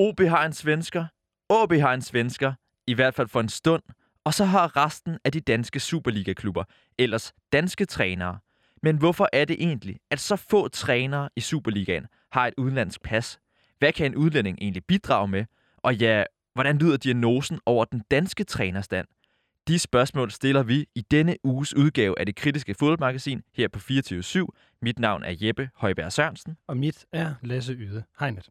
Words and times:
OB 0.00 0.20
har 0.20 0.46
en 0.46 0.52
svensker, 0.52 1.06
OB 1.48 1.72
har 1.72 1.94
en 1.94 2.02
svensker, 2.02 2.52
i 2.86 2.94
hvert 2.94 3.14
fald 3.14 3.28
for 3.28 3.40
en 3.40 3.48
stund, 3.48 3.82
og 4.24 4.34
så 4.34 4.44
har 4.44 4.76
resten 4.76 5.18
af 5.24 5.32
de 5.32 5.40
danske 5.40 5.80
Superliga-klubber 5.80 6.64
ellers 6.98 7.32
danske 7.52 7.84
trænere. 7.84 8.38
Men 8.82 8.96
hvorfor 8.96 9.28
er 9.32 9.44
det 9.44 9.56
egentlig, 9.60 9.96
at 10.10 10.20
så 10.20 10.36
få 10.36 10.68
trænere 10.68 11.28
i 11.36 11.40
Superligaen 11.40 12.06
har 12.32 12.46
et 12.46 12.54
udenlandsk 12.56 13.02
pas? 13.02 13.38
Hvad 13.78 13.92
kan 13.92 14.06
en 14.06 14.16
udlænding 14.16 14.58
egentlig 14.60 14.84
bidrage 14.84 15.28
med? 15.28 15.44
Og 15.76 15.96
ja, 15.96 16.24
hvordan 16.54 16.78
lyder 16.78 16.96
diagnosen 16.96 17.60
over 17.66 17.84
den 17.84 18.02
danske 18.10 18.44
trænerstand? 18.44 19.06
De 19.68 19.78
spørgsmål 19.78 20.30
stiller 20.30 20.62
vi 20.62 20.86
i 20.94 21.00
denne 21.00 21.36
uges 21.44 21.76
udgave 21.76 22.18
af 22.18 22.26
det 22.26 22.36
kritiske 22.36 22.74
fodboldmagasin 22.74 23.42
her 23.54 23.68
på 23.68 23.78
24 23.78 24.46
Mit 24.82 24.98
navn 24.98 25.22
er 25.22 25.34
Jeppe 25.40 25.70
Højberg 25.74 26.12
Sørensen. 26.12 26.56
Og 26.66 26.76
mit 26.76 27.06
er 27.12 27.34
Lasse 27.42 27.72
Yde 27.72 28.04
Hegnet. 28.20 28.48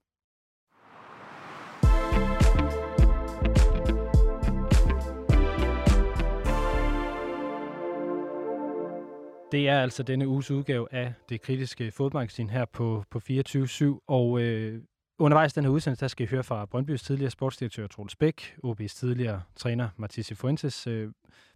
Det 9.52 9.70
er 9.70 9.82
altså 9.82 10.04
denne 10.04 10.28
uges 10.28 10.52
udgave 10.52 10.94
af 10.94 11.14
det 11.30 11.42
kritiske 11.42 11.92
fodboldmagasin 11.92 12.50
her 12.50 12.66
på, 12.66 13.04
på 13.12 13.22
24-7. 13.30 14.06
Og 14.08 14.42
øh, 14.42 14.82
undervejs 15.20 15.54
den 15.54 15.64
her 15.64 15.72
udsendelse, 15.72 16.02
der 16.02 16.08
skal 16.08 16.24
I 16.24 16.30
høre 16.30 16.44
fra 16.44 16.66
Brøndbys 16.66 17.02
tidligere 17.04 17.32
sportsdirektør 17.32 17.88
Troels 17.88 18.16
Bæk, 18.16 18.56
OB's 18.66 18.88
tidligere 18.88 19.42
træner 19.56 19.90
Mathis 19.98 20.34
Fuentes, 20.36 20.88
øh, 20.88 21.12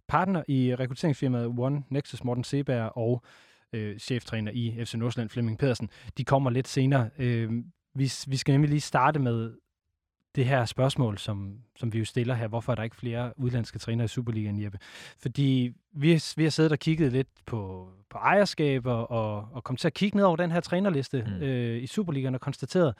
partner 0.08 0.42
i 0.48 0.74
rekrutteringsfirmaet 0.74 1.54
One 1.58 1.82
Nexus 1.90 2.24
Morten 2.24 2.44
Seberg 2.44 2.96
og 2.96 3.22
øh, 3.72 3.98
cheftræner 3.98 4.52
i 4.54 4.84
FC 4.84 4.94
Nordsjælland 4.94 5.30
Flemming 5.30 5.58
Pedersen. 5.58 5.88
De 6.18 6.24
kommer 6.24 6.50
lidt 6.50 6.68
senere. 6.68 7.10
Øh, 7.18 7.50
vi, 7.94 8.12
vi 8.26 8.36
skal 8.36 8.52
nemlig 8.52 8.70
lige 8.70 8.80
starte 8.80 9.18
med 9.18 9.52
det 10.34 10.46
her 10.46 10.64
spørgsmål, 10.64 11.18
som, 11.18 11.58
som 11.76 11.92
vi 11.92 11.98
jo 11.98 12.04
stiller 12.04 12.34
her. 12.34 12.48
Hvorfor 12.48 12.72
er 12.72 12.76
der 12.76 12.82
ikke 12.82 12.96
flere 12.96 13.32
udlandske 13.36 13.78
trænere 13.78 14.04
i 14.04 14.08
Superligaen, 14.08 14.62
Jeppe? 14.62 14.78
Fordi 15.18 15.72
vi, 15.92 16.22
vi 16.36 16.42
har 16.42 16.50
siddet 16.50 16.72
og 16.72 16.78
kigget 16.78 17.12
lidt 17.12 17.28
på, 17.46 17.88
på 18.10 18.18
ejerskaber 18.18 18.92
og, 18.92 19.48
og 19.52 19.64
kom 19.64 19.76
til 19.76 19.86
at 19.86 19.94
kigge 19.94 20.16
ned 20.16 20.24
over 20.24 20.36
den 20.36 20.50
her 20.50 20.60
trænerliste 20.60 21.24
mm. 21.26 21.42
øh, 21.42 21.82
i 21.82 21.86
Superligaen 21.86 22.34
og 22.34 22.40
konstateret, 22.40 22.94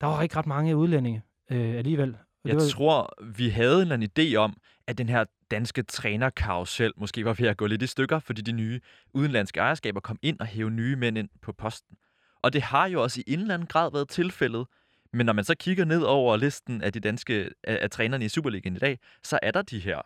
der 0.00 0.06
var 0.06 0.22
ikke 0.22 0.36
ret 0.36 0.46
mange 0.46 0.76
udlændinge 0.76 1.22
øh, 1.50 1.74
alligevel. 1.74 2.16
Og 2.44 2.48
jeg 2.48 2.56
var... 2.56 2.68
tror, 2.70 3.14
vi 3.36 3.48
havde 3.48 3.74
en 3.74 3.80
eller 3.80 3.94
anden 3.94 4.10
idé 4.18 4.36
om, 4.36 4.56
at 4.86 4.98
den 4.98 5.08
her 5.08 5.24
danske 5.50 5.82
trænerkarusel 5.82 6.92
måske 6.96 7.24
var 7.24 7.32
ved 7.32 7.48
at 7.48 7.56
gå 7.56 7.66
lidt 7.66 7.82
i 7.82 7.86
stykker, 7.86 8.18
fordi 8.18 8.42
de 8.42 8.52
nye 8.52 8.80
udenlandske 9.14 9.60
ejerskaber 9.60 10.00
kom 10.00 10.18
ind 10.22 10.40
og 10.40 10.46
hæve 10.46 10.70
nye 10.70 10.96
mænd 10.96 11.18
ind 11.18 11.28
på 11.42 11.52
posten. 11.52 11.96
Og 12.42 12.52
det 12.52 12.62
har 12.62 12.86
jo 12.86 13.02
også 13.02 13.20
i 13.20 13.32
en 13.32 13.40
eller 13.40 13.54
anden 13.54 13.66
grad 13.66 13.92
været 13.92 14.08
tilfældet 14.08 14.66
men 15.12 15.26
når 15.26 15.32
man 15.32 15.44
så 15.44 15.54
kigger 15.54 15.84
ned 15.84 16.02
over 16.02 16.36
listen 16.36 16.82
af 16.82 16.92
de 16.92 17.00
danske 17.00 17.50
af, 17.64 17.78
af 17.82 17.90
trænerne 17.90 18.24
i 18.24 18.28
Superligaen 18.28 18.76
i 18.76 18.78
dag, 18.78 18.98
så 19.22 19.38
er 19.42 19.50
der 19.50 19.62
de 19.62 19.78
her 19.78 20.00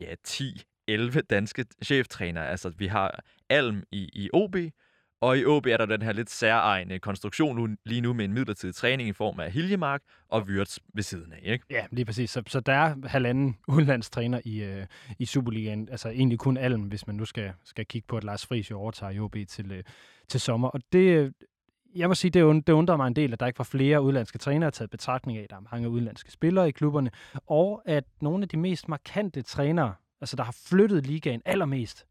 ja, 0.00 0.14
10-11 0.90 1.20
danske 1.20 1.64
cheftrænere. 1.84 2.48
Altså, 2.48 2.72
vi 2.78 2.86
har 2.86 3.24
Alm 3.48 3.82
i, 3.92 4.08
i 4.12 4.30
OB, 4.32 4.56
og 5.20 5.38
i 5.38 5.44
OB 5.44 5.66
er 5.66 5.76
der 5.76 5.86
den 5.86 6.02
her 6.02 6.12
lidt 6.12 6.30
særegne 6.30 6.98
konstruktion 6.98 7.56
nu, 7.56 7.76
lige 7.84 8.00
nu 8.00 8.12
med 8.12 8.24
en 8.24 8.32
midlertidig 8.32 8.74
træning 8.74 9.08
i 9.08 9.12
form 9.12 9.40
af 9.40 9.52
Hiljemark 9.52 10.02
og 10.28 10.42
Wirtz 10.42 10.78
ved 10.94 11.02
siden 11.02 11.32
af, 11.32 11.40
ikke? 11.42 11.64
Ja, 11.70 11.86
lige 11.90 12.04
præcis. 12.04 12.30
Så, 12.30 12.42
så 12.46 12.60
der 12.60 12.72
er 12.72 13.08
halvanden 13.08 13.56
udenlandstræner 13.74 14.40
i, 14.44 14.62
øh, 14.62 14.86
i 15.18 15.26
Superligaen. 15.26 15.88
Altså 15.90 16.08
egentlig 16.08 16.38
kun 16.38 16.56
Alm, 16.56 16.82
hvis 16.82 17.06
man 17.06 17.16
nu 17.16 17.24
skal, 17.24 17.52
skal 17.64 17.86
kigge 17.86 18.06
på, 18.08 18.16
at 18.16 18.24
Lars 18.24 18.46
Friis 18.46 18.70
jo 18.70 18.78
overtager 18.78 19.12
i 19.12 19.18
OB 19.18 19.36
til, 19.48 19.72
øh, 19.72 19.84
til 20.28 20.40
sommer. 20.40 20.68
Og 20.68 20.80
det, 20.92 21.32
jeg 21.94 22.08
må 22.08 22.14
sige, 22.14 22.30
det, 22.30 22.42
und, 22.42 22.62
det 22.62 22.72
undrer 22.72 22.96
mig 22.96 23.06
en 23.06 23.16
del, 23.16 23.32
at 23.32 23.40
der 23.40 23.46
ikke 23.46 23.58
var 23.58 23.64
flere 23.64 24.02
udlandske 24.02 24.38
trænere 24.38 24.70
taget 24.70 24.90
betragtning 24.90 25.38
af, 25.38 25.46
der 25.50 25.56
er 25.56 25.60
mange 25.72 25.88
udlandske 25.88 26.32
spillere 26.32 26.68
i 26.68 26.70
klubberne, 26.70 27.10
og 27.46 27.82
at 27.86 28.04
nogle 28.20 28.42
af 28.42 28.48
de 28.48 28.56
mest 28.56 28.88
markante 28.88 29.42
trænere, 29.42 29.94
altså 30.20 30.36
der 30.36 30.42
har 30.42 30.56
flyttet 30.68 31.06
ligaen 31.06 31.42
allermest, 31.44 32.06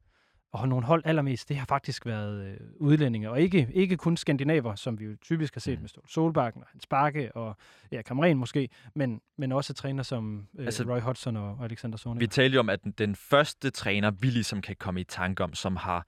og 0.51 0.67
nogle 0.69 0.85
hold 0.85 1.01
allermest, 1.05 1.49
det 1.49 1.57
har 1.57 1.65
faktisk 1.65 2.05
været 2.05 2.45
øh, 2.47 2.57
udlændinge, 2.75 3.29
og 3.29 3.41
ikke, 3.41 3.67
ikke 3.73 3.97
kun 3.97 4.17
skandinaver, 4.17 4.75
som 4.75 4.99
vi 4.99 5.05
jo 5.05 5.15
typisk 5.21 5.55
har 5.55 5.59
set 5.59 5.77
mm. 5.77 5.81
med 5.81 5.89
Ståle 5.89 6.07
Solbakken 6.09 6.61
og 6.61 6.67
Hans 6.71 6.85
Bakke 6.85 7.35
og 7.35 7.57
ja, 7.91 8.01
Kamren 8.01 8.37
måske, 8.37 8.69
men, 8.95 9.21
men 9.37 9.51
også 9.51 9.73
træner 9.73 10.03
som 10.03 10.47
øh, 10.57 10.65
altså, 10.65 10.83
Roy 10.83 10.99
Hodgson 10.99 11.37
og, 11.37 11.57
og 11.59 11.63
Alexander 11.63 11.97
Zornig. 11.97 12.21
Vi 12.21 12.27
talte 12.27 12.55
jo 12.55 12.59
om, 12.59 12.69
at 12.69 12.83
den, 12.83 12.91
den 12.91 13.15
første 13.15 13.69
træner, 13.69 14.11
vi 14.11 14.27
ligesom 14.27 14.61
kan 14.61 14.75
komme 14.75 15.01
i 15.01 15.03
tanke 15.03 15.43
om, 15.43 15.53
som 15.53 15.75
har 15.75 16.05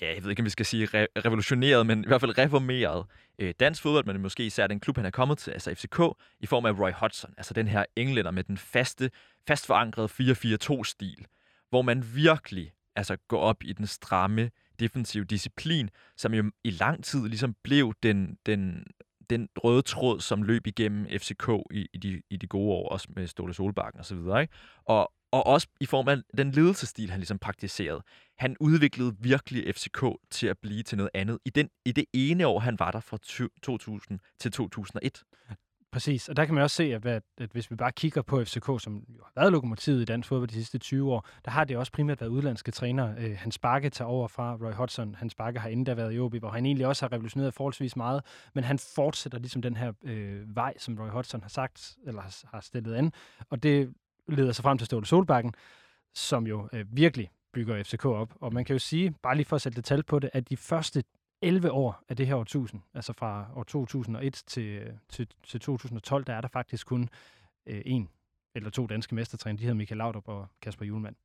ja, 0.00 0.14
jeg 0.14 0.22
ved 0.22 0.30
ikke, 0.30 0.40
om 0.40 0.44
vi 0.44 0.50
skal 0.50 0.66
sige 0.66 0.86
re- 0.86 1.20
revolutioneret, 1.24 1.86
men 1.86 2.04
i 2.04 2.06
hvert 2.06 2.20
fald 2.20 2.38
reformeret 2.38 3.06
øh, 3.38 3.54
dansk 3.60 3.82
fodbold, 3.82 4.06
men 4.06 4.22
måske 4.22 4.46
især 4.46 4.66
den 4.66 4.80
klub, 4.80 4.96
han 4.96 5.06
er 5.06 5.10
kommet 5.10 5.38
til, 5.38 5.50
altså 5.50 5.74
FCK, 5.74 6.00
i 6.40 6.46
form 6.46 6.66
af 6.66 6.78
Roy 6.78 6.92
Hodgson, 6.92 7.34
altså 7.36 7.54
den 7.54 7.68
her 7.68 7.84
englænder 7.96 8.30
med 8.30 8.44
den 8.44 8.58
faste, 8.58 9.10
fast 9.48 9.66
forankrede 9.66 10.08
4-4-2-stil, 10.08 11.26
hvor 11.70 11.82
man 11.82 12.04
virkelig 12.14 12.72
altså, 12.96 13.16
går 13.28 13.40
op 13.40 13.64
i 13.64 13.72
den 13.72 13.86
stramme 13.86 14.50
defensive 14.80 15.24
disciplin, 15.24 15.90
som 16.16 16.34
jo 16.34 16.50
i 16.64 16.70
lang 16.70 17.04
tid 17.04 17.28
ligesom 17.28 17.54
blev 17.62 17.94
den, 18.02 18.38
den, 18.46 18.84
den 19.30 19.48
røde 19.56 19.82
tråd, 19.82 20.20
som 20.20 20.42
løb 20.42 20.66
igennem 20.66 21.06
FCK 21.18 21.48
i, 21.70 21.86
i, 21.92 21.98
de, 21.98 22.22
i 22.30 22.36
de 22.36 22.46
gode 22.46 22.72
år, 22.72 22.88
også 22.88 23.08
med 23.16 23.26
Ståle 23.26 23.54
Solbakken 23.54 24.00
osv., 24.00 24.16
ikke? 24.16 24.48
Og, 24.84 25.12
og 25.32 25.46
også 25.46 25.68
i 25.80 25.86
form 25.86 26.08
af 26.08 26.16
den 26.36 26.50
ledelsestil, 26.50 27.10
han 27.10 27.20
ligesom 27.20 27.38
praktiserede. 27.38 28.02
Han 28.38 28.56
udviklede 28.60 29.16
virkelig 29.18 29.74
FCK 29.74 30.04
til 30.30 30.46
at 30.46 30.58
blive 30.58 30.82
til 30.82 30.96
noget 30.98 31.10
andet 31.14 31.38
i, 31.44 31.50
den, 31.50 31.68
i 31.84 31.92
det 31.92 32.04
ene 32.12 32.46
år, 32.46 32.60
han 32.60 32.78
var 32.78 32.90
der 32.90 33.00
fra 33.00 33.18
2000 33.62 34.18
til 34.40 34.52
2001. 34.52 35.22
Præcis, 35.92 36.28
og 36.28 36.36
der 36.36 36.44
kan 36.44 36.54
man 36.54 36.62
også 36.62 36.76
se, 36.76 36.94
at, 36.94 37.06
at, 37.06 37.22
at 37.38 37.50
hvis 37.52 37.70
vi 37.70 37.76
bare 37.76 37.92
kigger 37.92 38.22
på 38.22 38.44
FCK, 38.44 38.66
som 38.78 39.04
jo 39.08 39.22
har 39.24 39.32
været 39.36 39.52
lokomotivet 39.52 40.02
i 40.02 40.04
dansk 40.04 40.28
fodbold 40.28 40.48
de 40.48 40.54
sidste 40.54 40.78
20 40.78 41.12
år, 41.12 41.28
der 41.44 41.50
har 41.50 41.64
det 41.64 41.76
også 41.76 41.92
primært 41.92 42.20
været 42.20 42.30
udlandske 42.30 42.70
trænere. 42.70 43.14
Øh, 43.18 43.36
Hans 43.38 43.58
Bakke 43.58 43.90
tager 43.90 44.08
over 44.08 44.28
fra 44.28 44.54
Roy 44.54 44.72
Hodgson. 44.72 45.14
Hans 45.14 45.34
Bakke 45.34 45.60
har 45.60 45.68
endda 45.68 45.90
der 45.90 45.96
været 45.96 46.14
i 46.14 46.18
OB, 46.18 46.34
hvor 46.34 46.50
han 46.50 46.66
egentlig 46.66 46.86
også 46.86 47.04
har 47.04 47.12
revolutioneret 47.12 47.54
forholdsvis 47.54 47.96
meget, 47.96 48.22
men 48.54 48.64
han 48.64 48.78
fortsætter 48.78 49.38
ligesom 49.38 49.62
den 49.62 49.76
her 49.76 49.92
øh, 50.04 50.56
vej, 50.56 50.74
som 50.78 50.98
Roy 50.98 51.08
Hodgson 51.08 51.42
har 51.42 51.48
sagt, 51.48 51.96
eller 52.06 52.22
har, 52.22 52.34
har 52.52 52.60
stillet 52.60 52.94
an, 52.94 53.12
og 53.50 53.62
det 53.62 53.94
leder 54.28 54.52
sig 54.52 54.62
frem 54.62 54.78
til 54.78 54.86
Ståle 54.86 55.06
Solbakken, 55.06 55.54
som 56.14 56.46
jo 56.46 56.68
øh, 56.72 56.86
virkelig 56.96 57.30
bygger 57.52 57.82
FCK 57.82 58.04
op. 58.04 58.34
Og 58.40 58.52
man 58.54 58.64
kan 58.64 58.74
jo 58.74 58.78
sige, 58.78 59.14
bare 59.22 59.36
lige 59.36 59.46
for 59.46 59.56
at 59.56 59.62
sætte 59.62 59.82
tal 59.82 60.02
på 60.02 60.18
det, 60.18 60.30
at 60.32 60.48
de 60.48 60.56
første 60.56 61.04
11 61.42 61.72
år 61.72 62.04
af 62.08 62.16
det 62.16 62.26
her 62.26 62.34
årtusind, 62.34 62.80
altså 62.94 63.12
fra 63.12 63.46
år 63.54 63.62
2001 63.62 64.24
øh, 64.26 64.32
til, 64.32 64.98
til, 65.08 65.28
til 65.46 65.60
2012, 65.60 66.24
der 66.24 66.34
er 66.34 66.40
der 66.40 66.48
faktisk 66.48 66.86
kun 66.86 67.08
øh, 67.66 67.82
en 67.86 68.08
eller 68.54 68.70
to 68.70 68.86
danske 68.86 69.14
mestertræner. 69.14 69.56
De 69.56 69.62
hedder 69.62 69.74
Michael 69.74 69.98
Laudrup 69.98 70.28
og 70.28 70.46
Kasper 70.62 70.84
Julemand. 70.84 71.16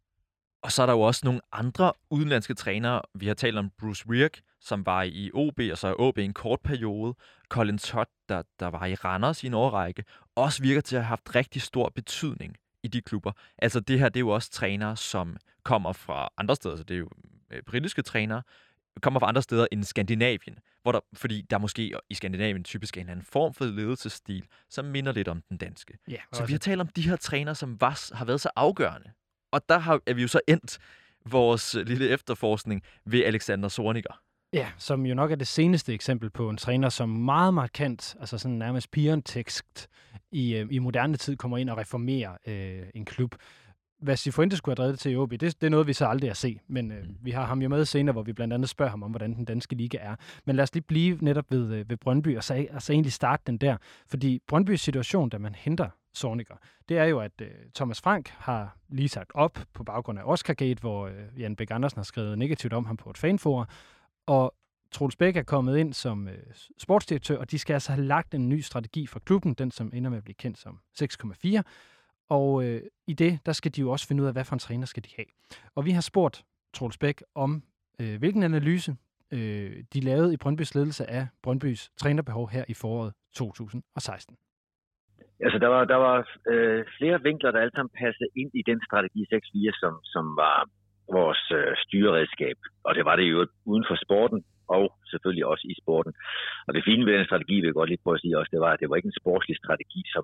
Og 0.62 0.72
så 0.72 0.82
er 0.82 0.86
der 0.86 0.94
jo 0.94 1.02
også 1.02 1.22
nogle 1.24 1.42
andre 1.52 1.94
udenlandske 2.10 2.54
trænere. 2.54 3.02
Vi 3.14 3.28
har 3.28 3.34
talt 3.34 3.58
om 3.58 3.70
Bruce 3.78 4.08
Wirk, 4.08 4.42
som 4.60 4.86
var 4.86 5.04
i 5.04 5.32
OB, 5.34 5.60
og 5.72 5.78
så 5.78 5.88
er 5.88 5.94
OB 6.00 6.18
i 6.18 6.24
en 6.24 6.34
kort 6.34 6.60
periode. 6.64 7.16
Colin 7.50 7.78
Todd, 7.78 8.08
der, 8.30 8.44
der 8.60 8.68
var 8.68 8.86
i 8.86 8.96
Randers 8.96 9.44
i 9.44 9.48
en 9.48 9.54
årrække, 9.54 10.04
også 10.36 10.62
virker 10.62 10.82
til 10.82 10.96
at 10.96 11.02
have 11.02 11.08
haft 11.08 11.36
rigtig 11.36 11.62
stor 11.62 11.90
betydning 11.96 12.56
i 12.84 12.88
de 12.88 13.02
klubber. 13.02 13.32
Altså 13.58 13.80
det 13.80 14.00
her, 14.00 14.10
det 14.10 14.16
er 14.16 14.20
jo 14.20 14.30
også 14.30 14.52
trænere, 14.52 14.98
som 14.98 15.38
kommer 15.64 15.94
fra 15.94 16.30
andre 16.38 16.56
steder, 16.56 16.76
så 16.76 16.84
det 16.84 16.94
er 16.94 17.00
jo 17.00 17.10
øh, 17.52 17.64
britiske 17.64 18.02
trænere, 18.02 18.42
kommer 19.02 19.20
fra 19.20 19.28
andre 19.28 19.42
steder 19.42 19.68
end 19.72 19.84
Skandinavien, 19.84 20.60
hvor 20.82 20.92
der, 20.92 21.00
fordi 21.14 21.42
der 21.42 21.58
måske 21.58 21.94
i 22.10 22.14
Skandinavien 22.14 22.64
typisk 22.64 22.98
er 22.98 23.02
en 23.02 23.10
anden 23.10 23.26
form 23.26 23.54
for 23.54 23.66
ledelsesstil, 23.66 24.46
som 24.70 24.86
minder 24.86 25.12
lidt 25.12 25.28
om 25.28 25.44
den 25.50 25.58
danske. 25.58 25.98
Ja, 26.08 26.18
så 26.34 26.46
vi 26.46 26.52
har 26.52 26.60
talt 26.60 26.82
om 26.82 26.88
de 26.88 27.02
her 27.02 27.16
trænere, 27.16 27.56
som 27.56 27.82
var, 27.82 28.16
har 28.16 28.26
været 28.26 28.42
så 28.42 28.50
afgørende. 28.56 29.12
Og 29.52 29.70
der 29.70 29.78
har, 29.78 30.02
er 30.06 30.14
vi 30.14 30.22
jo 30.22 30.28
så 30.28 30.40
endt 30.48 30.80
vores 31.26 31.74
lille 31.74 32.10
efterforskning 32.10 32.84
ved 33.06 33.24
Alexander 33.24 33.70
Zorniger. 33.70 34.22
Ja, 34.54 34.72
som 34.78 35.06
jo 35.06 35.16
nok 35.16 35.32
er 35.32 35.36
det 35.36 35.48
seneste 35.48 35.94
eksempel 35.94 36.30
på 36.30 36.50
en 36.50 36.58
træner, 36.58 36.90
som 36.90 37.10
meget 37.10 37.54
markant, 37.54 38.16
altså 38.20 38.38
sådan 38.38 38.58
nærmest 38.58 38.92
pirentekst 38.92 39.90
i, 40.32 40.56
øh, 40.56 40.68
i 40.72 40.80
moderne 40.80 41.18
tid 41.18 41.38
kommer 41.38 41.58
ind 41.58 41.70
og 41.70 41.78
reformerer 41.78 42.38
øh, 42.48 42.84
en 42.96 43.06
klub. 43.06 43.36
Hvad 44.02 44.18
Cifuentes 44.18 44.58
skulle 44.58 44.72
have 44.72 44.84
drevet 44.84 44.92
det 44.92 45.00
til 45.00 45.12
i 45.12 45.16
OB, 45.16 45.32
det, 45.32 45.42
det 45.42 45.64
er 45.64 45.70
noget, 45.70 45.88
vi 45.88 45.94
så 45.94 46.06
aldrig 46.06 46.30
har 46.30 46.36
set. 46.36 46.58
Men 46.68 46.92
øh, 46.92 47.04
mm. 47.04 47.16
vi 47.22 47.32
har 47.32 47.46
ham 47.46 47.62
jo 47.62 47.70
med 47.70 47.86
senere, 47.86 48.14
hvor 48.14 48.24
vi 48.24 48.34
blandt 48.34 48.54
andet 48.54 48.70
spørger 48.70 48.90
ham 48.90 49.04
om, 49.04 49.12
hvordan 49.12 49.36
den 49.36 49.46
danske 49.46 49.76
liga 49.76 49.98
er. 50.02 50.16
Men 50.46 50.56
lad 50.56 50.64
os 50.64 50.74
lige 50.74 50.84
blive 50.84 51.18
netop 51.22 51.46
ved, 51.52 51.74
øh, 51.74 51.90
ved 51.90 51.98
Brøndby, 51.98 52.38
og 52.38 52.44
så, 52.44 52.68
og 52.72 52.82
så 52.82 52.94
egentlig 52.94 53.14
starte 53.14 53.44
den 53.48 53.58
der. 53.58 53.78
Fordi 54.08 54.40
Brøndbys 54.48 54.82
situation, 54.82 55.30
da 55.30 55.38
man 55.38 55.56
henter 55.56 55.90
Sorniger, 56.14 56.56
det 56.90 56.98
er 56.98 57.04
jo, 57.04 57.20
at 57.20 57.42
øh, 57.42 57.48
Thomas 57.76 58.02
Frank 58.02 58.30
har 58.30 58.78
lige 58.90 59.10
sagt 59.10 59.32
op 59.34 59.60
på 59.74 59.84
baggrund 59.84 60.20
af 60.20 60.24
Oscar 60.26 60.54
Gate, 60.54 60.80
hvor 60.82 61.08
øh, 61.08 61.14
Jan 61.38 61.56
Bæk 61.56 61.72
Andersen 61.72 61.98
har 61.98 62.04
skrevet 62.04 62.38
negativt 62.38 62.74
om 62.74 62.86
ham 62.86 62.98
på 62.98 63.10
et 63.10 63.18
fanforum, 63.18 63.66
og 64.28 64.54
Troels 64.92 65.16
Bæk 65.16 65.36
er 65.36 65.44
kommet 65.44 65.78
ind 65.78 65.94
som 65.94 66.28
øh, 66.28 66.34
sportsdirektør, 66.78 67.38
og 67.38 67.52
de 67.52 67.60
skal 67.60 67.74
altså 67.74 67.92
have 67.92 68.06
lagt 68.06 68.34
en 68.34 68.50
ny 68.50 68.60
strategi 68.60 69.08
for 69.08 69.20
klubben, 69.20 69.54
den 69.54 69.72
som 69.72 69.92
ender 69.94 70.10
med 70.10 70.18
at 70.18 70.24
blive 70.24 70.36
kendt 70.36 70.58
som 70.58 70.80
6,4. 71.02 71.62
Og 72.30 72.64
øh, 72.66 72.82
i 73.08 73.14
det, 73.14 73.40
der 73.46 73.52
skal 73.52 73.76
de 73.76 73.82
jo 73.82 73.92
også 73.92 74.08
finde 74.08 74.24
ud 74.24 74.28
af, 74.28 74.34
hvad 74.34 74.46
for 74.46 74.56
en 74.56 74.60
træner 74.60 74.86
skal 74.86 75.04
de 75.04 75.10
have. 75.16 75.26
Og 75.76 75.86
vi 75.86 75.92
har 75.92 76.02
spurgt 76.02 76.44
Troels 76.74 76.98
Bæk 76.98 77.24
om, 77.36 77.64
øh, 78.02 78.20
hvilken 78.20 78.44
analyse 78.44 78.92
øh, 79.34 79.84
de 79.94 80.00
lavede 80.00 80.34
i 80.34 80.38
Brøndbys 80.38 80.76
ledelse 80.76 81.10
af 81.10 81.28
Brøndbys 81.44 81.90
trænerbehov 81.98 82.50
her 82.50 82.66
i 82.68 82.74
foråret 82.74 83.14
2016. 83.36 84.38
Altså, 85.46 85.60
der 85.60 85.68
var, 85.68 85.86
der 85.86 85.96
var 85.96 86.18
øh, 86.52 86.86
flere 86.98 87.22
vinkler, 87.22 87.52
der 87.52 87.60
alle 87.60 87.76
sammen 87.76 87.94
passede 88.04 88.30
ind 88.36 88.52
i 88.54 88.64
den 88.70 88.80
strategi 88.88 89.22
6-4, 89.34 89.80
som, 89.82 89.94
som 90.04 90.26
var 90.44 90.70
vores 91.18 91.44
øh, 91.52 91.74
styreredskab. 91.84 92.58
Og 92.84 92.96
det 92.96 93.06
var 93.06 93.16
det 93.16 93.24
jo 93.24 93.48
uden 93.66 93.86
for 93.90 93.98
sporten, 94.06 94.44
og 94.78 94.86
selvfølgelig 95.12 95.46
også 95.52 95.66
i 95.72 95.76
sporten. 95.82 96.14
Og 96.68 96.72
det 96.74 96.88
fine 96.90 97.06
ved 97.06 97.18
den 97.18 97.30
strategi, 97.30 97.56
vil 97.56 97.70
jeg 97.70 97.80
godt 97.80 97.90
lige 97.90 98.04
prøve 98.04 98.18
at 98.18 98.24
sige 98.24 98.38
også, 98.40 98.52
det 98.56 98.62
var, 98.66 98.72
at 98.74 98.80
det 98.82 98.90
var 98.90 98.96
ikke 98.98 99.12
en 99.12 99.22
sportslig 99.22 99.58
strategi, 99.64 100.02
som 100.16 100.24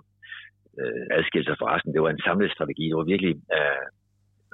øh, 0.81 1.03
adskilte 1.17 1.47
sig 1.49 1.57
fra 1.59 1.71
resten. 1.73 1.93
Det 1.93 2.01
var 2.03 2.11
en 2.11 2.25
samlet 2.27 2.51
strategi. 2.51 2.85
Det 2.89 2.97
var 2.99 3.11
virkelig 3.13 3.33
øh, 3.57 3.87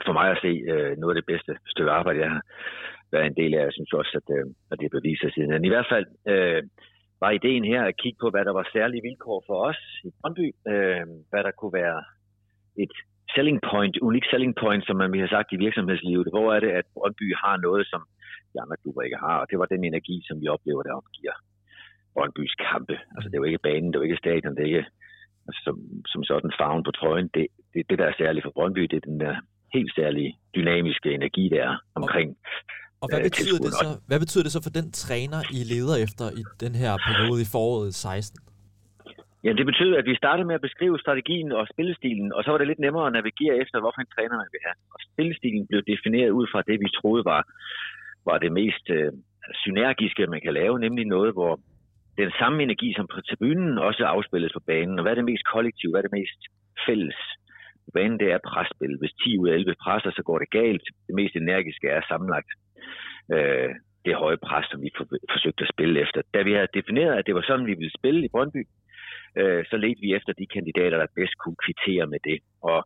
for 0.05 0.13
mig 0.19 0.27
at 0.31 0.41
se 0.45 0.51
øh, 0.73 0.91
noget 0.97 1.13
af 1.13 1.19
det 1.19 1.31
bedste 1.31 1.51
stykke 1.73 1.91
arbejde, 1.91 2.19
jeg 2.25 2.31
har 2.35 2.43
været 3.11 3.25
en 3.27 3.39
del 3.41 3.53
af. 3.53 3.63
Jeg 3.67 3.73
synes 3.77 3.93
også, 3.93 4.13
at, 4.21 4.27
øh, 4.37 4.45
at 4.71 4.77
det 4.81 4.95
beviser 4.97 5.27
sig 5.27 5.33
siden. 5.33 5.51
Men 5.55 5.65
i 5.65 5.73
hvert 5.73 5.89
fald 5.93 6.05
øh, 6.33 6.61
var 7.23 7.31
ideen 7.31 7.63
her 7.73 7.81
at 7.83 7.97
kigge 8.01 8.17
på, 8.21 8.27
hvad 8.29 8.45
der 8.45 8.53
var 8.59 8.69
særlige 8.73 9.05
vilkår 9.07 9.43
for 9.47 9.57
os 9.69 9.81
i 10.07 10.09
Brøndby. 10.19 10.47
Øh, 10.71 11.05
hvad 11.29 11.43
der 11.47 11.53
kunne 11.59 11.75
være 11.83 11.99
et 12.83 12.93
selling 13.35 13.59
point, 13.71 13.95
unik 14.07 14.25
selling 14.31 14.53
point, 14.63 14.83
som 14.87 14.95
man 15.01 15.11
vil 15.11 15.23
have 15.23 15.35
sagt 15.35 15.49
i 15.51 15.63
virksomhedslivet. 15.65 16.27
Hvor 16.33 16.47
er 16.53 16.59
det, 16.59 16.71
at 16.79 16.85
Brøndby 16.93 17.27
har 17.43 17.57
noget, 17.57 17.87
som 17.87 18.01
de 18.53 18.61
andre 18.63 18.77
klubber 18.81 19.01
ikke 19.01 19.23
har, 19.25 19.37
og 19.41 19.47
det 19.49 19.57
var 19.59 19.65
den 19.73 19.83
energi, 19.83 20.15
som 20.27 20.41
vi 20.41 20.47
oplever, 20.55 20.83
der 20.83 20.99
omgiver 21.01 21.35
Brøndbys 22.13 22.55
kampe. 22.69 22.97
Altså 23.15 23.27
det 23.27 23.35
er 23.35 23.41
jo 23.43 23.49
ikke 23.49 23.65
banen, 23.69 23.87
det 23.87 23.95
er 23.95 24.01
jo 24.01 24.09
ikke 24.09 24.23
stadion, 24.25 24.55
det 24.55 24.63
er 24.63 24.71
ikke 24.73 24.85
altså, 25.47 25.61
som, 25.67 25.75
som 26.11 26.21
sådan 26.23 26.57
farven 26.59 26.83
på 26.87 26.91
trøjen. 26.91 27.29
Det, 27.35 27.45
det, 27.73 27.81
det, 27.89 27.97
der 27.99 28.07
er 28.07 28.15
særligt 28.17 28.45
for 28.45 28.55
Brøndby, 28.57 28.83
det 28.91 28.97
er 28.97 29.09
den 29.11 29.19
der 29.19 29.35
helt 29.75 29.91
særlige 29.95 30.31
dynamiske 30.55 31.09
energi, 31.17 31.49
der 31.49 31.61
er 31.69 31.75
omkring 31.95 32.29
og 33.03 33.07
hvad 33.11 33.23
betyder, 33.29 33.59
det 33.65 33.73
så, 33.83 33.89
hvad 34.09 34.19
betyder 34.23 34.43
det 34.47 34.53
så 34.55 34.61
for 34.67 34.73
den 34.79 34.87
træner, 35.03 35.39
I 35.57 35.59
leder 35.73 35.95
efter 36.05 36.25
i 36.41 36.43
den 36.63 36.73
her 36.81 36.91
periode 37.07 37.39
i 37.45 37.47
foråret 37.53 37.91
16? 37.93 38.39
Ja, 39.45 39.51
det 39.59 39.65
betyder, 39.71 39.95
at 40.01 40.07
vi 40.09 40.15
startede 40.23 40.47
med 40.49 40.55
at 40.59 40.65
beskrive 40.67 40.95
strategien 41.05 41.49
og 41.59 41.63
spillestilen, 41.73 42.27
og 42.35 42.41
så 42.43 42.49
var 42.51 42.59
det 42.59 42.67
lidt 42.71 42.83
nemmere 42.85 43.05
at 43.07 43.15
navigere 43.19 43.55
efter, 43.63 43.77
hvorfor 43.83 44.01
en 44.01 44.13
træner 44.15 44.35
man 44.41 44.51
vil 44.53 44.65
have. 44.67 44.77
Og 44.93 44.99
spillestilen 45.07 45.63
blev 45.69 45.81
defineret 45.91 46.31
ud 46.39 46.45
fra 46.51 46.61
det, 46.69 46.75
vi 46.83 46.89
troede 46.99 47.23
var 47.33 47.41
var 48.25 48.37
det 48.37 48.51
mest 48.51 48.89
øh, 48.89 49.11
synergiske, 49.63 50.27
man 50.27 50.41
kan 50.41 50.53
lave, 50.53 50.79
nemlig 50.79 51.05
noget, 51.05 51.33
hvor 51.33 51.59
den 52.17 52.31
samme 52.39 52.63
energi 52.63 52.93
som 52.97 53.07
på 53.13 53.21
tribunen 53.21 53.77
også 53.77 54.05
afspilles 54.05 54.53
på 54.53 54.63
banen. 54.67 54.99
Og 54.99 55.01
hvad 55.03 55.11
er 55.11 55.19
det 55.19 55.31
mest 55.31 55.45
kollektive, 55.53 55.91
hvad 55.91 55.99
er 55.99 56.07
det 56.07 56.19
mest 56.19 56.39
fælles? 56.85 57.19
På 57.85 57.91
banen 57.93 58.19
det 58.19 58.31
er 58.31 58.47
presspil. 58.51 58.97
Hvis 58.99 59.13
10 59.23 59.37
ud 59.37 59.49
af 59.49 59.53
11 59.53 59.75
presser, 59.83 60.11
så 60.11 60.23
går 60.23 60.39
det 60.39 60.49
galt. 60.49 60.85
Det 61.07 61.15
mest 61.15 61.35
energiske 61.35 61.87
er 61.87 62.01
sammenlagt 62.09 62.51
øh, 63.35 63.69
det 64.05 64.15
høje 64.15 64.37
pres, 64.47 64.65
som 64.71 64.81
vi 64.81 64.89
for, 64.97 65.05
forsøgte 65.33 65.63
at 65.63 65.73
spille 65.73 66.01
efter. 66.01 66.21
Da 66.33 66.41
vi 66.41 66.53
havde 66.53 66.77
defineret, 66.79 67.15
at 67.17 67.25
det 67.27 67.35
var 67.35 67.45
sådan, 67.47 67.65
vi 67.71 67.79
ville 67.81 67.97
spille 67.99 68.25
i 68.25 68.33
Brøndby, 68.33 68.63
øh, 69.39 69.65
så 69.69 69.75
ledte 69.77 70.01
vi 70.01 70.15
efter 70.17 70.33
de 70.33 70.45
kandidater, 70.55 70.97
der 70.97 71.15
bedst 71.15 71.35
kunne 71.37 71.59
kvittere 71.65 72.07
med 72.07 72.19
det. 72.29 72.39
Og 72.61 72.79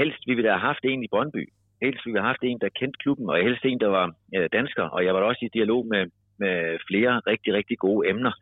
helst 0.00 0.20
vi 0.26 0.34
ville 0.34 0.50
have 0.50 0.66
haft 0.70 0.84
en 0.84 1.02
i 1.02 1.12
Brøndby, 1.14 1.42
helst 1.82 2.06
vi 2.06 2.12
have 2.12 2.30
haft 2.32 2.42
en, 2.42 2.58
der 2.60 2.76
kendte 2.78 2.98
klubben, 3.02 3.30
og 3.30 3.36
helst 3.48 3.64
en, 3.64 3.80
der 3.80 3.90
var 3.98 4.06
øh, 4.36 4.48
dansker, 4.52 4.82
og 4.82 5.04
jeg 5.04 5.14
var 5.14 5.20
også 5.20 5.42
i 5.44 5.54
dialog 5.58 5.86
med, 5.92 6.06
med 6.38 6.78
flere 6.88 7.12
rigtig, 7.26 7.54
rigtig 7.54 7.78
gode 7.78 8.08
emner. 8.08 8.32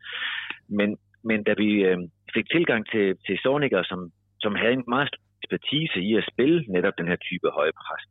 Men, 0.69 0.97
men 1.23 1.43
da 1.43 1.53
vi 1.57 1.69
øh, 1.89 1.97
fik 2.33 2.47
tilgang 2.51 2.81
til, 2.91 3.17
til 3.25 3.39
Sorniger, 3.43 3.83
som, 3.83 4.11
som 4.39 4.55
havde 4.55 4.73
en 4.73 4.83
meget 4.87 5.09
ekspertise 5.43 5.99
i 5.99 6.15
at 6.15 6.27
spille 6.31 6.65
netop 6.67 6.93
den 6.97 7.07
her 7.07 7.15
type 7.15 7.49
høje 7.49 7.71
pres, 7.71 8.03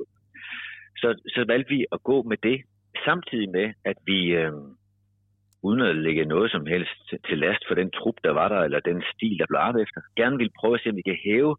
så, 0.96 1.08
så 1.34 1.44
valgte 1.48 1.70
vi 1.74 1.86
at 1.92 2.02
gå 2.02 2.22
med 2.22 2.36
det, 2.42 2.58
samtidig 3.04 3.48
med, 3.50 3.72
at 3.84 3.96
vi, 4.06 4.20
øh, 4.26 4.52
uden 5.66 5.80
at 5.80 5.96
lægge 5.96 6.24
noget 6.24 6.50
som 6.50 6.66
helst 6.66 6.98
til, 7.26 7.38
last 7.38 7.62
for 7.68 7.74
den 7.74 7.90
trup, 7.90 8.14
der 8.24 8.32
var 8.40 8.48
der, 8.48 8.60
eller 8.60 8.80
den 8.80 9.02
stil, 9.14 9.38
der 9.38 9.46
blev 9.48 9.58
arbejdet 9.58 9.86
efter, 9.86 10.00
gerne 10.16 10.36
ville 10.36 10.58
prøve 10.60 10.74
at 10.74 10.80
se, 10.80 10.90
om 10.90 10.96
vi 10.96 11.08
kan 11.10 11.18
hæve 11.24 11.56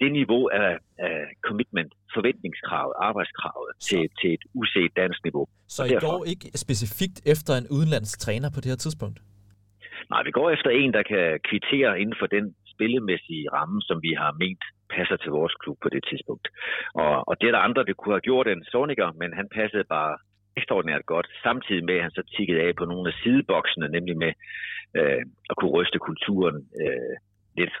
det 0.00 0.12
niveau 0.12 0.42
af, 0.48 0.78
af 0.98 1.18
commitment, 1.48 1.92
forventningskravet, 2.16 2.94
arbejdskravet 3.08 3.70
så. 3.78 3.88
til, 3.88 4.02
til 4.20 4.30
et 4.36 4.44
uset 4.60 4.90
dansk 4.96 5.20
niveau. 5.24 5.46
Så 5.76 5.82
I 5.84 5.96
går 6.06 6.24
ikke 6.32 6.46
specifikt 6.64 7.18
efter 7.32 7.52
en 7.60 7.66
udenlandsk 7.76 8.18
træner 8.24 8.48
på 8.54 8.60
det 8.60 8.68
her 8.72 8.80
tidspunkt? 8.84 9.18
Nej, 10.12 10.22
vi 10.28 10.30
går 10.30 10.50
efter 10.50 10.70
en, 10.70 10.92
der 10.98 11.02
kan 11.12 11.26
kvittere 11.48 12.00
inden 12.00 12.16
for 12.20 12.26
den 12.36 12.44
spillemæssige 12.74 13.46
ramme, 13.56 13.78
som 13.88 13.96
vi 14.06 14.12
har 14.22 14.32
ment 14.42 14.64
passer 14.96 15.16
til 15.16 15.30
vores 15.38 15.54
klub 15.62 15.78
på 15.82 15.88
det 15.94 16.02
tidspunkt. 16.10 16.46
Og, 16.94 17.14
og 17.28 17.34
det 17.40 17.46
er 17.46 17.54
der 17.54 17.66
andre, 17.68 17.84
der 17.84 17.94
kunne 17.94 18.14
have 18.16 18.28
gjort 18.30 18.48
en 18.48 18.64
Sorniger, 18.70 19.10
men 19.20 19.30
han 19.38 19.48
passede 19.58 19.84
bare 19.96 20.12
ekstraordinært 20.56 21.06
godt, 21.14 21.28
samtidig 21.46 21.84
med, 21.84 21.96
at 21.96 22.02
han 22.06 22.16
så 22.18 22.22
tikkede 22.36 22.60
af 22.66 22.72
på 22.76 22.84
nogle 22.84 23.06
af 23.10 23.14
sideboksene, 23.22 23.88
nemlig 23.96 24.16
med 24.24 24.32
øh, 24.98 25.22
at 25.50 25.54
kunne 25.56 25.74
ryste 25.78 25.98
kulturen 26.08 26.56
øh, 26.82 27.14
lidt 27.60 27.74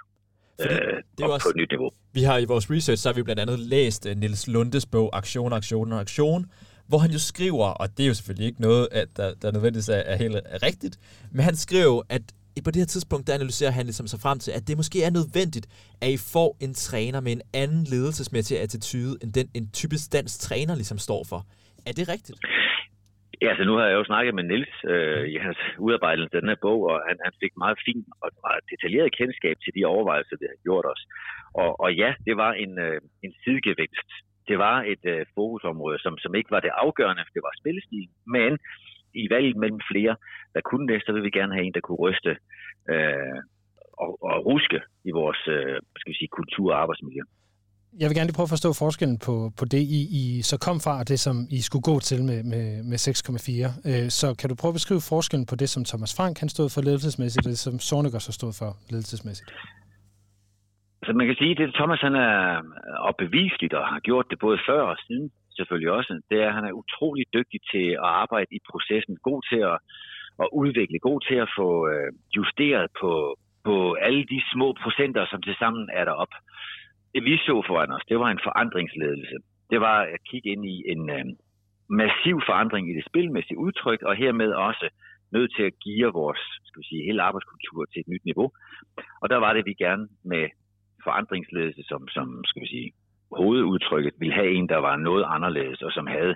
fordi 0.62 0.74
øh, 0.74 1.02
det 1.18 1.24
er 1.24 1.28
også, 1.28 1.44
på 1.44 1.48
et 1.48 1.56
nyt 1.56 1.70
niveau. 1.70 1.90
Vi 2.12 2.22
har 2.22 2.38
i 2.38 2.44
vores 2.44 2.70
research, 2.70 3.02
så 3.02 3.08
har 3.08 3.14
vi 3.14 3.22
blandt 3.22 3.40
andet 3.40 3.58
læst 3.58 4.06
uh, 4.06 4.16
Nils 4.16 4.46
Lundes 4.48 4.86
bog 4.86 5.10
Aktion, 5.16 5.52
Aktion 5.52 5.92
og 5.92 6.00
Aktion, 6.00 6.46
hvor 6.86 6.98
han 6.98 7.10
jo 7.10 7.18
skriver, 7.18 7.66
og 7.66 7.96
det 7.96 8.02
er 8.02 8.08
jo 8.08 8.14
selvfølgelig 8.14 8.46
ikke 8.46 8.60
noget, 8.60 8.88
at 8.92 9.08
der, 9.16 9.34
der 9.42 9.52
nødvendigvis 9.52 9.88
er, 9.88 9.94
er 9.94 10.16
helt 10.16 10.36
er 10.36 10.62
rigtigt, 10.62 10.98
men 11.32 11.44
han 11.44 11.56
skriver, 11.56 12.02
at 12.08 12.22
på 12.64 12.70
det 12.70 12.80
her 12.80 12.86
tidspunkt, 12.86 13.26
der 13.26 13.34
analyserer 13.34 13.70
han 13.70 13.86
ligesom 13.86 14.06
sig 14.06 14.20
frem 14.20 14.38
til, 14.38 14.50
at 14.50 14.68
det 14.68 14.76
måske 14.76 15.02
er 15.02 15.10
nødvendigt, 15.10 15.66
at 16.00 16.10
I 16.10 16.16
får 16.16 16.56
en 16.60 16.74
træner 16.74 17.20
med 17.20 17.32
en 17.32 17.42
anden 17.52 17.84
ledelsesmæssig 17.84 18.60
attitude, 18.60 19.16
end 19.22 19.32
den 19.32 19.48
en 19.54 19.70
typisk 19.70 20.12
dansk 20.12 20.40
træner 20.40 20.74
ligesom 20.74 20.98
står 20.98 21.24
for. 21.24 21.46
Er 21.86 21.92
det 21.92 22.08
rigtigt? 22.08 22.38
Ja, 23.44 23.56
så 23.56 23.64
nu 23.64 23.74
har 23.78 23.86
jeg 23.86 23.94
jo 24.00 24.04
snakket 24.04 24.34
med 24.34 24.44
Nils 24.44 24.74
øh, 24.94 25.24
i 25.34 25.36
hans 25.46 25.60
udarbejdelse 25.78 26.36
af 26.36 26.40
den 26.40 26.48
her 26.52 26.60
bog, 26.66 26.80
og 26.90 26.96
han, 27.08 27.16
han 27.26 27.34
fik 27.42 27.54
meget 27.64 27.78
fint 27.86 28.06
og 28.22 28.28
meget 28.46 28.62
detaljeret 28.72 29.16
kendskab 29.20 29.56
til 29.64 29.72
de 29.76 29.84
overvejelser, 29.94 30.36
det 30.36 30.48
har 30.52 30.62
gjort 30.66 30.86
os. 30.92 31.02
Og, 31.62 31.70
og 31.80 31.88
ja, 32.02 32.10
det 32.26 32.36
var 32.36 32.52
en, 32.52 32.72
øh, 32.86 33.00
en 33.24 33.32
sidegevinst. 33.42 34.10
Det 34.48 34.58
var 34.58 34.76
et 34.92 35.04
øh, 35.14 35.26
fokusområde, 35.34 35.98
som, 36.04 36.18
som 36.18 36.34
ikke 36.34 36.50
var 36.50 36.60
det 36.60 36.72
afgørende, 36.84 37.24
det 37.34 37.42
var 37.46 37.54
spillestil, 37.60 38.06
men 38.26 38.58
i 39.14 39.30
valget 39.30 39.56
mellem 39.56 39.80
flere, 39.90 40.16
der 40.54 40.60
kunne 40.60 40.88
det, 40.92 41.02
så 41.02 41.12
ville 41.12 41.28
vi 41.28 41.38
gerne 41.38 41.54
have 41.54 41.66
en, 41.66 41.74
der 41.74 41.86
kunne 41.86 42.02
ryste 42.06 42.32
øh, 42.92 43.38
og, 44.02 44.10
og 44.28 44.46
ruske 44.46 44.80
i 45.04 45.10
vores 45.10 45.42
øh, 45.48 45.78
skal 45.98 46.12
vi 46.12 46.18
sige, 46.18 46.36
kultur 46.38 46.72
og 46.72 46.80
arbejdsmiljø 46.82 47.22
jeg 48.00 48.06
vil 48.08 48.16
gerne 48.16 48.28
lige 48.28 48.38
prøve 48.38 48.50
at 48.50 48.56
forstå 48.56 48.70
forskellen 48.84 49.18
på, 49.26 49.34
på 49.58 49.64
det, 49.72 49.82
I, 49.98 50.00
I 50.20 50.22
så 50.50 50.56
kom 50.66 50.78
fra, 50.84 50.94
og 51.00 51.04
det, 51.12 51.18
som 51.26 51.36
I 51.58 51.60
skulle 51.68 51.86
gå 51.90 51.96
til 52.08 52.18
med, 52.30 52.40
med, 52.52 52.66
med 52.90 52.98
6,4. 52.98 53.90
Øh, 53.90 54.08
så 54.20 54.26
kan 54.38 54.48
du 54.50 54.54
prøve 54.60 54.72
at 54.74 54.78
beskrive 54.80 55.08
forskellen 55.12 55.46
på 55.50 55.56
det, 55.60 55.68
som 55.74 55.82
Thomas 55.90 56.12
Frank 56.18 56.34
han 56.42 56.50
stod 56.54 56.68
for 56.74 56.80
ledelsesmæssigt, 56.86 57.46
og 57.46 57.50
det, 57.52 57.58
som 57.66 57.74
Sorniger 57.88 58.20
så 58.28 58.32
stod 58.38 58.52
for 58.60 58.70
ledelsesmæssigt? 58.92 59.48
Så 61.06 61.10
man 61.18 61.26
kan 61.28 61.36
sige, 61.40 61.52
at 61.54 61.58
det 61.60 61.74
Thomas 61.80 62.00
han 62.08 62.16
er 62.30 62.38
opbeviseligt 63.10 63.74
og 63.78 63.84
har 63.92 64.00
gjort 64.08 64.26
det 64.30 64.38
både 64.38 64.58
før 64.68 64.82
og 64.92 64.96
siden 65.06 65.26
selvfølgelig 65.58 65.90
også, 65.98 66.20
det 66.30 66.38
er, 66.42 66.48
at 66.48 66.54
han 66.58 66.64
er 66.64 66.78
utrolig 66.82 67.24
dygtig 67.36 67.60
til 67.72 67.86
at 68.04 68.10
arbejde 68.24 68.50
i 68.58 68.60
processen, 68.70 69.14
god 69.28 69.40
til 69.50 69.60
at, 69.72 69.78
at 70.42 70.48
udvikle, 70.60 70.98
god 71.08 71.20
til 71.28 71.38
at 71.44 71.50
få 71.58 71.68
øh, 71.92 72.10
justeret 72.36 72.86
på, 73.00 73.12
på 73.64 73.76
alle 74.06 74.24
de 74.32 74.40
små 74.52 74.68
procenter, 74.82 75.26
som 75.30 75.42
til 75.42 75.56
sammen 75.62 75.84
er 75.98 76.04
der 76.04 76.12
op 76.24 76.34
det 77.14 77.24
vi 77.24 77.34
så 77.36 77.56
foran 77.68 77.92
os, 77.96 78.04
det 78.08 78.18
var 78.22 78.30
en 78.30 78.44
forandringsledelse. 78.48 79.36
Det 79.70 79.80
var 79.80 79.98
at 80.14 80.20
kigge 80.30 80.48
ind 80.52 80.64
i 80.74 80.76
en 80.92 81.10
øh, 81.10 81.24
massiv 82.02 82.36
forandring 82.48 82.84
i 82.90 82.96
det 82.98 83.04
spilmæssige 83.10 83.58
udtryk, 83.58 84.02
og 84.02 84.16
hermed 84.16 84.50
også 84.68 84.86
nødt 85.32 85.50
til 85.56 85.64
at 85.70 85.78
give 85.84 86.06
vores 86.20 86.42
skal 86.68 86.80
vi 86.82 86.86
sige, 86.90 87.06
hele 87.08 87.22
arbejdskultur 87.22 87.84
til 87.84 88.00
et 88.00 88.08
nyt 88.12 88.24
niveau. 88.24 88.48
Og 89.22 89.26
der 89.32 89.38
var 89.44 89.52
det, 89.52 89.66
vi 89.66 89.74
gerne 89.84 90.04
med 90.32 90.44
forandringsledelse 91.06 91.82
som, 91.90 92.08
som 92.08 92.26
skal 92.44 92.62
vi 92.62 92.68
sige, 92.74 92.92
hovedudtrykket 93.38 94.14
ville 94.18 94.34
have 94.34 94.50
en, 94.56 94.68
der 94.68 94.80
var 94.88 94.96
noget 94.96 95.24
anderledes, 95.28 95.82
og 95.82 95.92
som 95.92 96.06
havde 96.06 96.34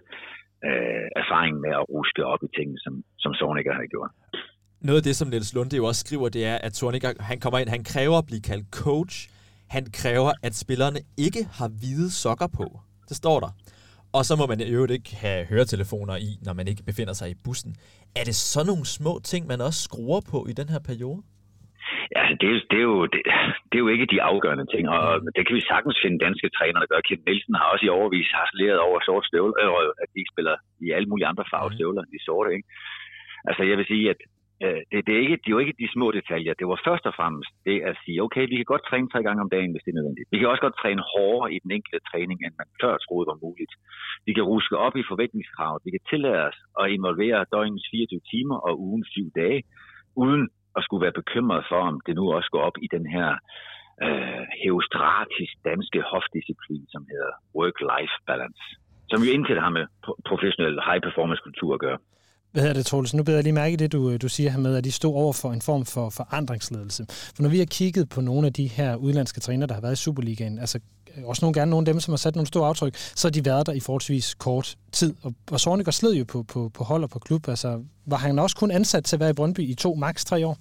øh, 0.69 1.07
erfaring 1.23 1.55
med 1.61 1.73
at 1.81 1.89
ruske 1.89 2.23
op 2.33 2.43
i 2.43 2.49
tingene, 2.57 2.79
som, 2.79 2.95
som 3.19 3.35
Sorniger 3.35 3.75
har 3.75 3.87
gjort. 3.95 4.11
Noget 4.81 5.01
af 5.01 5.05
det, 5.09 5.17
som 5.17 5.29
Niels 5.29 5.55
Lunde 5.55 5.77
jo 5.77 5.85
også 5.85 6.01
skriver, 6.07 6.29
det 6.29 6.45
er, 6.53 6.59
at 6.67 6.73
Sorniger, 6.77 7.13
han 7.21 7.41
kommer 7.41 7.59
ind, 7.59 7.69
han 7.69 7.85
kræver 7.85 8.19
at 8.19 8.27
blive 8.31 8.43
kaldt 8.51 8.67
coach, 8.85 9.15
han 9.75 9.85
kræver, 10.01 10.33
at 10.47 10.55
spillerne 10.55 11.01
ikke 11.27 11.43
har 11.59 11.69
hvide 11.81 12.11
sokker 12.23 12.49
på. 12.59 12.67
Det 13.09 13.17
står 13.17 13.41
der. 13.41 13.51
Og 14.17 14.23
så 14.29 14.35
må 14.41 14.45
man 14.53 14.61
i 14.61 14.71
øvrigt 14.77 14.97
ikke 14.99 15.13
have 15.25 15.41
høretelefoner 15.53 16.17
i, 16.29 16.31
når 16.47 16.55
man 16.59 16.67
ikke 16.71 16.85
befinder 16.91 17.15
sig 17.21 17.29
i 17.31 17.41
bussen. 17.45 17.73
Er 18.21 18.25
det 18.29 18.37
så 18.55 18.61
nogle 18.71 18.87
små 18.99 19.13
ting, 19.31 19.43
man 19.53 19.61
også 19.69 19.81
skruer 19.89 20.21
på 20.33 20.39
i 20.51 20.53
den 20.61 20.69
her 20.75 20.83
periode? 20.91 21.21
Ja, 22.17 22.23
det 22.41 22.49
er, 22.55 22.59
det, 22.71 22.79
er 22.85 22.89
jo, 22.93 23.01
det, 23.13 23.23
det 23.69 23.77
er 23.77 23.85
jo 23.85 23.93
ikke 23.95 24.13
de 24.15 24.23
afgørende 24.31 24.67
ting, 24.75 24.85
og 24.97 25.03
det 25.37 25.43
kan 25.47 25.57
vi 25.59 25.71
sagtens 25.73 25.99
finde 26.03 26.25
danske 26.27 26.49
trænere, 26.57 26.83
der 26.83 26.93
gør. 26.93 27.01
Kent 27.09 27.25
Nielsen 27.27 27.55
har 27.61 27.67
også 27.73 27.85
i 27.87 27.95
overvis 27.99 28.31
harceleret 28.39 28.79
over 28.87 28.99
sort 29.09 29.27
støvler, 29.31 29.57
øh, 29.65 29.91
at 30.03 30.09
de 30.11 30.19
ikke 30.21 30.35
spiller 30.35 30.57
i 30.87 30.89
alle 30.97 31.09
mulige 31.11 31.31
andre 31.31 31.45
farvestøvler 31.53 32.01
end 32.03 32.13
de 32.15 32.25
sorte. 32.29 32.51
Ikke? 32.57 32.69
Altså 33.49 33.63
jeg 33.71 33.77
vil 33.79 33.91
sige, 33.93 34.05
at 34.13 34.21
Øh, 34.65 34.83
det, 34.91 34.99
det, 35.07 35.13
er 35.15 35.23
ikke, 35.25 35.39
det 35.43 35.49
er 35.49 35.57
jo 35.57 35.65
ikke 35.65 35.81
de 35.83 35.95
små 35.97 36.07
detaljer. 36.19 36.55
Det 36.61 36.67
var 36.73 36.81
først 36.89 37.05
og 37.11 37.15
fremmest 37.19 37.51
det 37.69 37.79
at 37.91 37.97
sige, 38.05 38.23
okay, 38.27 38.45
vi 38.51 38.57
kan 38.57 38.73
godt 38.73 38.89
træne 38.91 39.09
tre 39.11 39.21
gange 39.27 39.43
om 39.45 39.51
dagen, 39.57 39.73
hvis 39.73 39.85
det 39.85 39.93
er 39.93 39.99
nødvendigt. 40.01 40.29
Vi 40.33 40.39
kan 40.39 40.49
også 40.53 40.65
godt 40.67 40.81
træne 40.83 41.03
hårdere 41.13 41.53
i 41.55 41.59
den 41.65 41.71
enkelte 41.77 42.01
træning, 42.11 42.39
end 42.41 42.55
man 42.61 42.69
før 42.83 42.95
troede 42.97 43.27
var 43.31 43.39
muligt. 43.47 43.73
Vi 44.27 44.33
kan 44.37 44.49
ruske 44.53 44.77
op 44.87 44.97
i 44.97 45.09
forventningskravet. 45.11 45.85
Vi 45.87 45.91
kan 45.95 46.05
tillade 46.11 46.41
os 46.49 46.59
at 46.81 46.91
involvere 46.97 47.51
døgnens 47.55 47.87
24 47.91 48.21
timer 48.33 48.57
og 48.69 48.73
ugen 48.87 49.05
7 49.05 49.31
dage, 49.41 49.61
uden 50.25 50.43
at 50.77 50.85
skulle 50.85 51.05
være 51.07 51.21
bekymret 51.21 51.63
for, 51.71 51.81
om 51.91 51.97
det 52.07 52.15
nu 52.19 52.25
også 52.37 52.51
går 52.55 52.63
op 52.69 52.77
i 52.87 52.89
den 52.97 53.07
her 53.17 53.29
øh, 54.07 54.45
heostratisk 54.63 55.55
danske 55.71 56.01
hofdisciplin, 56.11 56.85
som 56.95 57.03
hedder 57.11 57.33
work-life 57.59 58.17
balance, 58.29 58.65
som 59.11 59.19
jo 59.25 59.31
intet 59.37 59.59
har 59.65 59.73
med 59.79 59.85
professionel 60.31 60.77
high-performance-kultur 60.87 61.75
at 61.75 61.81
gøre. 61.87 61.99
Hvad 62.57 62.65
hedder 62.65 62.81
det, 62.81 62.87
Troels? 62.91 63.15
Nu 63.15 63.23
beder 63.25 63.39
jeg 63.39 63.47
lige 63.49 63.61
mærke 63.63 63.77
det, 63.83 63.89
du, 63.97 64.01
øh, 64.11 64.17
du 64.25 64.29
siger 64.37 64.51
her 64.55 64.63
med, 64.67 64.73
at 64.79 64.85
de 64.89 64.93
stod 65.01 65.15
over 65.23 65.35
for 65.43 65.51
en 65.57 65.63
form 65.69 65.85
for 65.95 66.07
forandringsledelse. 66.21 67.03
For 67.35 67.41
når 67.43 67.51
vi 67.55 67.61
har 67.63 67.71
kigget 67.79 68.05
på 68.15 68.21
nogle 68.29 68.45
af 68.51 68.55
de 68.61 68.67
her 68.79 68.91
udlandske 69.05 69.41
træner, 69.47 69.67
der 69.67 69.75
har 69.77 69.85
været 69.87 69.97
i 69.99 70.05
Superligaen, 70.05 70.57
altså 70.65 70.79
øh, 71.13 71.21
også 71.31 71.41
nogle 71.45 71.55
gerne 71.59 71.71
nogle 71.73 71.85
af 71.85 71.91
dem, 71.93 71.99
som 72.05 72.13
har 72.15 72.23
sat 72.25 72.37
nogle 72.37 72.53
store 72.53 72.67
aftryk, 72.71 72.95
så 73.19 73.23
har 73.27 73.35
de 73.37 73.49
været 73.51 73.65
der 73.69 73.75
i 73.81 73.83
forholdsvis 73.87 74.29
kort 74.47 74.67
tid. 74.99 75.11
Og, 75.25 75.31
og 75.55 75.59
Sorniger 75.65 75.95
sled 76.01 76.15
jo 76.21 76.25
på, 76.33 76.39
på, 76.53 76.61
på 76.77 76.83
hold 76.91 77.03
og 77.07 77.11
på 77.15 77.21
klub. 77.27 77.43
Altså, 77.55 77.71
var 78.13 78.21
han 78.27 78.35
også 78.45 78.57
kun 78.63 78.71
ansat 78.79 79.05
til 79.07 79.17
at 79.17 79.21
være 79.23 79.33
i 79.35 79.39
Brøndby 79.39 79.63
i 79.73 79.75
to, 79.85 79.91
maks 80.05 80.23
tre 80.31 80.39
år? 80.51 80.57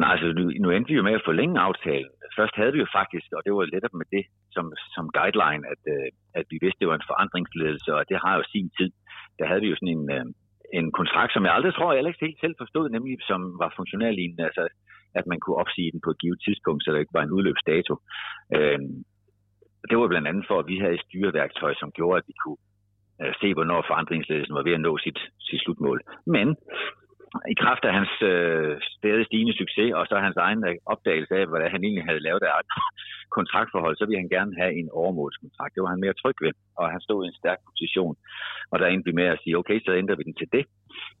Nej, 0.00 0.10
altså 0.14 0.26
nu, 0.38 0.44
nu 0.62 0.68
endte 0.70 0.90
vi 0.90 0.98
jo 1.00 1.06
med 1.08 1.18
at 1.20 1.26
forlænge 1.30 1.56
aftalen. 1.68 2.12
Først 2.38 2.54
havde 2.60 2.72
vi 2.74 2.80
jo 2.84 2.88
faktisk, 2.98 3.28
og 3.36 3.40
det 3.44 3.52
var 3.56 3.64
lidt 3.74 3.94
med 4.00 4.08
det 4.16 4.24
som, 4.54 4.66
som 4.94 5.04
guideline, 5.18 5.64
at, 5.72 5.82
øh, 5.94 6.08
at 6.38 6.44
vi 6.50 6.56
vidste, 6.64 6.80
det 6.80 6.88
var 6.90 6.98
en 6.98 7.10
forandringsledelse, 7.12 7.90
og 7.98 8.02
det 8.10 8.18
har 8.24 8.34
jo 8.38 8.42
sin 8.54 8.68
tid. 8.78 8.90
Der 9.38 9.46
havde 9.46 9.60
vi 9.60 9.70
jo 9.70 9.76
sådan 9.76 9.96
en, 9.98 10.10
øh, 10.16 10.26
en 10.78 10.92
kontrakt, 10.92 11.32
som 11.32 11.44
jeg 11.44 11.54
aldrig 11.54 11.74
tror, 11.74 11.92
jeg 11.92 12.00
Alex 12.00 12.16
helt 12.20 12.40
selv 12.40 12.54
forstod, 12.58 12.86
nemlig 12.90 13.14
som 13.30 13.40
var 13.62 13.72
funktionærlignende, 13.76 14.44
altså 14.44 14.64
at 15.18 15.26
man 15.26 15.40
kunne 15.40 15.56
opsige 15.62 15.92
den 15.92 16.00
på 16.04 16.10
et 16.10 16.20
givet 16.22 16.40
tidspunkt, 16.46 16.84
så 16.84 16.92
der 16.92 16.98
ikke 16.98 17.18
var 17.18 17.24
en 17.24 17.34
udløbsdato. 17.36 17.94
Øh, 18.56 18.78
det 19.90 19.96
var 19.98 20.08
blandt 20.08 20.28
andet 20.28 20.44
for, 20.48 20.58
at 20.58 20.66
vi 20.66 20.76
havde 20.78 20.94
et 20.94 21.06
styreværktøj, 21.06 21.74
som 21.74 21.90
gjorde, 21.98 22.18
at 22.18 22.28
vi 22.30 22.34
kunne 22.42 22.60
øh, 23.22 23.32
se, 23.40 23.54
hvornår 23.54 23.84
forandringsledelsen 23.86 24.54
var 24.54 24.62
ved 24.62 24.78
at 24.78 24.80
nå 24.80 24.98
sit, 24.98 25.18
sit 25.40 25.60
slutmål. 25.60 26.00
Men 26.26 26.56
i 27.54 27.54
kraft 27.62 27.84
af 27.88 27.92
hans 27.98 28.14
øh, 28.32 28.72
stadig 28.96 29.26
stigende 29.26 29.54
succes, 29.60 29.90
og 29.98 30.04
så 30.06 30.14
hans 30.26 30.38
egen 30.46 30.62
øh, 30.68 30.76
opdagelse 30.92 31.34
af, 31.40 31.44
hvad 31.50 31.70
han 31.74 31.84
egentlig 31.84 32.06
havde 32.10 32.24
lavet 32.26 32.42
et 32.42 32.70
kontraktforhold, 33.36 33.96
så 33.96 34.04
ville 34.06 34.22
han 34.22 34.34
gerne 34.36 34.52
have 34.60 34.72
en 34.80 34.88
overmålskontrakt. 35.00 35.74
Det 35.74 35.82
var 35.82 35.92
han 35.94 36.04
mere 36.04 36.20
tryg 36.22 36.36
ved, 36.44 36.52
og 36.78 36.84
han 36.94 37.00
stod 37.06 37.20
i 37.24 37.28
en 37.28 37.40
stærk 37.40 37.60
position. 37.70 38.14
Og 38.72 38.76
der 38.78 38.86
endte 38.86 39.08
vi 39.08 39.18
med 39.20 39.28
at 39.34 39.40
sige, 39.42 39.58
okay, 39.60 39.78
så 39.84 39.90
ændrer 40.00 40.18
vi 40.18 40.24
den 40.28 40.36
til 40.40 40.48
det. 40.56 40.64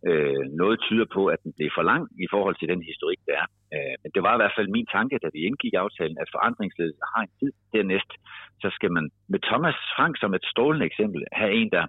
Øh, 0.08 0.44
noget 0.62 0.76
tyder 0.86 1.06
på, 1.16 1.22
at 1.34 1.40
den 1.44 1.52
blev 1.56 1.70
for 1.76 1.84
lang 1.90 2.02
i 2.24 2.26
forhold 2.34 2.56
til 2.58 2.68
den 2.72 2.82
historik, 2.90 3.20
der 3.28 3.34
er. 3.42 3.46
Øh, 3.74 3.94
men 4.02 4.10
det 4.14 4.22
var 4.26 4.34
i 4.34 4.40
hvert 4.40 4.56
fald 4.56 4.74
min 4.76 4.88
tanke, 4.96 5.16
da 5.24 5.28
vi 5.34 5.40
indgik 5.48 5.74
aftalen, 5.84 6.16
at 6.22 6.32
forandringsledelse 6.34 7.02
har 7.12 7.22
en 7.22 7.34
tid. 7.40 7.52
Dernæst, 7.74 8.12
så 8.62 8.68
skal 8.76 8.90
man 8.96 9.04
med 9.32 9.40
Thomas 9.50 9.78
Frank 9.96 10.14
som 10.18 10.34
et 10.34 10.44
strålende 10.52 10.86
eksempel 10.90 11.20
have 11.40 11.52
en, 11.60 11.70
der, 11.76 11.84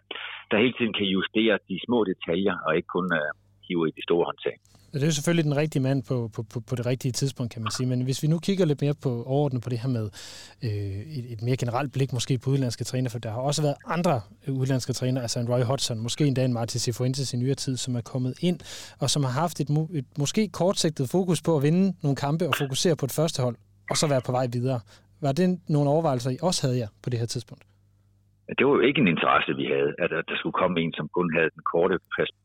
der 0.52 0.64
hele 0.64 0.76
tiden 0.78 0.94
kan 1.00 1.08
justere 1.18 1.56
de 1.70 1.78
små 1.86 2.00
detaljer, 2.12 2.56
og 2.66 2.72
ikke 2.78 2.92
kun 2.98 3.08
øh, 3.20 3.32
hiver 3.68 3.86
i 3.86 3.92
de 3.98 4.04
store 4.04 4.26
håndtag. 4.26 4.56
Det 4.94 5.04
er 5.04 5.08
jo 5.08 5.12
selvfølgelig 5.12 5.46
den 5.46 5.56
rigtige 5.56 5.82
mand 5.82 6.04
på, 6.04 6.30
på, 6.34 6.44
på, 6.44 6.60
på 6.60 6.76
det 6.76 6.86
rigtige 6.86 7.12
tidspunkt, 7.12 7.54
kan 7.54 7.62
man 7.62 7.72
sige. 7.72 7.88
Men 7.88 8.02
hvis 8.02 8.24
vi 8.24 8.28
nu 8.28 8.40
kigger 8.40 8.66
lidt 8.66 8.82
mere 8.82 8.94
på 8.94 9.24
overordnet 9.24 9.62
på 9.62 9.70
det 9.70 9.80
her 9.80 9.90
med 9.90 10.10
øh, 10.64 10.70
et, 10.72 11.32
et 11.32 11.42
mere 11.42 11.58
generelt 11.58 11.94
blik 11.94 12.14
måske 12.14 12.38
på 12.38 12.50
udenlandske 12.50 12.84
træner, 12.84 13.10
for 13.10 13.20
der 13.20 13.32
har 13.32 13.40
også 13.40 13.62
været 13.62 13.76
andre 13.86 14.22
udenlandske 14.48 14.94
træner, 14.94 15.22
altså 15.22 15.40
en 15.40 15.50
Roy 15.50 15.62
Hodgson, 15.62 16.00
måske 16.00 16.26
endda 16.26 16.46
en 16.46 16.54
Martin 16.54 16.80
Cifuentes 16.80 17.34
i 17.34 17.38
nyere 17.38 17.56
tid, 17.56 17.78
som 17.78 17.96
er 17.96 18.02
kommet 18.02 18.34
ind, 18.40 18.60
og 19.00 19.10
som 19.10 19.24
har 19.24 19.32
haft 19.32 19.60
et, 19.60 19.70
et 19.94 20.06
måske 20.18 20.48
kortsigtet 20.48 21.10
fokus 21.10 21.42
på 21.42 21.58
at 21.58 21.64
vinde 21.64 21.94
nogle 22.02 22.16
kampe 22.16 22.48
og 22.48 22.54
fokusere 22.58 22.96
på 22.96 23.06
et 23.06 23.12
første 23.12 23.42
hold, 23.42 23.56
og 23.90 23.98
så 23.98 24.08
være 24.08 24.22
på 24.22 24.32
vej 24.32 24.48
videre. 24.48 24.80
Var 25.22 25.32
det 25.32 25.60
nogle 25.68 25.90
overvejelser, 25.90 26.30
I 26.30 26.38
også 26.42 26.68
havde 26.68 26.78
jer 26.78 26.88
på 27.02 27.10
det 27.10 27.20
her 27.20 27.26
tidspunkt? 27.26 27.64
Det 28.58 28.64
var 28.66 28.74
jo 28.78 28.88
ikke 28.88 29.02
en 29.02 29.14
interesse, 29.16 29.52
vi 29.62 29.66
havde, 29.76 29.92
at 30.04 30.10
der 30.30 30.38
skulle 30.38 30.60
komme 30.62 30.76
en, 30.84 30.94
som 31.00 31.08
kun 31.18 31.30
havde 31.36 31.52
den 31.56 31.64
korte, 31.74 31.96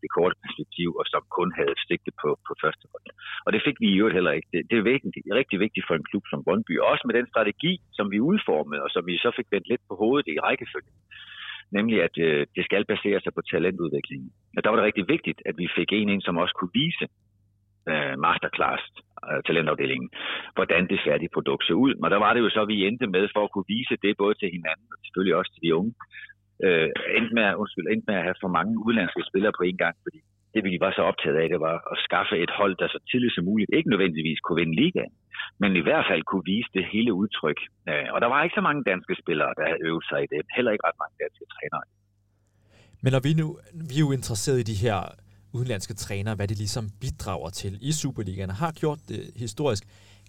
det 0.02 0.10
korte 0.18 0.36
perspektiv, 0.44 0.88
og 1.00 1.04
som 1.12 1.22
kun 1.38 1.50
havde 1.58 1.72
et 1.76 1.84
sigte 1.86 2.12
på, 2.22 2.28
på 2.46 2.52
første 2.62 2.84
hold. 2.92 3.06
Og 3.46 3.50
det 3.52 3.60
fik 3.66 3.76
vi 3.84 3.90
jo 4.00 4.06
heller 4.16 4.32
ikke. 4.36 4.48
Det, 4.52 4.60
det 4.70 4.76
er 4.78 4.90
vigtigt, 4.92 5.14
rigtig 5.40 5.58
vigtigt 5.64 5.86
for 5.86 5.94
en 5.96 6.08
klub 6.10 6.24
som 6.30 6.44
Brøndby, 6.44 6.74
også 6.90 7.04
med 7.06 7.14
den 7.18 7.26
strategi, 7.32 7.72
som 7.96 8.06
vi 8.12 8.18
udformede, 8.30 8.82
og 8.86 8.90
som 8.94 9.02
vi 9.06 9.14
så 9.24 9.30
fik 9.38 9.48
vendt 9.52 9.68
lidt 9.68 9.84
på 9.88 9.94
hovedet 10.02 10.28
i 10.28 10.40
rækkefølgen. 10.46 10.96
Nemlig, 11.76 11.96
at 12.06 12.14
øh, 12.26 12.46
det 12.56 12.64
skal 12.64 12.84
basere 12.92 13.20
sig 13.20 13.32
på 13.34 13.42
talentudviklingen. 13.50 14.30
Og 14.56 14.60
der 14.62 14.70
var 14.70 14.76
det 14.76 14.88
rigtig 14.88 15.06
vigtigt, 15.14 15.40
at 15.48 15.54
vi 15.58 15.66
fik 15.78 15.90
en 15.92 16.08
ind, 16.08 16.22
som 16.22 16.36
også 16.42 16.54
kunne 16.58 16.74
vise 16.82 17.06
øh, 17.90 18.14
masterclass 18.24 18.82
Øh, 19.28 19.40
talentafdelingen, 19.46 20.10
hvordan 20.56 20.82
det 20.90 21.04
færdige 21.06 21.34
produkt 21.36 21.64
ser 21.64 21.78
ud. 21.84 21.92
Og 22.02 22.08
der 22.14 22.20
var 22.24 22.32
det 22.32 22.40
jo 22.44 22.50
så, 22.56 22.62
vi 22.72 22.86
endte 22.88 23.06
med 23.16 23.24
for 23.34 23.42
at 23.44 23.52
kunne 23.52 23.70
vise 23.76 23.96
det 24.04 24.20
både 24.22 24.34
til 24.40 24.48
hinanden 24.56 24.86
og 24.92 24.98
selvfølgelig 25.04 25.36
også 25.40 25.50
til 25.52 25.62
de 25.64 25.74
unge. 25.78 25.92
Øh, 26.64 26.88
endte, 27.18 27.34
med, 27.36 27.46
undskyld, 27.62 27.86
endte 27.88 28.08
med 28.10 28.16
at 28.20 28.26
have 28.26 28.42
for 28.42 28.50
mange 28.58 28.72
udlandske 28.86 29.22
spillere 29.30 29.54
på 29.58 29.62
en 29.70 29.78
gang, 29.84 29.96
fordi 30.04 30.20
det 30.54 30.62
vi 30.64 30.72
var 30.84 30.92
så 30.94 31.02
optaget 31.10 31.36
af, 31.42 31.46
det 31.54 31.60
var 31.68 31.76
at 31.92 31.98
skaffe 32.06 32.34
et 32.44 32.52
hold, 32.58 32.74
der 32.80 32.88
så 32.94 33.00
tidligt 33.10 33.34
som 33.34 33.44
muligt 33.50 33.70
ikke 33.76 33.90
nødvendigvis 33.92 34.40
kunne 34.40 34.60
vinde 34.62 34.78
ligaen, 34.82 35.14
men 35.62 35.70
i 35.80 35.82
hvert 35.86 36.06
fald 36.10 36.22
kunne 36.30 36.46
vise 36.52 36.70
det 36.76 36.84
hele 36.92 37.12
udtryk. 37.20 37.58
Øh, 37.90 38.08
og 38.14 38.18
der 38.22 38.28
var 38.32 38.40
ikke 38.44 38.58
så 38.58 38.64
mange 38.68 38.82
danske 38.90 39.14
spillere, 39.22 39.52
der 39.58 39.64
havde 39.68 39.82
øvet 39.88 40.04
sig 40.10 40.18
i 40.24 40.28
det. 40.32 40.40
Heller 40.56 40.72
ikke 40.72 40.86
ret 40.88 41.00
mange 41.02 41.16
danske 41.24 41.44
trænere. 41.54 41.84
Men 43.02 43.10
når 43.14 43.22
vi 43.26 43.32
nu 43.42 43.46
vi 43.88 43.94
er 43.98 44.04
jo 44.06 44.12
interesseret 44.18 44.58
i 44.60 44.66
de 44.72 44.78
her 44.84 44.98
udenlandske 45.52 45.94
trænere, 45.94 46.34
hvad 46.34 46.48
de 46.48 46.54
ligesom 46.54 46.90
bidrager 47.00 47.50
til 47.50 47.78
i 47.80 47.92
Superligaen, 47.92 48.50
har 48.50 48.72
gjort 48.72 48.98
det 49.08 49.30
historisk. 49.36 49.84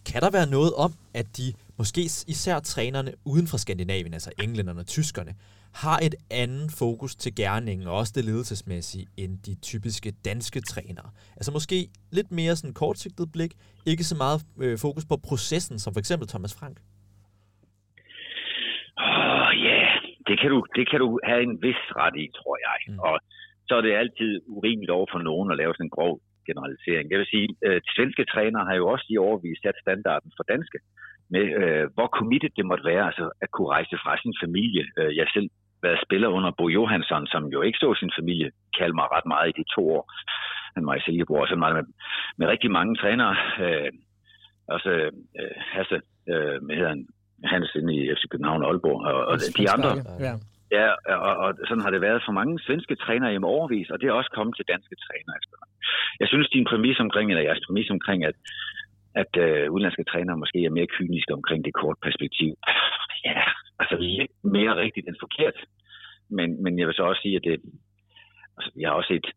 Kan 0.05 0.21
der 0.21 0.31
være 0.31 0.49
noget 0.49 0.73
om, 0.73 0.93
at 1.13 1.37
de, 1.37 1.53
måske 1.77 2.01
især 2.27 2.59
trænerne 2.59 3.13
uden 3.25 3.47
for 3.47 3.57
Skandinavien, 3.57 4.13
altså 4.13 4.31
englænderne 4.43 4.79
og 4.79 4.87
tyskerne, 4.87 5.33
har 5.73 5.99
et 5.99 6.15
andet 6.31 6.71
fokus 6.79 7.15
til 7.15 7.35
gerningen, 7.35 7.87
og 7.87 7.97
også 7.97 8.13
det 8.15 8.25
ledelsesmæssige, 8.25 9.07
end 9.17 9.39
de 9.45 9.55
typiske 9.55 10.11
danske 10.25 10.61
trænere? 10.61 11.09
Altså 11.35 11.51
måske 11.51 11.87
lidt 12.11 12.31
mere 12.31 12.55
sådan 12.55 12.73
kortsigtet 12.73 13.31
blik, 13.31 13.53
ikke 13.85 14.03
så 14.03 14.15
meget 14.15 14.41
øh, 14.65 14.77
fokus 14.79 15.05
på 15.05 15.17
processen, 15.17 15.79
som 15.79 15.93
for 15.93 15.99
eksempel 15.99 16.27
Thomas 16.27 16.53
Frank? 16.59 16.77
Åh, 18.97 19.05
oh, 19.05 19.51
ja, 19.67 19.77
yeah. 19.81 20.01
det, 20.27 20.39
kan 20.41 20.49
du, 20.49 20.65
det 20.75 20.89
kan 20.89 20.99
du 20.99 21.19
have 21.23 21.41
en 21.43 21.61
vis 21.61 21.81
ret 22.01 22.15
i, 22.23 22.25
tror 22.39 22.57
jeg. 22.67 22.93
Mm. 22.93 22.99
Og 22.99 23.15
så 23.68 23.74
er 23.77 23.82
det 23.82 24.01
altid 24.01 24.32
urimeligt 24.58 24.96
over 24.98 25.08
for 25.12 25.20
nogen 25.30 25.51
at 25.51 25.58
lave 25.62 25.74
sådan 25.74 25.86
en 25.86 25.98
grov 25.98 26.13
generalisering. 26.50 27.06
Jeg 27.12 27.20
vil 27.20 27.34
sige, 27.36 27.48
at 27.65 27.72
øh, 27.72 27.82
svenske 27.96 28.24
trænere 28.34 28.65
har 28.70 28.75
jo 28.82 28.86
også 28.94 29.08
i 29.10 29.18
overvist 29.27 29.62
sat 29.62 29.77
standarden 29.86 30.32
for 30.38 30.44
danske, 30.53 30.80
med 31.34 31.46
øh, 31.62 31.86
hvor 31.96 32.08
committed 32.18 32.51
det 32.58 32.65
måtte 32.65 32.86
være 32.91 33.06
altså, 33.10 33.25
at 33.44 33.51
kunne 33.51 33.74
rejse 33.77 33.96
fra 34.03 34.13
sin 34.24 34.36
familie. 34.44 34.84
Øh, 35.00 35.12
jeg 35.20 35.27
selv 35.36 35.50
været 35.86 36.03
spiller 36.06 36.30
under 36.38 36.51
Bo 36.58 36.65
Johansson, 36.77 37.27
som 37.27 37.44
jo 37.56 37.60
ikke 37.62 37.82
så 37.84 37.89
sin 38.01 38.12
familie 38.20 38.50
kalde 38.80 38.96
mig 39.00 39.08
ret 39.15 39.27
meget 39.34 39.50
i 39.50 39.58
de 39.60 39.65
to 39.75 39.82
år. 39.98 40.03
Han 40.75 40.86
var 40.88 40.96
i 40.96 41.01
Silkeborg, 41.06 41.48
så 41.48 41.56
meget 41.56 41.75
med, 41.75 41.86
med 42.38 42.48
rigtig 42.48 42.72
mange 42.72 42.96
trænere. 42.96 43.36
Øh, 43.63 43.91
også 44.75 44.89
øh, 45.39 45.56
Hasse, 45.74 46.00
øh, 46.32 46.58
med 46.65 46.75
hedder 46.75 46.94
han, 46.96 47.08
Hans 47.44 47.75
inde 47.75 47.94
i 47.96 48.01
FC 48.15 48.24
København 48.32 48.63
og 48.63 48.70
Aalborg, 48.70 49.00
og, 49.01 49.25
og 49.25 49.36
de 49.58 49.70
andre. 49.75 49.91
Ja. 50.27 50.34
Ja, 50.77 50.87
og, 51.27 51.33
og 51.43 51.49
sådan 51.67 51.83
har 51.85 51.91
det 51.91 52.01
været 52.01 52.21
for 52.25 52.31
mange 52.31 52.59
svenske 52.65 52.95
trænere 52.95 53.33
i 53.33 53.37
overvis, 53.43 53.89
og 53.89 54.01
det 54.01 54.07
er 54.07 54.19
også 54.19 54.31
kommet 54.37 54.55
til 54.55 54.65
danske 54.73 54.95
trænere 55.05 55.37
efter. 55.41 55.57
Jeg 56.19 56.27
synes, 56.27 56.49
din 56.49 56.65
præmis 56.71 56.99
omkring, 56.99 57.29
eller 57.29 57.47
jeres 57.47 57.65
præmis 57.67 57.89
omkring, 57.89 58.19
at, 58.29 58.35
at 59.21 59.31
øh, 59.45 59.71
udenlandske 59.71 60.03
trænere 60.03 60.37
måske 60.37 60.59
er 60.65 60.77
mere 60.77 60.93
kyniske 60.95 61.33
omkring 61.33 61.65
det 61.65 61.73
kort 61.73 61.97
perspektiv. 62.07 62.51
Ja, 63.25 63.43
altså 63.79 63.95
lidt 63.97 64.31
mere 64.43 64.75
rigtigt 64.83 65.07
end 65.07 65.15
forkert. 65.19 65.57
Men, 66.29 66.63
men 66.63 66.79
jeg 66.79 66.87
vil 66.87 66.95
så 66.95 67.03
også 67.03 67.21
sige, 67.21 67.35
at 67.35 67.43
det, 67.43 67.61
altså, 68.57 68.71
jeg 68.79 68.89
har 68.89 68.95
også 68.95 69.13
set 69.13 69.27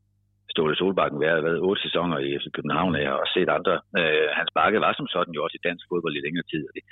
Ståle 0.50 0.76
Solbakken 0.76 1.20
være 1.20 1.44
været 1.48 1.64
otte 1.68 1.82
sæsoner 1.82 2.18
i 2.18 2.38
FC 2.38 2.46
København, 2.56 2.94
og 2.94 3.00
jeg 3.02 3.10
har 3.10 3.18
også 3.22 3.36
set 3.36 3.48
andre. 3.58 3.74
Øh, 3.98 4.28
hans 4.38 4.50
bakke 4.54 4.80
var 4.80 4.92
som 4.96 5.06
sådan 5.06 5.34
jo 5.34 5.44
også 5.44 5.56
i 5.58 5.66
dansk 5.68 5.84
fodbold 5.88 6.16
i 6.16 6.24
længere 6.26 6.46
tid. 6.52 6.62
Og 6.68 6.72
det, 6.76 6.84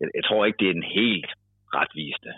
jeg, 0.00 0.08
jeg 0.18 0.24
tror 0.24 0.44
ikke, 0.44 0.60
det 0.60 0.68
er 0.68 0.76
en 0.80 0.90
helt 1.00 1.30
retvisende 1.78 2.34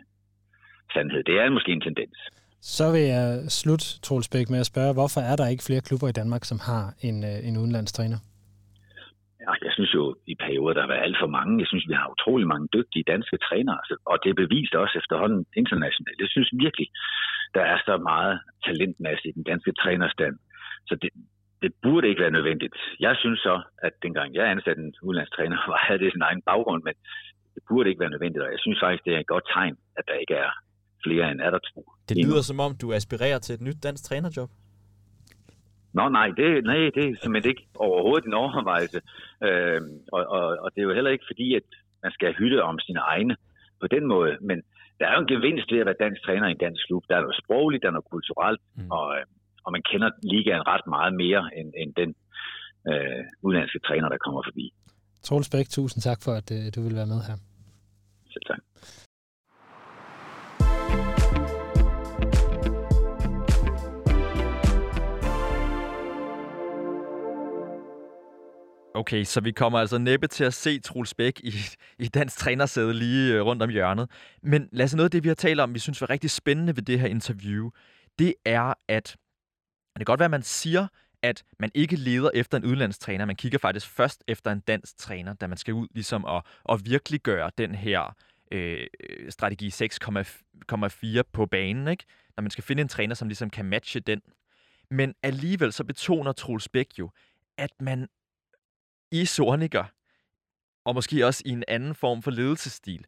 sandhed. 0.95 1.23
Det 1.25 1.37
er 1.43 1.51
måske 1.51 1.73
en 1.73 1.81
tendens. 1.89 2.19
Så 2.61 2.87
vil 2.95 3.05
jeg 3.17 3.29
slutte, 3.59 3.87
Troels 4.07 4.29
Bæk, 4.33 4.49
med 4.51 4.61
at 4.65 4.71
spørge, 4.73 4.97
hvorfor 4.99 5.21
er 5.31 5.37
der 5.37 5.53
ikke 5.53 5.67
flere 5.69 5.87
klubber 5.89 6.09
i 6.09 6.19
Danmark, 6.21 6.45
som 6.45 6.59
har 6.69 6.85
en, 7.09 7.17
øh, 7.31 7.49
en 7.49 7.57
udenlandstræner? 7.61 8.19
Ja, 9.45 9.53
jeg 9.67 9.73
synes 9.77 9.93
jo, 9.99 10.03
i 10.33 10.35
perioder, 10.45 10.75
der 10.75 10.83
har 10.85 10.93
været 10.93 11.07
alt 11.07 11.19
for 11.23 11.31
mange. 11.39 11.61
Jeg 11.63 11.69
synes, 11.71 11.85
vi 11.91 11.95
har 12.01 12.15
utrolig 12.15 12.47
mange 12.53 12.69
dygtige 12.77 13.09
danske 13.13 13.37
trænere, 13.47 13.79
altså, 13.83 13.95
og 14.11 14.17
det 14.23 14.31
er 14.31 14.43
bevist 14.45 14.75
også 14.75 14.95
efterhånden 15.03 15.43
internationalt. 15.61 16.19
Jeg 16.25 16.31
synes 16.35 16.49
virkelig, 16.65 16.89
der 17.57 17.65
er 17.73 17.79
så 17.89 17.95
meget 18.11 18.35
talentmasse 18.67 19.25
i 19.29 19.33
den 19.39 19.45
danske 19.51 19.73
trænerstand. 19.81 20.37
Så 20.89 20.95
det, 21.03 21.11
det 21.63 21.73
burde 21.83 22.09
ikke 22.09 22.23
være 22.25 22.37
nødvendigt. 22.39 22.75
Jeg 23.01 23.15
synes 23.23 23.41
så, 23.49 23.57
at 23.87 23.93
dengang 24.03 24.35
jeg 24.35 24.51
ansatte 24.51 24.83
en 24.83 24.95
udenlandstræner, 25.03 25.57
havde 25.87 26.01
det 26.03 26.13
sin 26.13 26.29
egen 26.29 26.43
baggrund, 26.51 26.83
men 26.89 26.95
det 27.55 27.63
burde 27.69 27.89
ikke 27.89 28.03
være 28.05 28.15
nødvendigt, 28.15 28.45
og 28.45 28.51
jeg 28.55 28.61
synes 28.65 28.81
faktisk, 28.83 29.05
det 29.05 29.15
er 29.15 29.21
et 29.21 29.33
godt 29.35 29.47
tegn, 29.55 29.77
at 29.99 30.05
der 30.09 30.15
ikke 30.23 30.35
er 30.35 30.51
flere 31.05 31.31
end 31.31 31.41
er 31.41 31.51
der 31.51 31.59
to. 31.59 31.93
Det 32.09 32.17
lyder 32.27 32.43
som 32.43 32.61
om, 32.61 32.77
du 32.83 32.93
aspirerer 32.93 33.39
til 33.39 33.55
et 33.55 33.61
nyt 33.61 33.79
dansk 33.83 34.05
trænerjob. 34.05 34.51
Nå 35.93 36.09
nej, 36.09 36.29
det, 36.39 36.65
nej, 36.65 36.81
det 36.95 37.03
er 37.05 37.15
simpelthen 37.23 37.51
ikke 37.53 37.67
overhovedet 37.75 38.27
en 38.27 38.35
overvejelse. 38.35 39.01
Øh, 39.47 39.81
og, 40.13 40.23
og, 40.37 40.45
og 40.63 40.69
det 40.75 40.81
er 40.81 40.87
jo 40.89 40.95
heller 40.95 41.11
ikke 41.11 41.29
fordi, 41.31 41.55
at 41.55 41.69
man 42.03 42.13
skal 42.13 42.35
hytte 42.41 42.59
om 42.63 42.79
sine 42.79 43.01
egne 43.01 43.37
på 43.81 43.87
den 43.95 44.07
måde. 44.07 44.33
Men 44.41 44.59
der 44.99 45.07
er 45.07 45.15
jo 45.15 45.21
en 45.21 45.33
gevinst 45.35 45.73
ved 45.73 45.81
at 45.83 45.87
være 45.87 46.03
dansk 46.05 46.21
træner 46.27 46.47
i 46.49 46.51
en 46.57 46.65
dansk 46.67 46.83
klub. 46.87 47.03
Der 47.09 47.17
er 47.17 47.21
noget 47.21 47.41
sprogligt, 47.45 47.83
der 47.83 47.89
er 47.89 47.97
noget 47.97 48.13
kulturelt, 48.15 48.61
mm. 48.77 48.91
og, 48.91 49.07
og 49.65 49.71
man 49.73 49.83
kender 49.91 50.11
ligaen 50.33 50.67
ret 50.73 50.87
meget 50.97 51.15
mere 51.23 51.43
end, 51.59 51.69
end 51.81 51.91
den 52.01 52.11
øh, 52.91 53.23
udenlandske 53.43 53.81
træner, 53.87 54.09
der 54.09 54.19
kommer 54.25 54.43
forbi. 54.49 54.67
Troels 55.27 55.51
Bæk, 55.51 55.69
tusind 55.69 56.01
tak 56.09 56.21
for, 56.25 56.33
at 56.41 56.49
øh, 56.57 56.65
du 56.75 56.81
vil 56.87 56.95
være 57.01 57.11
med 57.15 57.21
her. 57.29 57.37
Selv 58.33 58.45
tak. 58.51 58.61
Okay, 68.97 69.25
så 69.25 69.41
vi 69.41 69.51
kommer 69.51 69.79
altså 69.79 69.99
næppe 69.99 70.27
til 70.27 70.45
at 70.45 70.55
se 70.55 70.81
Troels 70.81 71.15
Bæk 71.15 71.41
i, 71.41 71.55
i 71.99 72.09
dansk 72.09 72.39
trænersæde 72.39 72.95
lige 72.95 73.35
øh, 73.35 73.43
rundt 73.43 73.63
om 73.63 73.71
hjørnet. 73.71 74.11
Men 74.43 74.69
lad 74.73 74.85
os 74.85 74.95
noget 74.95 75.05
af 75.05 75.11
det, 75.11 75.25
vi 75.25 75.29
har 75.29 75.35
talt 75.35 75.61
om, 75.61 75.75
vi 75.75 75.79
synes 75.79 76.01
var 76.01 76.11
rigtig 76.11 76.31
spændende 76.31 76.77
ved 76.77 76.83
det 76.83 77.01
her 77.01 77.09
interview, 77.09 77.71
det 78.19 78.35
er, 78.45 78.75
at 78.89 79.17
det 79.95 79.99
kan 79.99 80.05
godt 80.05 80.21
være, 80.21 80.25
at 80.25 80.31
man 80.31 80.43
siger, 80.43 80.87
at 81.23 81.45
man 81.59 81.71
ikke 81.75 81.97
leder 81.97 82.31
efter 82.35 82.59
en 82.59 82.65
udlandstræner. 82.65 83.25
Man 83.25 83.37
kigger 83.37 83.59
faktisk 83.59 83.89
først 83.89 84.25
efter 84.29 84.53
en 84.53 84.61
dansk 84.61 84.99
træner, 84.99 85.35
da 85.35 85.47
man 85.47 85.59
skal 85.59 85.75
ud 85.75 85.89
ligesom 85.95 86.25
at, 86.25 86.43
at 86.69 86.81
virkelig 86.85 87.21
gøre 87.21 87.51
den 87.59 87.75
her 87.75 88.17
øh, 88.53 88.87
strategi 89.29 89.69
6,4 89.69 91.23
på 91.33 91.47
banen. 91.47 91.89
Ikke? 91.89 92.05
Når 92.37 92.43
man 92.43 92.51
skal 92.51 92.65
finde 92.65 92.81
en 92.81 92.89
træner, 92.89 93.15
som 93.15 93.29
ligesom 93.29 93.51
kan 93.51 93.65
matche 93.65 94.01
den. 94.01 94.21
Men 94.91 95.15
alligevel 95.23 95.73
så 95.73 95.85
betoner 95.85 96.33
Troels 96.33 96.69
Bæk 96.69 96.89
jo, 96.99 97.11
at 97.59 97.71
man 97.81 98.09
i 99.13 99.25
Sorniger, 99.25 99.85
og 100.85 100.95
måske 100.95 101.27
også 101.27 101.43
i 101.47 101.51
en 101.51 101.65
anden 101.69 101.95
form 101.95 102.23
for 102.23 102.31
ledelsesstil, 102.31 103.07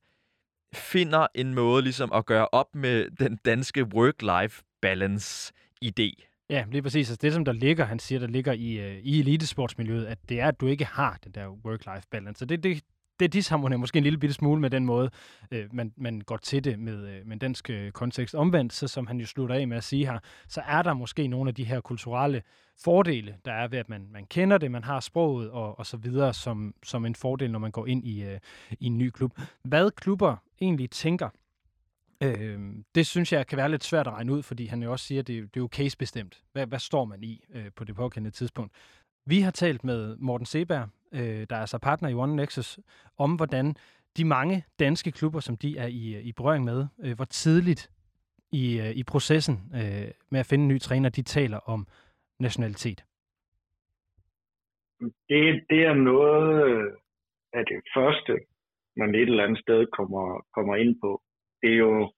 finder 0.75 1.27
en 1.35 1.55
måde 1.55 1.83
ligesom 1.83 2.13
at 2.13 2.27
gøre 2.27 2.49
op 2.53 2.75
med 2.75 3.11
den 3.11 3.37
danske 3.45 3.83
work-life 3.95 4.79
balance 4.83 5.53
idé. 5.85 6.29
Ja, 6.51 6.65
lige 6.71 6.83
præcis. 6.83 7.11
Altså 7.11 7.19
det, 7.23 7.33
som 7.33 7.45
der 7.45 7.53
ligger, 7.53 7.85
han 7.85 7.99
siger, 7.99 8.19
der 8.19 8.27
ligger 8.27 8.53
i, 8.53 8.73
øh, 8.73 8.99
i 8.99 9.21
elitesportsmiljøet, 9.21 10.07
at 10.07 10.19
det 10.29 10.41
er, 10.41 10.49
at 10.49 10.61
du 10.61 10.67
ikke 10.67 10.85
har 10.85 11.19
den 11.25 11.33
der 11.33 11.47
work-life 11.49 12.09
balance. 12.11 12.39
Så 12.39 12.45
det, 12.45 12.63
det, 12.63 12.83
det 13.21 13.33
disharmonerer 13.33 13.79
måske 13.79 13.97
en 13.97 14.03
lille 14.03 14.19
bitte 14.19 14.35
smule 14.35 14.61
med 14.61 14.71
den 14.71 14.85
måde, 14.85 15.11
øh, 15.51 15.75
man, 15.75 15.93
man 15.97 16.21
går 16.21 16.37
til 16.37 16.65
det 16.65 16.79
med, 16.79 17.09
øh, 17.09 17.27
med 17.27 17.37
dansk 17.37 17.71
øh, 17.71 17.93
kontekst. 17.93 18.35
Omvendt, 18.35 18.73
så 18.73 18.89
som 18.89 19.07
han 19.07 19.21
jo 19.21 19.27
slutter 19.27 19.55
af 19.55 19.69
med 19.69 19.77
at 19.77 19.85
sige 19.85 20.07
her, 20.07 20.19
så 20.49 20.63
er 20.67 20.83
der 20.83 20.95
måske 20.95 21.27
nogle 21.27 21.49
af 21.49 21.55
de 21.55 21.65
her 21.65 21.81
kulturelle 21.81 22.43
fordele, 22.85 23.37
der 23.45 23.53
er 23.53 23.69
ved, 23.69 23.79
at 23.79 23.89
man, 23.89 24.09
man 24.13 24.25
kender 24.25 24.59
det, 24.59 24.71
man 24.71 24.85
har 24.85 25.01
sproget 25.01 25.51
og, 25.51 25.79
og 25.79 25.87
så 25.87 25.97
videre, 25.97 26.35
som, 26.35 26.75
som 26.83 27.07
en 27.07 27.15
fordel, 27.15 27.51
når 27.51 27.59
man 27.59 27.71
går 27.71 27.87
ind 27.87 28.05
i, 28.05 28.23
øh, 28.23 28.41
i 28.81 28.87
en 28.87 28.99
ny 28.99 29.11
klub. 29.11 29.41
Hvad 29.63 29.91
klubber 29.91 30.37
egentlig 30.61 30.91
tænker, 30.91 31.29
øh, 32.23 32.61
det 32.95 33.07
synes 33.07 33.33
jeg 33.33 33.47
kan 33.47 33.59
være 33.59 33.71
lidt 33.71 33.85
svært 33.85 34.07
at 34.07 34.13
regne 34.13 34.33
ud, 34.33 34.43
fordi 34.43 34.67
han 34.67 34.83
jo 34.83 34.93
også 34.93 35.07
siger, 35.07 35.21
at 35.21 35.27
det, 35.27 35.43
det 35.43 35.61
er 35.61 35.63
jo 35.63 35.69
casebestemt. 35.73 36.43
Hvad, 36.53 36.67
hvad 36.67 36.79
står 36.79 37.05
man 37.05 37.23
i 37.23 37.45
øh, 37.55 37.67
på 37.77 37.85
det 37.85 37.95
pågældende 37.95 38.31
tidspunkt? 38.31 38.73
Vi 39.27 39.41
har 39.41 39.51
talt 39.51 39.85
med 39.85 40.17
Morten 40.17 40.47
Seberg, 40.47 40.89
øh, 41.13 41.47
der 41.51 41.57
er 41.57 41.61
altså 41.61 41.79
partner 41.79 42.09
i 42.09 42.15
One 42.15 42.37
Nexus, 42.37 42.79
om 43.19 43.35
hvordan 43.35 43.75
de 44.17 44.25
mange 44.25 44.65
danske 44.79 45.13
klubber, 45.13 45.41
som 45.41 45.57
de 45.57 45.79
er 45.79 45.87
i, 45.87 46.15
øh, 46.15 46.23
i 46.25 46.33
berøring 46.33 46.65
med, 46.65 46.87
øh, 47.05 47.17
hvor 47.17 47.25
tidligt 47.25 47.91
i, 48.53 48.81
øh, 48.81 48.91
i 48.91 49.03
processen 49.05 49.57
øh, 49.75 50.11
med 50.31 50.41
at 50.41 50.47
finde 50.47 50.63
en 50.63 50.69
ny 50.69 50.79
træner, 50.81 51.09
de 51.09 51.23
taler 51.23 51.59
om 51.59 51.87
nationalitet. 52.39 53.05
Det, 55.01 55.43
det 55.71 55.81
er 55.91 55.95
noget 55.95 56.69
øh, 56.69 56.93
af 57.53 57.65
det 57.67 57.81
første, 57.97 58.33
man 58.97 59.15
et 59.15 59.29
eller 59.29 59.45
andet 59.45 59.61
sted 59.61 59.87
kommer, 59.99 60.47
kommer 60.55 60.75
ind 60.77 60.95
på. 61.03 61.23
Det 61.63 61.71
er 61.73 61.77
jo, 61.77 62.13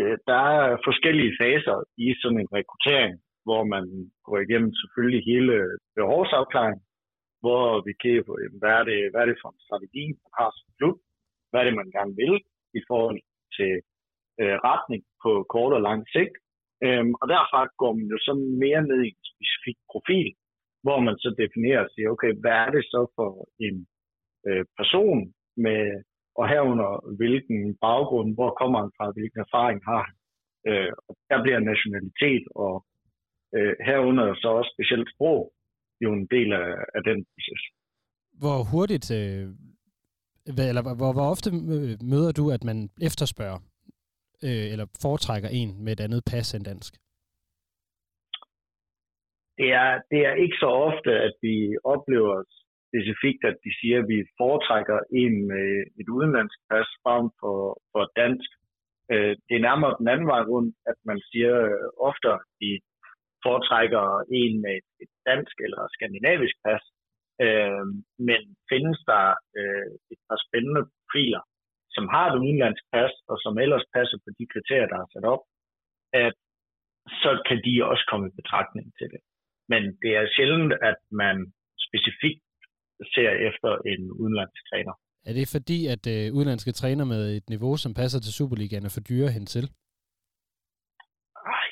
øh, 0.00 0.18
der 0.26 0.42
er 0.58 0.76
forskellige 0.88 1.36
faser 1.40 1.76
i 2.06 2.14
sådan 2.20 2.40
en 2.40 2.52
rekruttering, 2.58 3.14
hvor 3.44 3.64
man 3.64 3.84
går 4.26 4.38
igennem 4.38 4.72
selvfølgelig 4.80 5.22
hele 5.32 5.54
behovsafklaringen, 5.96 6.82
hvor 7.42 7.64
vi 7.86 7.92
kigger 8.02 8.22
på, 8.28 8.34
hvad 8.60 8.74
er 8.80 8.84
det, 8.90 8.98
hvad 9.10 9.20
er 9.22 9.28
det 9.30 9.38
for 9.42 9.50
en 9.52 9.64
strategi, 9.66 10.04
man 10.22 10.32
har 10.38 10.50
som 10.58 10.68
klub, 10.78 10.96
hvad 11.48 11.58
er 11.60 11.66
det, 11.66 11.80
man 11.80 11.90
gerne 11.96 12.14
vil 12.22 12.34
i 12.78 12.82
forhold 12.90 13.18
til 13.56 13.72
øh, 14.40 14.56
retning 14.70 15.02
på 15.22 15.32
kort 15.54 15.72
og 15.78 15.82
lang 15.88 16.02
sigt. 16.14 16.34
Øhm, 16.84 17.12
og 17.20 17.26
derfra 17.34 17.60
går 17.82 17.92
man 17.98 18.06
jo 18.14 18.18
så 18.28 18.32
mere 18.62 18.82
ned 18.90 19.00
i 19.04 19.12
en 19.16 19.24
specifik 19.32 19.78
profil, 19.92 20.28
hvor 20.84 20.98
man 21.06 21.16
så 21.22 21.28
definerer 21.42 21.80
og 21.84 21.90
siger, 21.94 22.08
okay, 22.14 22.32
hvad 22.42 22.56
er 22.64 22.70
det 22.76 22.84
så 22.94 23.00
for 23.16 23.30
en 23.66 23.76
øh, 24.48 24.64
person 24.78 25.20
med, 25.66 25.80
og 26.38 26.44
herunder 26.52 26.90
hvilken 27.18 27.60
baggrund, 27.86 28.30
hvor 28.36 28.50
kommer 28.60 28.78
han 28.84 28.92
fra, 28.96 29.04
hvilken 29.16 29.40
erfaring 29.46 29.80
har 29.90 30.02
han. 30.08 30.16
Øh, 30.68 30.92
der 31.30 31.38
bliver 31.42 31.60
nationalitet 31.72 32.44
og 32.64 32.74
øh, 33.56 33.74
herunder 33.88 34.26
så 34.42 34.48
også 34.58 34.70
specielt 34.76 35.08
sprog 35.14 35.52
jo 36.04 36.12
en 36.12 36.26
del 36.34 36.52
af, 36.52 36.68
af 36.96 37.02
den 37.08 37.18
proces. 37.32 37.62
Hvor 38.42 38.58
hurtigt, 38.72 39.06
øh, 39.20 39.46
eller 40.70 40.82
hvor, 40.82 41.12
hvor 41.16 41.26
ofte 41.34 41.50
møder 42.12 42.32
du, 42.32 42.44
at 42.56 42.64
man 42.64 42.78
efterspørger 43.08 43.60
øh, 44.46 44.66
eller 44.72 44.86
foretrækker 45.04 45.48
en 45.60 45.70
med 45.84 45.92
et 45.92 46.04
andet 46.06 46.22
pas 46.30 46.54
end 46.54 46.64
dansk? 46.64 46.92
Det 49.58 49.68
er, 49.82 49.90
det 50.10 50.20
er 50.28 50.34
ikke 50.44 50.58
så 50.64 50.70
ofte, 50.88 51.10
at 51.26 51.34
vi 51.46 51.56
oplever 51.94 52.34
specifikt, 52.88 53.42
at 53.50 53.56
de 53.64 53.70
siger, 53.80 53.98
at 54.02 54.08
vi 54.14 54.18
foretrækker 54.40 54.98
en 55.22 55.34
med 55.50 55.66
et 56.00 56.08
udenlandsk 56.16 56.58
pas 56.70 56.88
frem 57.04 57.24
for, 57.40 57.58
for 57.92 58.04
dansk. 58.22 58.50
Øh, 59.12 59.32
det 59.46 59.54
er 59.56 59.66
nærmere 59.68 59.98
den 60.00 60.08
anden 60.12 60.28
vej 60.32 60.42
rundt, 60.52 60.74
at 60.90 60.98
man 61.10 61.18
siger 61.30 61.54
ofte, 62.08 62.26
at 62.36 62.42
de 62.60 62.70
foretrækker 63.46 64.04
en 64.40 64.54
med 64.64 64.76
et 65.02 65.12
dansk 65.28 65.54
eller 65.66 65.82
skandinavisk 65.96 66.56
pas. 66.66 66.82
Øh, 67.44 67.86
men 68.28 68.40
findes 68.70 68.98
der 69.10 69.26
øh, 69.58 69.90
et 70.12 70.20
par 70.28 70.38
spændende 70.46 70.82
profiler, 70.90 71.42
som 71.96 72.04
har 72.14 72.24
et 72.28 72.40
udenlandsk 72.44 72.84
pas, 72.94 73.12
og 73.30 73.36
som 73.44 73.54
ellers 73.64 73.86
passer 73.96 74.18
på 74.24 74.30
de 74.38 74.44
kriterier, 74.52 74.88
der 74.92 74.98
er 75.00 75.08
sat 75.14 75.26
op, 75.34 75.42
at 76.24 76.34
så 77.22 77.30
kan 77.48 77.58
de 77.66 77.74
også 77.90 78.04
komme 78.10 78.26
i 78.28 78.38
betragtning 78.40 78.86
til 78.98 79.08
det. 79.14 79.20
Men 79.72 79.82
det 80.02 80.12
er 80.20 80.32
sjældent, 80.36 80.72
at 80.90 81.00
man 81.22 81.36
specifikt 81.86 82.42
ser 83.14 83.30
efter 83.48 83.70
en 83.92 84.02
udenlandsk 84.22 84.62
træner. 84.70 84.94
Er 85.28 85.32
det 85.32 85.54
fordi, 85.56 85.78
at 85.94 86.04
øh, 86.14 86.34
udenlandske 86.36 86.72
træner 86.72 87.04
med 87.04 87.36
et 87.36 87.46
niveau, 87.54 87.76
som 87.76 87.94
passer 87.94 88.20
til 88.20 88.32
Superligaen, 88.32 88.84
er 88.84 88.94
for 88.96 89.06
dyre 89.10 89.30
hen 89.36 89.46
til? 89.46 89.64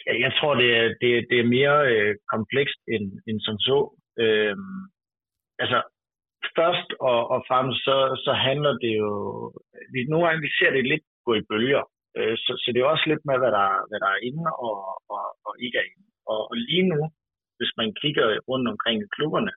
Jeg, 0.08 0.16
jeg 0.24 0.32
tror, 0.38 0.54
det 0.62 0.70
er, 0.80 0.86
det, 1.02 1.10
det 1.30 1.38
er 1.40 1.54
mere 1.56 1.78
øh, 1.92 2.14
komplekst 2.34 2.80
end, 2.94 3.06
end 3.28 3.38
som 3.46 3.56
så. 3.68 3.78
Øhm, 4.22 4.82
altså, 5.62 5.78
først 6.58 6.90
og, 7.10 7.20
og 7.34 7.38
fremmest, 7.48 7.80
så, 7.88 7.96
så 8.26 8.32
handler 8.46 8.72
det 8.84 8.92
jo... 9.02 9.12
Vi, 9.92 9.98
nogle 10.04 10.24
gange 10.26 10.44
vi 10.46 10.50
ser 10.58 10.70
det 10.70 10.84
lidt 10.92 11.06
gå 11.26 11.32
i 11.40 11.46
bølger. 11.50 11.84
Øh, 12.18 12.36
så, 12.44 12.52
så 12.62 12.66
det 12.72 12.80
er 12.80 12.92
også 12.94 13.06
lidt 13.08 13.24
med, 13.28 13.36
hvad 13.42 13.52
der, 13.58 13.68
hvad 13.88 13.98
der 14.04 14.10
er 14.16 14.20
inde 14.28 14.44
og, 14.68 14.78
og, 15.14 15.24
og 15.46 15.52
ikke 15.64 15.78
er 15.82 15.86
inde. 15.92 16.06
Og, 16.32 16.40
og 16.50 16.56
lige 16.68 16.86
nu, 16.92 17.00
hvis 17.58 17.72
man 17.80 17.88
kigger 18.00 18.26
rundt 18.50 18.66
omkring 18.72 18.96
i 19.00 19.12
klubberne, 19.16 19.52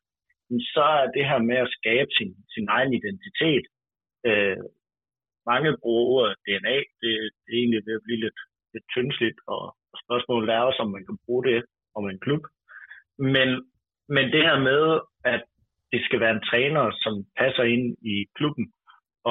så 0.75 0.83
er 0.99 1.07
det 1.15 1.23
her 1.29 1.41
med 1.49 1.57
at 1.65 1.73
skabe 1.77 2.11
sin, 2.17 2.31
sin 2.55 2.67
egen 2.75 2.91
identitet. 2.99 3.65
Øh, 4.29 4.61
mange 5.51 5.69
bruger 5.81 6.05
ordet 6.15 6.33
DNA. 6.45 6.77
Det, 7.01 7.11
det 7.43 7.51
er 7.53 7.61
egentlig 7.61 7.83
ved 7.87 7.95
at 7.99 8.05
blive 8.07 8.23
lidt, 8.25 8.39
lidt 8.73 8.87
tyndsligt, 8.95 9.39
og, 9.47 9.63
spørgsmålet 10.05 10.49
er 10.49 10.61
også, 10.69 10.81
om 10.85 10.91
man 10.97 11.05
kan 11.05 11.17
bruge 11.25 11.43
det 11.49 11.59
om 11.97 12.03
en 12.09 12.19
klub. 12.25 12.43
Men, 13.35 13.49
men 14.15 14.25
det 14.33 14.41
her 14.47 14.57
med, 14.69 14.81
at 15.33 15.43
det 15.91 16.01
skal 16.05 16.19
være 16.19 16.35
en 16.37 16.47
træner, 16.51 16.83
som 17.03 17.13
passer 17.39 17.63
ind 17.63 17.85
i 18.13 18.15
klubben, 18.37 18.65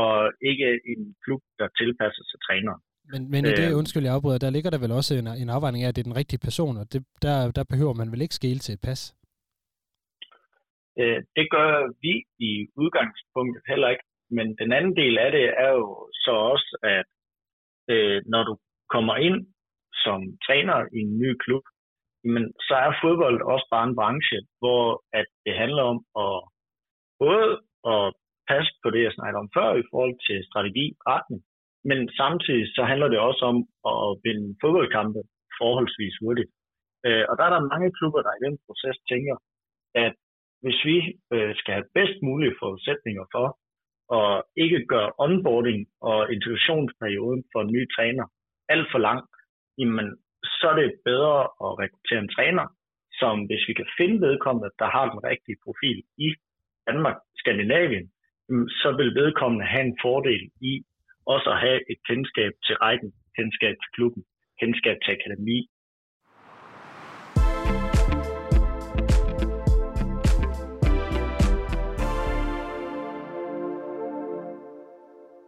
og 0.01 0.33
ikke 0.51 0.69
en 0.93 1.03
klub, 1.25 1.43
der 1.59 1.69
tilpasser 1.81 2.25
sig 2.31 2.41
træner. 2.49 2.75
Men, 3.13 3.31
men 3.33 3.43
i 3.45 3.53
det, 3.61 3.71
øh, 3.71 3.79
undskyld 3.81 4.05
jeg 4.05 4.15
afbryder, 4.15 4.39
der 4.39 4.51
ligger 4.57 4.71
der 4.71 4.81
vel 4.85 4.93
også 5.01 5.13
en, 5.21 5.27
en 5.43 5.51
afvejning 5.57 5.85
af, 5.85 5.89
at 5.89 5.97
det 5.97 6.03
er 6.03 6.11
den 6.11 6.21
rigtige 6.21 6.45
person, 6.49 6.77
og 6.81 6.85
det, 6.93 7.01
der, 7.23 7.37
der 7.59 7.65
behøver 7.73 7.95
man 8.01 8.13
vel 8.13 8.23
ikke 8.23 8.41
skele 8.41 8.61
til 8.63 8.75
et 8.75 8.85
pas? 8.89 9.01
Øh, 11.01 11.21
det 11.37 11.47
gør 11.55 11.73
vi 12.05 12.15
i 12.51 12.53
udgangspunktet 12.83 13.63
heller 13.71 13.89
ikke, 13.95 14.07
men 14.37 14.47
den 14.63 14.73
anden 14.73 14.97
del 14.97 15.19
af 15.19 15.31
det 15.33 15.47
er 15.65 15.71
jo 15.81 15.87
så 16.25 16.33
også, 16.53 16.71
at 16.83 17.09
øh, 17.95 18.23
når 18.33 18.43
du 18.49 18.55
kommer 18.95 19.17
ind 19.17 19.39
som 20.05 20.19
træner 20.47 20.79
i 20.97 20.99
en 21.07 21.19
ny 21.23 21.31
klub, 21.45 21.65
men 22.33 22.43
så 22.67 22.75
er 22.87 23.01
fodbold 23.03 23.39
også 23.53 23.67
bare 23.75 23.87
en 23.89 23.99
branche, 24.01 24.39
hvor 24.61 24.85
at 25.21 25.29
det 25.45 25.55
handler 25.63 25.85
om 25.93 25.99
at 26.25 26.37
både 27.25 27.51
at 27.95 28.05
passe 28.51 28.73
på 28.83 28.89
det, 28.95 29.03
jeg 29.05 29.17
snakkede 29.17 29.43
om 29.45 29.51
før 29.57 29.69
i 29.83 29.89
forhold 29.93 30.17
til 30.27 30.47
strategi, 30.51 30.87
retning, 31.13 31.41
men 31.89 31.99
samtidig 32.21 32.67
så 32.77 32.83
handler 32.91 33.09
det 33.09 33.21
også 33.29 33.43
om 33.53 33.59
at 33.93 34.01
vinde 34.25 34.49
fodboldkampe 34.63 35.21
forholdsvis 35.61 36.17
hurtigt. 36.23 36.51
Øh, 37.07 37.25
og 37.29 37.35
der 37.39 37.45
er 37.45 37.53
der 37.55 37.71
mange 37.73 37.91
klubber, 37.99 38.21
der 38.27 38.33
i 38.35 38.45
den 38.47 38.57
proces 38.67 38.97
tænker, 39.11 39.37
at 40.05 40.15
hvis 40.63 40.81
vi 40.89 40.97
øh, 41.35 41.53
skal 41.59 41.73
have 41.79 41.91
bedst 41.99 42.19
mulige 42.29 42.59
forudsætninger 42.63 43.25
for 43.35 43.47
at 44.21 44.43
ikke 44.65 44.81
gøre 44.93 45.11
onboarding 45.25 45.81
og 46.11 46.19
integrationsperioden 46.35 47.43
for 47.53 47.61
en 47.63 47.73
ny 47.77 47.83
træner 47.97 48.27
alt 48.75 48.89
for 48.93 49.01
lang, 49.09 49.21
jamen 49.79 50.09
så 50.59 50.67
er 50.73 50.77
det 50.81 51.01
bedre 51.11 51.39
at 51.65 51.71
rekruttere 51.83 52.23
en 52.23 52.35
træner, 52.37 52.67
som 53.21 53.35
hvis 53.49 53.65
vi 53.69 53.75
kan 53.81 53.89
finde 53.99 54.19
vedkommende, 54.27 54.71
der 54.79 54.89
har 54.97 55.05
den 55.13 55.21
rigtige 55.31 55.59
profil 55.65 55.99
i 56.27 56.29
Danmark, 56.89 57.17
Skandinavien, 57.41 58.07
så 58.81 58.89
vil 58.99 59.15
vedkommende 59.23 59.67
have 59.73 59.85
en 59.91 59.99
fordel 60.03 60.43
i 60.71 60.73
også 61.35 61.49
at 61.55 61.61
have 61.67 61.81
et 61.93 62.01
kendskab 62.09 62.53
til 62.67 62.75
rækken, 62.85 63.11
kendskab 63.39 63.75
til 63.83 63.91
klubben, 63.97 64.23
kendskab 64.61 64.97
til 65.05 65.13
akademi, 65.17 65.59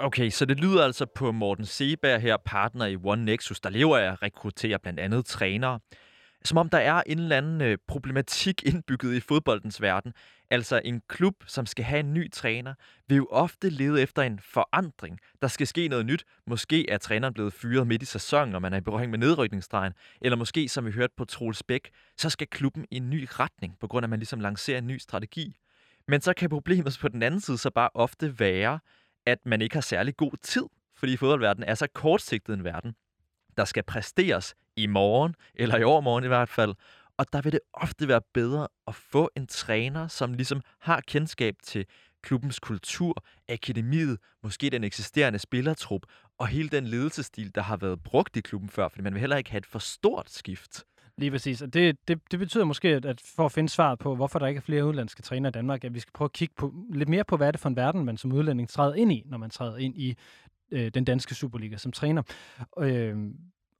Okay, 0.03 0.31
så 0.31 0.45
det 0.45 0.61
lyder 0.61 0.85
altså 0.85 1.07
på 1.07 1.33
Morten 1.33 1.67
Seberg 1.67 2.21
her, 2.21 2.37
partner 2.45 2.87
i 2.87 2.97
One 2.97 3.25
Nexus, 3.25 3.61
der 3.61 3.71
lever 3.71 3.99
af 3.99 4.13
at 4.13 4.23
rekruttere 4.23 4.79
blandt 4.79 5.01
andet 5.01 5.27
trænere. 5.27 5.81
Som 6.45 6.59
om 6.59 6.69
der 6.69 6.79
er 6.79 7.03
en 7.07 7.19
eller 7.19 7.37
anden 7.37 7.61
øh, 7.61 7.79
problematik 7.89 8.63
indbygget 8.71 9.15
i 9.15 9.21
fodboldens 9.21 9.83
verden. 9.83 10.13
Altså 10.51 10.81
en 10.85 11.03
klub, 11.09 11.35
som 11.47 11.67
skal 11.67 11.85
have 11.85 12.01
en 12.01 12.15
ny 12.15 12.31
træner, 12.31 12.75
vil 13.09 13.17
jo 13.17 13.27
ofte 13.31 13.71
lede 13.71 14.03
efter 14.03 14.23
en 14.23 14.41
forandring. 14.53 15.19
Der 15.43 15.49
skal 15.49 15.67
ske 15.67 15.89
noget 15.89 16.07
nyt. 16.07 16.25
Måske 16.47 16.91
er 16.91 16.99
træneren 16.99 17.35
blevet 17.35 17.53
fyret 17.53 17.87
midt 17.87 18.03
i 18.03 18.07
sæsonen, 18.07 18.55
og 18.55 18.63
man 18.63 18.73
er 18.73 18.79
i 18.79 18.81
berøring 18.81 19.11
med 19.11 19.19
nedrykningsstregen. 19.19 19.93
Eller 20.21 20.37
måske, 20.37 20.69
som 20.69 20.87
vi 20.87 20.91
hørte 20.91 21.15
på 21.17 21.25
Troels 21.25 21.63
Bæk, 21.63 21.91
så 22.17 22.31
skal 22.31 22.47
klubben 22.47 22.87
i 22.91 22.97
en 22.97 23.11
ny 23.11 23.29
retning, 23.31 23.77
på 23.81 23.87
grund 23.87 24.05
af, 24.05 24.07
at 24.07 24.11
man 24.11 24.19
ligesom 24.19 24.41
lancerer 24.41 24.79
en 24.79 24.87
ny 24.87 24.99
strategi. 24.99 25.57
Men 26.09 26.21
så 26.21 26.33
kan 26.35 26.51
problemet 26.51 26.99
på 27.01 27.09
den 27.09 27.23
anden 27.23 27.41
side 27.41 27.59
så 27.59 27.71
bare 27.71 27.89
ofte 27.95 28.41
være, 28.41 28.79
at 29.27 29.39
man 29.47 29.63
ikke 29.63 29.77
har 29.77 29.81
særlig 29.81 30.17
god 30.17 30.33
tid, 30.43 30.65
fordi 30.95 31.17
fodboldverdenen 31.17 31.69
er 31.69 31.75
så 31.75 31.87
kortsigtet 31.95 32.55
en 32.55 32.65
verden. 32.65 32.95
Der 33.57 33.65
skal 33.65 33.83
præsteres 33.83 34.55
i 34.77 34.87
morgen, 34.87 35.35
eller 35.55 35.77
i 35.77 35.85
overmorgen 35.85 36.25
i 36.25 36.29
hvert 36.29 36.49
fald, 36.49 36.75
og 37.17 37.27
der 37.33 37.41
vil 37.41 37.53
det 37.53 37.61
ofte 37.73 38.09
være 38.09 38.21
bedre 38.35 38.69
at 38.87 38.95
få 38.95 39.31
en 39.37 39.47
træner, 39.47 40.09
som 40.09 40.33
ligesom 40.33 40.63
har 40.81 41.01
kendskab 41.01 41.55
til 41.63 41.87
klubbens 42.23 42.61
kultur, 42.61 43.25
akademiet, 43.49 44.19
måske 44.43 44.71
den 44.71 44.85
eksisterende 44.85 45.39
spillertrup, 45.39 46.03
og 46.39 46.49
hele 46.49 46.69
den 46.69 46.87
ledelsesstil, 46.87 47.55
der 47.55 47.63
har 47.63 47.77
været 47.77 48.03
brugt 48.03 48.37
i 48.37 48.41
klubben 48.41 48.69
før, 48.71 48.89
fordi 48.89 49.03
man 49.03 49.15
vil 49.15 49.21
heller 49.21 49.37
ikke 49.37 49.51
have 49.51 49.59
et 49.59 49.67
for 49.67 49.79
stort 49.79 50.31
skift. 50.31 50.85
Lige 51.19 51.31
præcis. 51.31 51.63
Og 51.63 51.75
det, 51.75 51.97
det, 52.09 52.21
det 52.31 52.39
betyder 52.39 52.65
måske, 52.65 52.89
at 52.89 53.21
for 53.37 53.45
at 53.45 53.53
finde 53.53 53.69
svaret 53.69 53.99
på, 53.99 54.15
hvorfor 54.15 54.39
der 54.39 54.47
ikke 54.47 54.59
er 54.59 54.63
flere 54.63 54.87
udlandske 54.87 55.23
trænere 55.23 55.49
i 55.49 55.53
Danmark, 55.53 55.85
at 55.85 55.95
vi 55.95 56.01
skal 56.01 56.13
prøve 56.13 56.27
at 56.27 56.33
kigge 56.33 56.55
på, 56.57 56.75
lidt 56.93 57.09
mere 57.09 57.25
på, 57.25 57.37
hvad 57.37 57.47
er 57.47 57.51
det 57.51 57.61
for 57.61 57.69
en 57.69 57.77
verden, 57.77 58.05
man 58.05 58.17
som 58.17 58.33
udlænding 58.33 58.69
træder 58.69 58.95
ind 58.95 59.13
i, 59.13 59.23
når 59.27 59.39
man 59.39 59.51
træder 59.51 59.77
ind 59.77 59.99
i 59.99 60.17
øh, 60.71 60.91
den 60.95 61.05
danske 61.05 61.35
Superliga 61.35 61.77
som 61.77 61.93
træner. 61.93 62.23
Øh, 62.79 63.17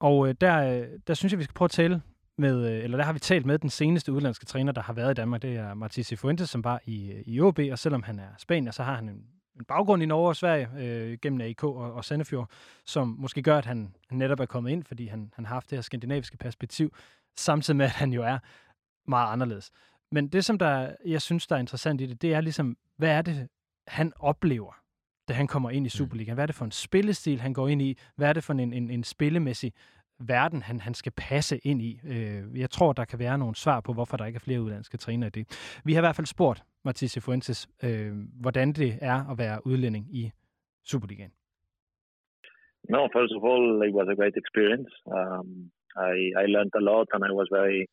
og 0.01 0.29
øh, 0.29 0.35
der, 0.41 0.81
øh, 0.81 0.87
der 1.07 1.15
synes 1.15 1.33
jeg, 1.33 1.39
vi 1.39 1.45
skal 1.45 1.55
prøve 1.55 1.67
at 1.67 1.71
tale 1.71 2.03
med, 2.39 2.71
øh, 2.71 2.85
eller 2.85 2.97
der 2.97 3.05
har 3.05 3.13
vi 3.13 3.19
talt 3.19 3.47
med 3.47 3.59
den 3.59 3.71
seneste 3.71 4.13
udlandske 4.13 4.47
træner, 4.47 4.73
der 4.73 4.83
har 4.83 4.93
været 4.93 5.11
i 5.11 5.15
Danmark. 5.15 5.43
Det 5.43 5.57
er 5.57 5.75
Martí 5.75 6.03
Cifuentes, 6.03 6.51
som 6.51 6.65
var 6.65 6.81
i, 6.85 7.23
i 7.27 7.41
OB, 7.41 7.59
og 7.73 7.79
selvom 7.79 8.03
han 8.03 8.19
er 8.19 8.29
spanier, 8.39 8.73
så 8.73 8.83
har 8.83 8.95
han 8.95 9.09
en, 9.09 9.25
en 9.57 9.65
baggrund 9.69 10.03
i 10.03 10.07
Norge 10.07 10.29
og 10.29 10.37
Sverige 10.37 10.69
øh, 10.79 11.19
gennem 11.23 11.41
AIK 11.41 11.65
og, 11.65 11.93
og 11.93 12.05
Sandefjord, 12.05 12.51
som 12.87 13.17
måske 13.19 13.43
gør, 13.43 13.59
at 13.59 13.67
han 13.67 13.95
netop 14.11 14.41
er 14.41 14.47
kommet 14.47 14.71
ind, 14.71 14.85
fordi 14.85 15.07
han, 15.07 15.33
han 15.35 15.45
har 15.45 15.55
haft 15.55 15.71
det 15.71 15.77
her 15.77 15.83
skandinaviske 15.83 16.37
perspektiv, 16.37 16.95
samtidig 17.37 17.77
med, 17.77 17.85
at 17.85 17.91
han 17.91 18.13
jo 18.13 18.23
er 18.23 18.39
meget 19.09 19.33
anderledes. 19.33 19.71
Men 20.13 20.29
det, 20.29 20.45
som 20.45 20.59
der, 20.59 20.97
jeg 21.07 21.23
synes, 21.23 21.47
der 21.47 21.57
er 21.57 21.61
interessant 21.61 22.01
i 22.01 22.07
det, 22.07 22.23
det 22.23 22.35
er 22.35 22.41
ligesom, 22.41 22.77
hvad 22.97 23.11
er 23.11 23.23
det, 23.23 23.49
han 23.87 24.13
oplever, 24.19 24.73
da 25.29 25.33
han 25.33 25.47
kommer 25.47 25.71
ind 25.71 25.87
i 25.87 25.89
mm. 25.89 25.91
Superligaen? 25.91 26.35
Hvad 26.35 26.45
er 26.45 26.47
det 26.47 26.55
for 26.55 26.65
en 26.65 26.71
spillestil, 26.71 27.41
han 27.41 27.53
går 27.53 27.69
ind 27.69 27.83
i? 27.83 27.99
Hvad 28.17 28.29
er 28.29 28.33
det 28.33 28.45
for 28.45 28.53
en, 28.53 28.73
en, 28.73 28.91
en 28.91 29.05
spillemæssig 29.05 29.73
verden, 30.19 30.63
han, 30.63 30.81
han 30.81 30.95
skal 30.95 31.13
passe 31.17 31.59
ind 31.59 31.83
i? 31.83 32.01
Øh, 32.05 32.61
jeg 32.61 32.71
tror, 32.71 32.93
der 32.93 33.05
kan 33.05 33.19
være 33.19 33.39
nogle 33.39 33.55
svar 33.55 33.81
på, 33.81 33.93
hvorfor 33.93 34.17
der 34.17 34.27
ikke 34.27 34.37
er 34.37 34.41
flere 34.41 34.63
udlandske 34.63 34.97
trænere 34.97 35.27
i 35.27 35.31
det. 35.31 35.81
Vi 35.85 35.93
har 35.93 36.01
i 36.01 36.07
hvert 36.07 36.17
fald 36.17 36.27
spurgt 36.27 36.63
Matisse 36.85 37.21
Fuentes, 37.21 37.69
øh, 37.83 38.13
hvordan 38.41 38.73
det 38.73 38.99
er 39.01 39.31
at 39.31 39.39
være 39.39 39.67
udlænding 39.67 40.17
i 40.17 40.31
Superligaen. 40.85 41.33
No, 42.89 43.09
first 43.17 43.33
of 43.37 43.43
all, 43.51 43.65
it 43.89 43.95
was 43.95 44.09
a 44.09 44.17
great 44.21 44.37
experience. 44.43 44.91
Um, 45.07 45.71
I, 45.97 46.31
I 46.39 46.45
learned 46.47 46.73
a 46.77 46.83
lot 46.83 47.09
and 47.13 47.25
I 47.25 47.33
was 47.33 47.49
very 47.51 47.89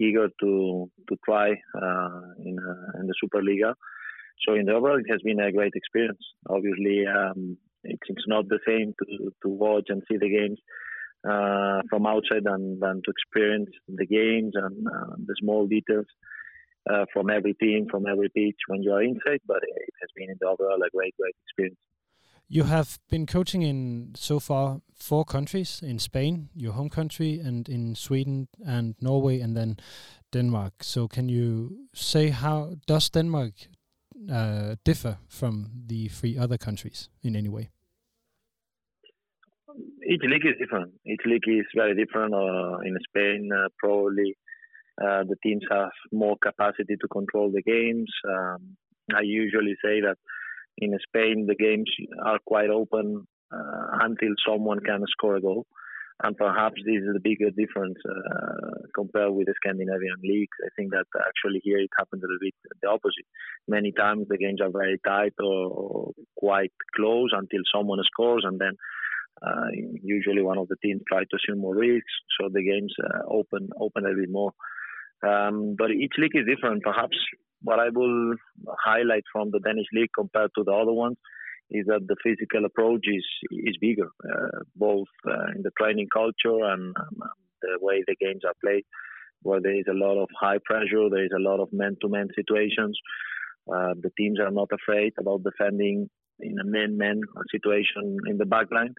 eager 0.00 0.28
to 0.40 0.90
to 1.08 1.16
try 1.24 1.50
uh, 1.50 2.20
in 2.44 2.56
uh, 2.58 3.00
in 3.00 3.06
the 3.06 3.14
Superliga. 3.22 3.74
So 4.46 4.54
in 4.54 4.66
the 4.66 4.74
overall, 4.74 4.98
it 4.98 5.10
has 5.10 5.20
been 5.22 5.40
a 5.40 5.52
great 5.52 5.72
experience. 5.74 6.24
Obviously, 6.48 7.04
um, 7.06 7.56
it's, 7.84 8.08
it's 8.08 8.28
not 8.28 8.48
the 8.48 8.60
same 8.66 8.94
to 8.98 9.32
to 9.42 9.48
watch 9.48 9.86
and 9.88 10.02
see 10.08 10.16
the 10.16 10.30
games 10.30 10.58
uh, 11.28 11.82
from 11.90 12.06
outside 12.06 12.44
than 12.44 12.78
than 12.80 13.02
to 13.04 13.10
experience 13.10 13.70
the 13.88 14.06
games 14.06 14.52
and 14.54 14.86
uh, 14.86 15.14
the 15.26 15.34
small 15.40 15.66
details. 15.66 16.06
Uh, 16.88 17.04
from 17.12 17.28
every 17.28 17.52
team, 17.54 17.86
from 17.90 18.06
every 18.06 18.30
pitch 18.30 18.56
when 18.68 18.82
you 18.82 18.90
are 18.90 19.02
inside, 19.02 19.40
but 19.46 19.58
it 19.62 19.94
has 20.00 20.08
been 20.16 20.30
in 20.30 20.36
the 20.40 20.46
overall 20.46 20.80
a 20.80 20.88
great, 20.96 21.14
great 21.20 21.34
experience. 21.44 21.76
You 22.50 22.64
have 22.64 22.98
been 23.10 23.26
coaching 23.26 23.60
in 23.60 24.12
so 24.14 24.40
far 24.40 24.80
four 24.94 25.26
countries 25.26 25.82
in 25.82 25.98
Spain, 25.98 26.48
your 26.54 26.72
home 26.72 26.88
country, 26.88 27.38
and 27.38 27.68
in 27.68 27.94
Sweden 27.94 28.48
and 28.66 28.94
Norway, 29.02 29.40
and 29.40 29.54
then 29.54 29.76
Denmark. 30.32 30.82
So, 30.82 31.08
can 31.08 31.28
you 31.28 31.88
say 31.92 32.30
how 32.30 32.76
does 32.86 33.10
Denmark 33.10 33.52
uh, 34.32 34.76
differ 34.82 35.18
from 35.28 35.66
the 35.86 36.08
three 36.08 36.38
other 36.38 36.56
countries 36.56 37.10
in 37.22 37.36
any 37.36 37.50
way? 37.50 37.68
Each 40.08 40.22
league 40.22 40.46
is 40.46 40.56
different. 40.58 40.94
Each 41.04 41.20
league 41.26 41.46
is 41.46 41.66
very 41.76 41.94
different. 41.94 42.32
Uh, 42.32 42.78
in 42.78 42.96
Spain, 43.10 43.50
uh, 43.52 43.68
probably 43.76 44.38
uh, 45.02 45.22
the 45.24 45.36
teams 45.42 45.64
have 45.70 45.92
more 46.12 46.36
capacity 46.42 46.96
to 46.96 47.08
control 47.08 47.50
the 47.52 47.62
games. 47.62 48.10
Um, 48.26 48.78
I 49.14 49.20
usually 49.20 49.76
say 49.84 50.00
that 50.00 50.16
in 50.80 50.98
Spain, 51.08 51.46
the 51.46 51.54
games 51.54 51.90
are 52.24 52.38
quite 52.46 52.70
open 52.70 53.26
uh, 53.52 53.86
until 54.02 54.34
someone 54.46 54.80
can 54.80 55.04
score 55.10 55.36
a 55.36 55.40
goal. 55.40 55.66
And 56.20 56.36
perhaps 56.36 56.80
this 56.84 56.96
is 56.96 57.14
the 57.14 57.20
bigger 57.22 57.50
difference 57.50 57.98
uh, 58.04 58.88
compared 58.92 59.32
with 59.34 59.46
the 59.46 59.54
Scandinavian 59.54 60.18
leagues. 60.24 60.56
I 60.64 60.68
think 60.74 60.90
that 60.90 61.06
actually 61.14 61.60
here 61.62 61.78
it 61.78 61.90
happens 61.96 62.24
a 62.24 62.26
little 62.26 62.38
bit 62.40 62.54
the 62.82 62.88
opposite. 62.88 63.26
Many 63.68 63.92
times 63.92 64.26
the 64.28 64.36
games 64.36 64.60
are 64.60 64.70
very 64.70 64.98
tight 65.06 65.34
or, 65.38 66.10
quite 66.36 66.72
close 66.96 67.30
until 67.32 67.60
someone 67.72 68.00
scores, 68.04 68.44
and 68.44 68.58
then 68.58 68.72
uh, 69.46 69.70
usually 70.02 70.42
one 70.42 70.58
of 70.58 70.66
the 70.66 70.76
teams 70.82 71.02
try 71.08 71.20
to 71.20 71.36
assume 71.36 71.60
more 71.60 71.76
risks, 71.76 72.12
so 72.40 72.48
the 72.52 72.64
games 72.64 72.92
uh, 72.98 73.22
open 73.30 73.70
open 73.80 74.04
a 74.04 74.14
bit 74.14 74.30
more. 74.30 74.52
Um, 75.22 75.76
but 75.78 75.92
each 75.92 76.14
league 76.18 76.34
is 76.34 76.46
different. 76.46 76.82
Perhaps 76.82 77.16
what 77.62 77.78
I 77.80 77.88
will 77.90 78.34
highlight 78.84 79.24
from 79.32 79.50
the 79.50 79.60
Danish 79.60 79.86
league 79.92 80.10
compared 80.16 80.50
to 80.56 80.64
the 80.64 80.72
other 80.72 80.92
ones 80.92 81.16
is 81.70 81.86
that 81.86 82.06
the 82.06 82.16
physical 82.22 82.64
approach 82.64 83.04
is 83.06 83.26
is 83.50 83.76
bigger, 83.80 84.08
uh, 84.24 84.60
both 84.74 85.08
uh, 85.26 85.48
in 85.54 85.62
the 85.62 85.70
training 85.78 86.08
culture 86.12 86.64
and 86.64 86.96
um, 86.96 87.22
the 87.60 87.78
way 87.80 88.02
the 88.06 88.16
games 88.20 88.42
are 88.46 88.54
played, 88.64 88.84
where 89.42 89.60
there 89.60 89.78
is 89.78 89.84
a 89.90 89.94
lot 89.94 90.16
of 90.22 90.28
high 90.40 90.58
pressure, 90.64 91.10
there 91.10 91.24
is 91.24 91.32
a 91.36 91.42
lot 91.42 91.60
of 91.60 91.68
man-to-man 91.72 92.28
situations. 92.34 92.98
Uh, 93.70 93.92
the 94.00 94.10
teams 94.16 94.38
are 94.40 94.50
not 94.50 94.68
afraid 94.72 95.12
about 95.18 95.42
defending 95.42 96.08
in 96.40 96.58
a 96.58 96.64
man-man 96.64 97.20
situation 97.50 98.16
in 98.28 98.38
the 98.38 98.46
back 98.46 98.68
line, 98.70 98.94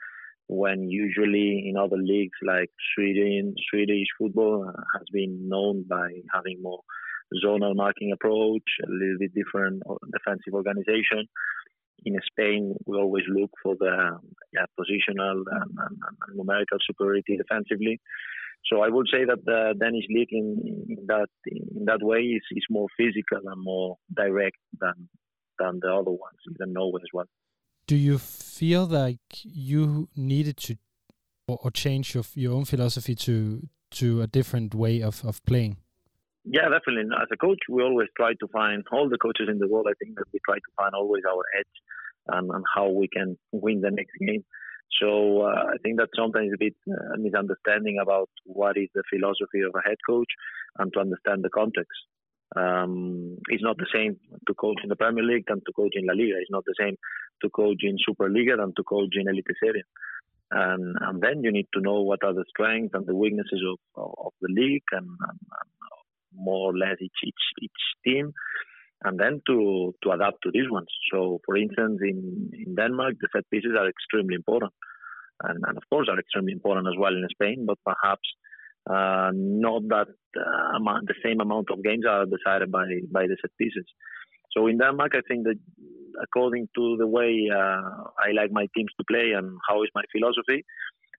when 0.48 0.89
usually 0.89 1.69
in 1.69 1.78
other 1.78 1.98
leagues 1.98 2.38
like 2.45 2.69
Sweden, 2.93 3.56
Swedish 3.69 4.08
football 4.17 4.72
has 4.95 5.06
been 5.12 5.48
known 5.48 5.86
by 5.89 6.10
having 6.34 6.62
more 6.62 6.82
zonal 7.44 7.76
marking 7.76 8.12
approach, 8.12 8.63
a 8.84 8.89
little 8.89 9.18
bit 9.20 9.34
different 9.34 9.84
defensive 10.12 10.54
organization. 10.54 11.28
In 12.06 12.18
Spain, 12.32 12.76
we 12.86 12.98
always 12.98 13.26
look 13.28 13.52
for 13.62 13.76
the 13.78 14.18
yeah, 14.54 14.65
positional 14.80 15.44
and, 15.52 15.72
and, 15.78 15.98
and, 16.08 16.38
numerical 16.38 16.78
superiority 16.88 17.38
defensively. 17.38 18.00
So 18.72 18.82
I 18.82 18.89
would 18.89 19.08
say 19.12 19.26
that 19.26 19.44
the 19.46 19.74
Danish 19.80 20.06
league 20.10 20.32
in, 20.32 20.86
in 20.88 21.06
that 21.08 21.28
in 21.46 21.86
that 21.86 22.00
way 22.02 22.20
is, 22.20 22.44
is 22.52 22.65
more 22.70 22.88
physical 22.98 23.39
and 23.52 23.62
more 23.63 23.98
direct 24.15 24.58
than 24.80 25.10
than 25.60 25.80
the 25.82 25.94
other 25.94 26.12
ones, 26.12 26.39
even 26.50 26.74
Norway 26.74 27.02
as 27.02 27.10
well. 27.13 27.26
Do 27.86 27.98
you 27.98 28.18
feel 28.18 28.86
like 28.86 29.20
you 29.44 30.08
needed 30.15 30.58
to 30.58 30.78
or, 31.48 31.60
or 31.63 31.72
change 31.72 32.13
your 32.15 32.24
your 32.36 32.54
own 32.54 32.65
philosophy 32.65 33.15
to 33.15 33.68
to 33.92 34.22
a 34.22 34.28
different 34.28 34.76
way 34.76 35.02
of, 35.02 35.24
of 35.26 35.44
playing? 35.46 35.78
Yeah, 36.45 36.69
definitely. 36.69 37.12
As 37.21 37.28
a 37.32 37.38
coach, 37.38 37.60
we 37.69 37.84
always 37.84 38.08
try 38.15 38.34
to 38.39 38.47
find 38.52 38.84
all 38.91 39.10
the 39.10 39.17
coaches 39.17 39.49
in 39.49 39.60
the 39.60 39.67
world. 39.67 39.88
I 39.89 39.93
think 40.04 40.17
that 40.17 40.25
we 40.34 40.39
try 40.45 40.56
to 40.56 40.71
find 40.78 40.95
always 40.95 41.23
our 41.28 41.43
edge 41.58 41.78
and, 42.28 42.49
and 42.49 42.63
how 42.73 42.89
we 42.89 43.08
can 43.08 43.38
win 43.52 43.82
the 43.82 43.91
next 43.91 44.13
game. 44.19 44.43
So 45.02 45.43
uh, 45.43 45.73
I 45.73 45.78
think 45.84 45.99
that 45.99 46.10
sometimes 46.15 46.52
a 46.54 46.58
bit 46.58 46.73
uh, 46.89 47.17
misunderstanding 47.17 47.99
about 48.02 48.30
what 48.45 48.78
is 48.78 48.89
the 48.95 49.04
philosophy 49.10 49.62
of 49.62 49.75
a 49.75 49.88
head 49.88 49.97
coach 50.08 50.30
and 50.78 50.91
to 50.93 50.99
understand 50.99 51.43
the 51.43 51.49
context. 51.49 51.93
Um, 52.56 53.38
it's 53.49 53.62
not 53.62 53.78
the 53.78 53.86
same 53.93 54.17
to 54.47 54.54
coach 54.56 54.80
in 54.82 54.89
the 54.89 54.95
Premier 54.95 55.23
League 55.23 55.45
than 55.47 55.60
to 55.60 55.73
coach 55.75 55.93
in 55.93 56.08
La 56.08 56.13
Liga. 56.13 56.41
It's 56.41 56.49
not 56.49 56.65
the 56.65 56.73
same 56.80 56.95
to 57.43 57.49
coach 57.49 57.82
in 57.84 57.97
Super 58.04 58.28
Superliga 58.30 58.58
than 58.58 58.73
to 58.75 58.84
coach 58.84 59.13
in 59.13 59.30
Elite 59.30 59.45
Serie. 59.62 59.84
And, 60.52 60.95
and 61.02 61.21
then 61.21 61.43
you 61.43 61.52
need 61.52 61.67
to 61.75 61.82
know 61.82 62.02
what 62.02 62.23
are 62.23 62.34
the 62.34 62.45
strengths 62.49 62.95
and 62.95 63.06
the 63.06 63.15
weaknesses 63.15 63.62
of, 63.69 63.78
of, 63.95 64.34
the 64.41 64.47
league 64.49 64.89
and, 64.91 65.06
and, 65.06 65.39
more 66.34 66.72
or 66.72 66.78
less 66.78 66.98
each 67.02 67.22
each 67.24 67.46
each 67.62 67.82
team, 68.06 68.34
and 69.04 69.20
then 69.20 69.42
to 69.48 69.94
to 70.04 70.12
adapt 70.12 70.38
to 70.44 70.52
these 70.52 70.70
ones. 70.70 70.92
So, 71.12 71.39
for 71.46 71.58
instance, 71.58 72.00
in 72.02 72.52
in 72.54 72.76
Denmark, 72.76 73.15
the 73.22 73.30
set 73.34 73.50
pieces 73.50 73.74
are 73.78 73.88
extremely 73.88 74.36
important, 74.36 74.74
and, 75.44 75.60
and 75.68 75.78
of 75.78 75.84
course 75.89 76.08
are 76.10 76.20
extremely 76.20 76.54
important 76.54 76.88
as 76.88 76.98
well 76.98 77.13
in 77.13 77.26
Spain, 77.30 77.65
but 77.65 77.78
perhaps 77.86 78.28
uh, 78.89 79.32
not 79.34 79.84
that 79.89 80.08
uh, 80.38 80.78
amount, 80.78 81.08
the 81.08 81.20
same 81.24 81.39
amount 81.42 81.68
of 81.72 81.84
games 81.84 82.06
are 82.08 82.26
decided 82.26 82.72
by 82.72 82.86
by 83.12 83.28
the 83.28 83.38
set 83.42 83.52
pieces. 83.58 83.86
So 84.52 84.68
in 84.68 84.80
Denmark, 84.80 85.13
I 85.15 85.22
think 85.28 85.44
that 85.46 85.60
according 86.22 86.68
to 86.76 86.98
the 86.98 87.08
way 87.08 87.50
uh, 87.54 87.82
I 88.26 88.32
like 88.34 88.52
my 88.52 88.65
teams 88.76 88.92
to 88.98 89.04
play 89.08 89.32
and 89.38 89.58
how 89.68 89.84
is 89.84 89.89
my 89.94 90.04
philosophy, 90.12 90.65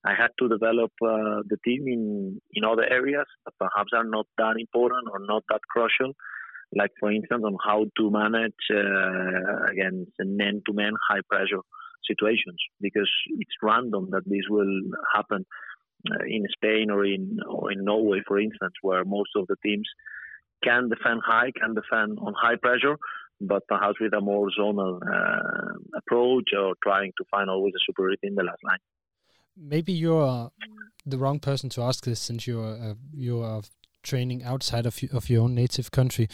I 0.05 0.15
had 0.15 0.31
to 0.39 0.49
develop 0.49 0.93
uh, 1.03 1.43
the 1.49 1.59
team 1.65 1.87
in 1.87 2.41
in 2.55 2.65
other 2.65 2.85
areas 2.85 3.27
that 3.45 3.55
perhaps 3.59 3.91
are 3.95 4.05
not 4.05 4.27
that 4.39 4.57
important 4.59 5.09
or 5.13 5.21
not 5.21 5.45
that 5.51 5.61
crucial. 5.69 6.13
Like 6.75 6.93
for 7.01 7.11
instance, 7.11 7.43
on 7.45 7.57
how 7.65 7.87
to 7.99 8.11
manage 8.11 8.65
uh, 8.71 9.65
against 9.73 10.13
man-to-man 10.21 10.95
high 11.09 11.25
pressure 11.29 11.63
situations, 12.09 12.61
because 12.81 13.11
it's 13.39 13.57
random 13.63 14.09
that 14.13 14.23
this 14.25 14.47
will 14.49 14.81
happen 15.15 15.45
uh, 16.11 16.25
in 16.27 16.45
Spain 16.53 16.91
or 16.91 17.05
in 17.05 17.39
or 17.49 17.73
in 17.73 17.85
Norway, 17.85 18.21
for 18.27 18.39
instance, 18.39 18.75
where 18.83 19.05
most 19.05 19.31
of 19.37 19.47
the 19.49 19.57
teams 19.65 19.89
can 20.63 20.89
defend 20.89 21.21
high, 21.27 21.51
can 21.61 21.75
defend 21.75 22.19
on 22.21 22.35
high 22.41 22.57
pressure, 22.57 22.97
but 23.41 23.63
perhaps 23.69 23.99
with 24.01 24.15
a 24.15 24.21
more 24.21 24.49
zonal 24.59 25.01
uh, 25.03 25.73
approach 25.97 26.51
or 26.57 26.75
trying 26.83 27.13
to 27.19 27.25
find 27.31 27.51
always 27.51 27.75
a 27.75 27.83
superiority 27.87 28.29
in 28.29 28.35
the 28.35 28.45
last 28.45 28.63
line. 28.63 28.79
Maybe 29.61 29.93
you're 29.93 30.51
the 31.05 31.19
wrong 31.19 31.39
person 31.39 31.69
to 31.71 31.83
ask 31.83 32.05
this 32.05 32.21
since 32.21 32.47
you're 32.47 32.75
uh, 32.75 32.95
you 33.13 33.43
are 33.43 33.63
training 34.03 34.43
outside 34.43 34.87
of 34.87 34.99
of 35.13 35.29
your 35.29 35.45
own 35.45 35.55
native 35.55 35.91
country, 35.91 36.29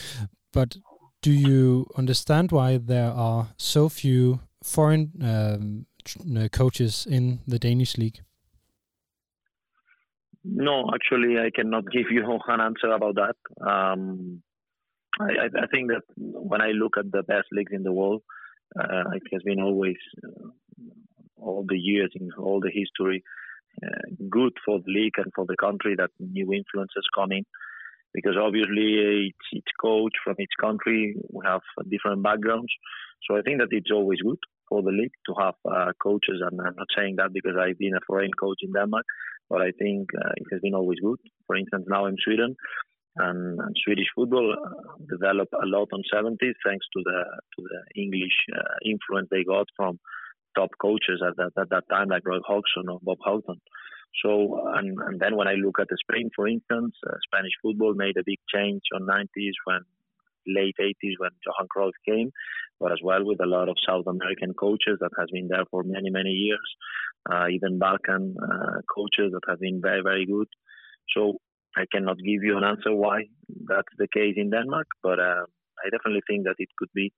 but 0.52 0.76
do 1.22 1.32
you 1.32 1.86
understand 1.96 2.52
why 2.52 2.78
there 2.78 3.10
are 3.10 3.48
so 3.56 3.88
few 3.88 4.40
foreign 4.62 5.10
um, 5.22 5.86
coaches 6.52 7.06
in 7.08 7.40
the 7.46 7.58
Danish 7.58 7.98
league? 7.98 8.20
No, 10.44 10.88
actually, 10.94 11.38
I 11.38 11.50
cannot 11.50 11.90
give 11.92 12.06
you 12.10 12.22
an 12.46 12.60
answer 12.60 12.90
about 12.92 13.16
that. 13.16 13.36
Um, 13.60 14.42
I, 15.18 15.46
I, 15.62 15.66
think 15.72 15.88
that 15.88 16.02
when 16.16 16.60
I 16.60 16.68
look 16.68 16.96
at 16.98 17.10
the 17.10 17.22
best 17.22 17.48
leagues 17.50 17.72
in 17.72 17.82
the 17.82 17.92
world, 17.92 18.22
uh, 18.78 19.10
it 19.14 19.22
has 19.32 19.42
been 19.42 19.60
always 19.60 19.96
uh, 20.24 20.48
all 21.46 21.64
the 21.68 21.78
years 21.78 22.10
in 22.14 22.30
all 22.38 22.60
the 22.60 22.70
history 22.72 23.22
uh, 23.84 24.08
good 24.30 24.52
for 24.64 24.78
the 24.80 24.90
league 24.90 25.18
and 25.18 25.32
for 25.34 25.44
the 25.46 25.56
country 25.56 25.94
that 25.96 26.10
new 26.18 26.52
influences 26.52 27.06
come 27.14 27.32
in. 27.32 27.44
Because 28.14 28.36
obviously 28.40 29.30
each, 29.52 29.72
coach 29.80 30.12
from 30.24 30.36
each 30.40 30.56
country 30.58 31.14
we 31.30 31.44
have 31.44 31.60
different 31.90 32.22
backgrounds, 32.22 32.72
so 33.28 33.36
I 33.36 33.42
think 33.42 33.58
that 33.58 33.68
it's 33.70 33.90
always 33.92 34.20
good 34.22 34.38
for 34.68 34.82
the 34.82 34.90
league 34.90 35.12
to 35.26 35.34
have 35.38 35.54
uh, 35.70 35.92
coaches. 36.02 36.40
And 36.40 36.58
I'm 36.60 36.76
not 36.76 36.86
saying 36.96 37.16
that 37.16 37.34
because 37.34 37.56
I've 37.60 37.78
been 37.78 37.94
a 37.94 38.06
foreign 38.06 38.32
coach 38.32 38.58
in 38.62 38.72
Denmark, 38.72 39.04
but 39.50 39.60
I 39.60 39.70
think 39.78 40.08
uh, 40.16 40.32
it 40.36 40.46
has 40.52 40.60
been 40.62 40.74
always 40.74 40.98
good. 41.00 41.18
For 41.46 41.56
instance, 41.56 41.84
now 41.88 42.06
in 42.06 42.16
Sweden, 42.24 42.56
and, 43.16 43.60
and 43.60 43.76
Swedish 43.84 44.08
football 44.14 44.52
uh, 44.52 45.04
developed 45.10 45.52
a 45.52 45.66
lot 45.66 45.88
on 45.92 46.02
70s 46.12 46.56
thanks 46.64 46.86
to 46.92 47.02
the 47.04 47.24
to 47.56 47.62
the 47.62 48.00
English 48.00 48.36
uh, 48.54 48.76
influence 48.84 49.28
they 49.30 49.44
got 49.44 49.66
from 49.76 49.98
top 50.56 50.70
coaches 50.80 51.22
at 51.26 51.36
that, 51.36 51.52
at 51.60 51.70
that 51.70 51.84
time, 51.90 52.08
like 52.08 52.26
Roy 52.26 52.40
Hodgson 52.46 52.88
or 52.88 52.98
Bob 53.02 53.18
Houghton. 53.24 53.60
So, 54.22 54.58
and, 54.74 54.96
and 55.06 55.20
then 55.20 55.36
when 55.36 55.48
I 55.48 55.54
look 55.54 55.78
at 55.78 55.88
the 55.88 55.98
Spain, 56.08 56.30
for 56.34 56.48
instance, 56.48 56.94
uh, 57.06 57.16
Spanish 57.28 57.52
football 57.62 57.94
made 57.94 58.16
a 58.16 58.24
big 58.24 58.38
change 58.52 58.82
on 58.94 59.02
90s 59.02 59.56
when 59.64 59.80
late 60.46 60.76
80s 60.80 61.18
when 61.18 61.30
Johan 61.44 61.66
Cruyff 61.74 61.92
came, 62.08 62.30
but 62.80 62.92
as 62.92 62.98
well 63.02 63.24
with 63.24 63.40
a 63.40 63.46
lot 63.46 63.68
of 63.68 63.76
South 63.86 64.06
American 64.06 64.54
coaches 64.54 64.98
that 65.00 65.10
has 65.18 65.28
been 65.32 65.48
there 65.48 65.64
for 65.70 65.82
many, 65.82 66.10
many 66.10 66.30
years, 66.30 66.76
uh, 67.30 67.48
even 67.50 67.78
Balkan 67.78 68.36
uh, 68.40 68.80
coaches 68.94 69.32
that 69.32 69.42
have 69.48 69.60
been 69.60 69.80
very, 69.82 70.02
very 70.02 70.24
good. 70.24 70.46
So 71.14 71.38
I 71.76 71.84
cannot 71.92 72.18
give 72.18 72.42
you 72.42 72.56
an 72.56 72.64
answer 72.64 72.94
why 72.94 73.24
that's 73.68 73.94
the 73.98 74.08
case 74.12 74.34
in 74.36 74.50
Denmark, 74.50 74.86
but 75.02 75.18
uh, 75.18 75.44
I 75.84 75.90
definitely 75.90 76.22
think 76.26 76.44
that 76.44 76.56
it 76.58 76.68
could 76.78 76.90
be 76.94 77.12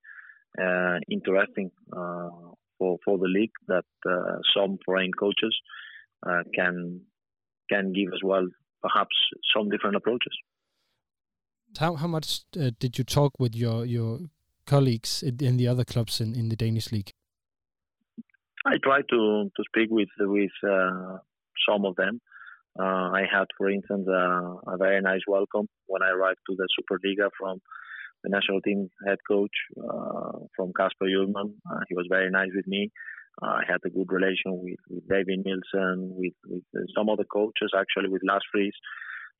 uh, 0.60 0.98
interesting 1.10 1.70
uh, 1.92 2.30
for 2.78 2.98
for 3.04 3.18
the 3.18 3.26
league 3.28 3.52
that 3.66 3.84
uh, 4.08 4.38
some 4.56 4.78
foreign 4.84 5.12
coaches 5.12 5.54
can 6.54 7.00
can 7.70 7.92
give 7.92 8.12
as 8.14 8.20
well, 8.22 8.46
perhaps 8.82 9.14
some 9.54 9.68
different 9.68 9.96
approaches. 9.96 10.34
How 11.78 11.94
how 11.96 12.06
much 12.06 12.40
uh, 12.58 12.70
did 12.78 12.98
you 12.98 13.04
talk 13.04 13.32
with 13.38 13.54
your 13.54 13.84
your 13.84 14.20
colleagues 14.66 15.22
in 15.22 15.56
the 15.56 15.68
other 15.68 15.84
clubs 15.84 16.20
in, 16.20 16.34
in 16.34 16.48
the 16.48 16.56
Danish 16.56 16.92
league? 16.92 17.12
I 18.66 18.76
tried 18.82 19.04
to 19.10 19.50
to 19.56 19.62
speak 19.68 19.90
with 19.90 20.08
with 20.18 20.56
uh, 20.64 21.18
some 21.68 21.84
of 21.84 21.96
them. 21.96 22.20
Uh, 22.78 23.10
I 23.10 23.24
had, 23.30 23.46
for 23.56 23.68
instance, 23.68 24.06
a 24.06 24.76
very 24.78 25.00
nice 25.00 25.22
welcome 25.26 25.66
when 25.86 26.02
I 26.02 26.10
arrived 26.10 26.38
to 26.48 26.56
the 26.56 26.68
Superliga 26.78 27.28
from 27.36 27.60
the 28.22 28.30
national 28.30 28.60
team 28.62 28.90
head 29.06 29.18
coach 29.26 29.56
uh, 29.78 30.38
from 30.56 30.72
Casper 30.76 31.06
Hjulmand. 31.06 31.52
Uh, 31.70 31.80
he 31.88 31.94
was 31.94 32.06
very 32.08 32.30
nice 32.30 32.50
with 32.54 32.66
me. 32.66 32.90
I 33.40 33.62
had 33.68 33.78
a 33.84 33.90
good 33.90 34.10
relation 34.10 34.58
with, 34.64 34.80
with 34.90 35.08
David 35.08 35.44
Nielsen, 35.44 36.10
with, 36.16 36.32
with 36.48 36.64
some 36.96 37.08
other 37.08 37.24
coaches, 37.24 37.70
actually 37.76 38.08
with 38.08 38.22
Lars 38.24 38.42
Friis. 38.54 38.72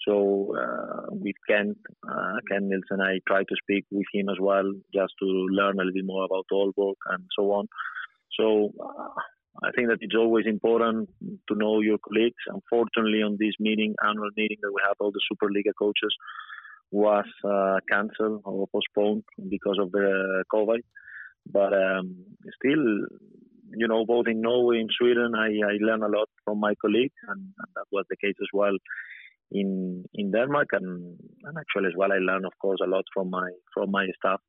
So 0.06 0.54
uh, 0.56 1.06
with 1.10 1.34
Ken, 1.48 1.74
uh, 2.08 2.36
Ken 2.48 2.68
Nielsen, 2.68 3.00
I 3.00 3.18
tried 3.26 3.48
to 3.48 3.56
speak 3.60 3.86
with 3.90 4.06
him 4.12 4.28
as 4.28 4.36
well, 4.40 4.72
just 4.94 5.14
to 5.20 5.26
learn 5.26 5.74
a 5.74 5.78
little 5.78 5.92
bit 5.92 6.06
more 6.06 6.24
about 6.24 6.46
Aalborg 6.52 6.94
and 7.10 7.24
so 7.36 7.50
on. 7.52 7.66
So 8.38 8.70
uh, 8.80 9.20
I 9.64 9.70
think 9.74 9.88
that 9.88 9.98
it's 10.00 10.14
always 10.14 10.46
important 10.46 11.08
to 11.48 11.54
know 11.56 11.80
your 11.80 11.98
colleagues. 11.98 12.38
Unfortunately, 12.46 13.22
on 13.22 13.36
this 13.40 13.54
meeting, 13.58 13.96
annual 14.06 14.30
meeting 14.36 14.58
that 14.62 14.72
we 14.72 14.80
have 14.86 14.96
all 15.00 15.10
the 15.10 15.20
Superliga 15.26 15.72
coaches, 15.76 16.14
was 16.90 17.26
uh, 17.44 17.78
cancelled 17.90 18.42
or 18.44 18.66
postponed 18.68 19.24
because 19.48 19.78
of 19.80 19.92
the 19.92 20.44
COVID. 20.52 20.80
But 21.50 21.72
um, 21.72 22.24
still, 22.60 22.84
you 23.76 23.88
know, 23.88 24.04
both 24.04 24.26
in 24.28 24.40
Norway 24.40 24.80
and 24.80 24.90
Sweden, 24.98 25.32
I, 25.36 25.48
I 25.66 25.76
learn 25.80 26.02
a 26.02 26.08
lot 26.08 26.28
from 26.44 26.60
my 26.60 26.74
colleagues, 26.80 27.14
and, 27.28 27.40
and 27.40 27.68
that 27.76 27.86
was 27.90 28.04
the 28.10 28.16
case 28.16 28.36
as 28.40 28.48
well 28.52 28.76
in 29.50 30.04
in 30.14 30.30
Denmark, 30.30 30.68
and, 30.72 31.18
and 31.44 31.56
actually 31.58 31.88
as 31.88 31.94
well, 31.96 32.12
I 32.12 32.18
learn, 32.18 32.44
of 32.44 32.52
course, 32.60 32.80
a 32.84 32.88
lot 32.88 33.04
from 33.14 33.30
my 33.30 33.50
from 33.72 33.90
my 33.90 34.06
staff. 34.18 34.40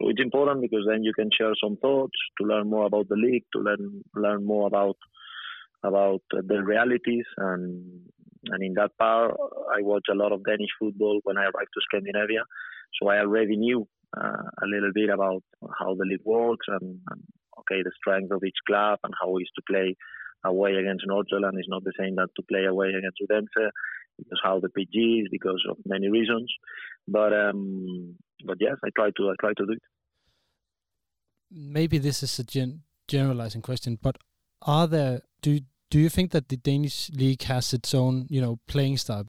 So 0.00 0.08
it's 0.08 0.20
important 0.20 0.60
because 0.60 0.86
then 0.88 1.04
you 1.04 1.12
can 1.12 1.30
share 1.36 1.52
some 1.62 1.76
thoughts 1.76 2.18
to 2.38 2.46
learn 2.46 2.70
more 2.70 2.86
about 2.86 3.08
the 3.08 3.16
league, 3.16 3.44
to 3.54 3.60
learn 3.60 4.02
learn 4.14 4.44
more 4.44 4.66
about 4.66 4.96
about 5.82 6.22
the 6.30 6.62
realities, 6.62 7.26
and 7.38 8.02
and 8.46 8.62
in 8.62 8.74
that 8.74 8.96
part, 8.98 9.34
I 9.74 9.82
watch 9.82 10.06
a 10.10 10.14
lot 10.14 10.32
of 10.32 10.44
Danish 10.44 10.70
football 10.78 11.20
when 11.24 11.36
I 11.36 11.42
arrived 11.42 11.72
to 11.74 11.80
Scandinavia, 11.88 12.44
so 13.00 13.08
I 13.08 13.18
already 13.18 13.56
knew 13.56 13.86
uh, 14.16 14.42
a 14.62 14.66
little 14.66 14.92
bit 14.94 15.10
about 15.10 15.42
how 15.78 15.94
the 15.94 16.04
league 16.04 16.24
works 16.24 16.66
and, 16.68 16.98
and 17.10 17.22
okay 17.58 17.82
the 17.82 17.92
strength 17.96 18.32
of 18.32 18.42
each 18.44 18.58
club 18.66 18.98
and 19.04 19.14
how 19.20 19.36
it 19.36 19.42
is 19.42 19.50
to 19.54 19.62
play 19.70 19.94
away 20.44 20.74
against 20.74 21.04
Nordjylland 21.06 21.58
is 21.60 21.68
not 21.68 21.84
the 21.84 21.92
same 21.98 22.16
that 22.16 22.28
to 22.36 22.42
play 22.42 22.64
away 22.64 22.88
against 22.88 23.18
Odense 23.22 23.70
because 24.18 24.40
how 24.42 24.60
the 24.60 24.68
pitch 24.68 24.94
is, 24.94 25.28
because 25.30 25.62
of 25.68 25.76
many 25.84 26.08
reasons. 26.08 26.52
But 27.06 27.32
um, 27.32 28.16
but 28.46 28.58
yes, 28.60 28.76
I 28.84 28.88
try 28.96 29.10
to 29.16 29.30
I 29.30 29.34
try 29.40 29.52
to 29.56 29.66
do 29.66 29.72
it. 29.72 29.82
Maybe 31.50 31.98
this 31.98 32.22
is 32.22 32.38
a 32.38 32.44
gen- 32.44 32.82
generalizing 33.08 33.62
question, 33.62 33.98
but 34.00 34.16
are 34.62 34.86
there 34.86 35.20
do 35.42 35.60
do 35.90 35.98
you 35.98 36.08
think 36.08 36.30
that 36.32 36.48
the 36.48 36.56
Danish 36.56 37.10
league 37.10 37.42
has 37.42 37.72
its 37.72 37.94
own 37.94 38.26
you 38.28 38.40
know 38.40 38.58
playing 38.66 38.96
style? 38.96 39.26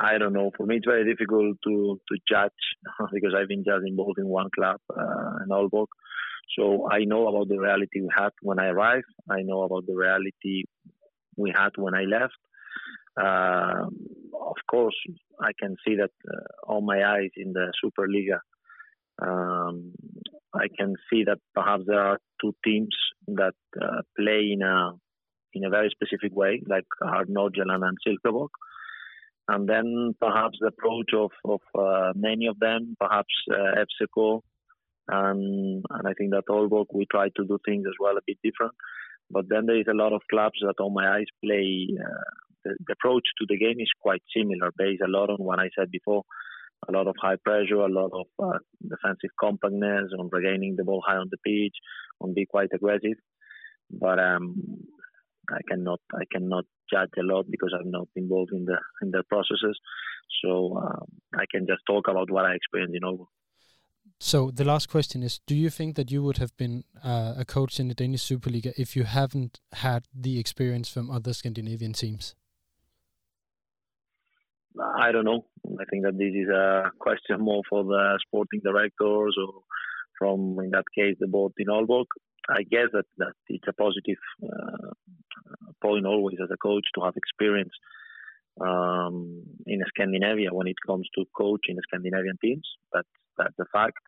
I 0.00 0.18
don't 0.18 0.32
know. 0.32 0.50
For 0.56 0.66
me, 0.66 0.76
it's 0.76 0.86
very 0.86 1.04
difficult 1.04 1.58
to 1.64 2.00
to 2.08 2.18
judge 2.28 2.62
because 3.12 3.34
I've 3.36 3.48
been 3.48 3.64
just 3.64 3.86
involved 3.86 4.18
in 4.18 4.28
one 4.28 4.48
club 4.54 4.80
uh, 4.90 5.42
in 5.42 5.48
Aalborg. 5.50 5.86
So 6.58 6.88
I 6.90 7.04
know 7.04 7.28
about 7.28 7.48
the 7.48 7.58
reality 7.58 8.00
we 8.00 8.08
had 8.16 8.30
when 8.42 8.58
I 8.58 8.66
arrived. 8.66 9.06
I 9.28 9.42
know 9.42 9.62
about 9.62 9.86
the 9.86 9.94
reality 9.94 10.64
we 11.36 11.52
had 11.56 11.70
when 11.76 11.94
I 11.94 12.02
left. 12.02 12.34
Uh, 13.16 13.86
of 14.34 14.56
course, 14.68 14.96
I 15.40 15.50
can 15.58 15.76
see 15.86 15.96
that 15.96 16.10
uh, 16.28 16.72
on 16.72 16.84
my 16.84 17.04
eyes 17.04 17.30
in 17.36 17.52
the 17.52 17.72
Superliga. 17.84 18.40
Um, 19.22 19.92
I 20.54 20.66
can 20.76 20.94
see 21.10 21.24
that 21.24 21.38
perhaps 21.54 21.84
there 21.86 22.00
are 22.00 22.18
two 22.40 22.54
teams 22.64 22.94
that 23.28 23.54
uh, 23.80 24.02
play 24.18 24.50
in 24.52 24.62
a 24.62 24.92
in 25.52 25.64
a 25.64 25.70
very 25.70 25.90
specific 25.90 26.34
way, 26.34 26.62
like 26.66 26.84
are 27.02 27.24
and 27.82 27.98
Silkeborg. 28.06 28.48
And 29.48 29.68
then 29.68 30.14
perhaps 30.20 30.58
the 30.60 30.68
approach 30.68 31.10
of, 31.12 31.30
of 31.44 31.60
uh, 31.76 32.12
many 32.14 32.46
of 32.46 32.58
them, 32.60 32.96
perhaps 33.00 33.34
uh, 33.52 33.80
and, 35.08 35.84
and 35.90 36.06
I 36.06 36.12
think 36.16 36.30
that 36.30 36.44
Aalborg, 36.48 36.86
we 36.94 37.04
try 37.10 37.30
to 37.36 37.44
do 37.44 37.58
things 37.64 37.84
as 37.88 37.94
well 37.98 38.16
a 38.16 38.20
bit 38.26 38.38
different. 38.44 38.72
But 39.28 39.48
then 39.48 39.66
there 39.66 39.80
is 39.80 39.86
a 39.90 39.94
lot 39.94 40.12
of 40.12 40.22
clubs 40.30 40.58
that, 40.62 40.80
on 40.80 40.94
my 40.94 41.16
eyes, 41.16 41.26
play 41.44 41.88
uh, 41.98 42.30
the, 42.64 42.76
the 42.86 42.92
approach 42.92 43.24
to 43.38 43.46
the 43.48 43.58
game 43.58 43.80
is 43.80 43.90
quite 44.00 44.22
similar, 44.36 44.70
based 44.76 45.02
a 45.04 45.10
lot 45.10 45.30
on 45.30 45.38
what 45.38 45.58
I 45.58 45.70
said 45.76 45.90
before. 45.90 46.22
A 46.88 46.92
lot 46.92 47.06
of 47.06 47.14
high 47.20 47.36
pressure, 47.36 47.74
a 47.74 47.88
lot 47.88 48.10
of 48.12 48.26
uh, 48.42 48.58
defensive 48.82 49.30
compactness, 49.38 50.12
on 50.18 50.28
regaining 50.32 50.76
the 50.76 50.84
ball 50.84 51.02
high 51.06 51.16
on 51.16 51.28
the 51.30 51.36
pitch, 51.38 51.76
on 52.20 52.34
be 52.34 52.46
quite 52.46 52.70
aggressive. 52.74 53.18
But 53.90 54.18
um, 54.18 54.84
I 55.50 55.60
cannot 55.68 56.00
I 56.14 56.24
cannot 56.32 56.64
judge 56.90 57.10
a 57.18 57.22
lot 57.22 57.46
because 57.50 57.74
I'm 57.78 57.90
not 57.90 58.08
involved 58.16 58.52
in 58.52 58.64
the 58.64 58.78
in 59.02 59.10
the 59.10 59.22
processes. 59.28 59.78
So 60.42 60.78
um, 60.78 61.06
I 61.34 61.44
can 61.50 61.66
just 61.66 61.82
talk 61.86 62.08
about 62.08 62.30
what 62.30 62.46
I 62.46 62.54
experienced 62.54 62.96
in 62.96 63.04
Oval. 63.04 63.30
So 64.18 64.50
the 64.50 64.64
last 64.64 64.88
question 64.88 65.22
is: 65.22 65.40
Do 65.46 65.54
you 65.54 65.70
think 65.70 65.96
that 65.96 66.10
you 66.10 66.22
would 66.22 66.38
have 66.38 66.56
been 66.56 66.84
uh, 67.02 67.34
a 67.38 67.44
coach 67.44 67.80
in 67.80 67.88
the 67.88 67.94
Danish 67.94 68.22
Superliga 68.22 68.72
if 68.76 68.96
you 68.96 69.04
haven't 69.04 69.60
had 69.72 70.06
the 70.14 70.38
experience 70.38 70.88
from 70.88 71.10
other 71.10 71.32
Scandinavian 71.32 71.92
teams? 71.92 72.34
I 74.78 75.10
don't 75.12 75.24
know. 75.24 75.46
I 75.80 75.84
think 75.90 76.04
that 76.04 76.16
this 76.16 76.32
is 76.34 76.48
a 76.48 76.90
question 76.98 77.40
more 77.40 77.62
for 77.68 77.82
the 77.84 78.18
sporting 78.26 78.60
directors 78.62 79.36
or 79.36 79.62
from, 80.18 80.58
in 80.62 80.70
that 80.70 80.84
case, 80.96 81.16
the 81.18 81.26
board 81.26 81.52
in 81.58 81.66
Aalborg. 81.66 82.06
I 82.48 82.62
guess 82.62 82.88
that, 82.92 83.04
that 83.18 83.32
it's 83.48 83.66
a 83.68 83.72
positive 83.72 84.18
uh, 84.42 84.90
point 85.82 86.06
always 86.06 86.38
as 86.42 86.50
a 86.52 86.56
coach 86.56 86.84
to 86.94 87.04
have 87.04 87.14
experience 87.16 87.72
um, 88.60 89.42
in 89.66 89.80
Scandinavia 89.88 90.50
when 90.52 90.66
it 90.66 90.76
comes 90.86 91.08
to 91.16 91.24
coaching 91.36 91.76
Scandinavian 91.88 92.36
teams. 92.42 92.68
That's 92.92 93.08
that's 93.38 93.58
a 93.60 93.64
fact. 93.72 93.98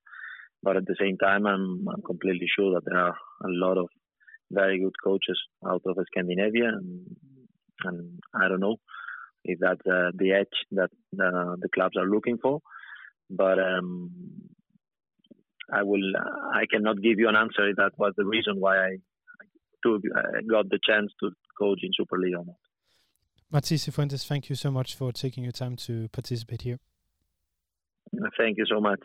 But 0.62 0.76
at 0.76 0.86
the 0.86 0.96
same 1.00 1.18
time, 1.18 1.46
I'm 1.46 1.86
I'm 1.92 2.02
completely 2.02 2.46
sure 2.56 2.74
that 2.74 2.84
there 2.84 2.98
are 2.98 3.16
a 3.44 3.48
lot 3.48 3.78
of 3.78 3.88
very 4.50 4.80
good 4.80 4.94
coaches 5.02 5.40
out 5.66 5.82
of 5.86 5.96
Scandinavia, 6.06 6.68
and, 6.68 7.16
and 7.84 8.20
I 8.34 8.48
don't 8.48 8.60
know 8.60 8.76
if 9.44 9.58
that's 9.58 9.86
uh, 9.86 10.10
the 10.14 10.32
edge 10.32 10.56
that 10.72 10.90
uh, 11.14 11.56
the 11.60 11.68
clubs 11.74 11.96
are 11.96 12.06
looking 12.06 12.38
for. 12.38 12.60
But 13.30 13.58
um, 13.58 14.10
I 15.72 15.82
will. 15.82 16.02
I 16.54 16.64
cannot 16.70 17.02
give 17.02 17.18
you 17.18 17.28
an 17.28 17.36
answer. 17.36 17.72
That 17.76 17.92
was 17.98 18.12
the 18.16 18.24
reason 18.24 18.60
why 18.60 18.78
I, 18.78 18.96
took, 19.82 20.02
I 20.14 20.42
got 20.48 20.68
the 20.68 20.78
chance 20.86 21.12
to 21.20 21.30
coach 21.58 21.80
in 21.82 21.90
Super 21.96 22.18
League 22.18 22.34
or 22.34 22.44
not. 22.44 22.56
Matisse 23.50 23.88
Fuentes, 23.88 24.24
thank 24.24 24.48
you 24.48 24.56
so 24.56 24.70
much 24.70 24.94
for 24.94 25.12
taking 25.12 25.44
your 25.44 25.52
time 25.52 25.76
to 25.76 26.08
participate 26.08 26.62
here. 26.62 26.78
Thank 28.38 28.58
you 28.58 28.64
so 28.66 28.80
much. 28.80 29.00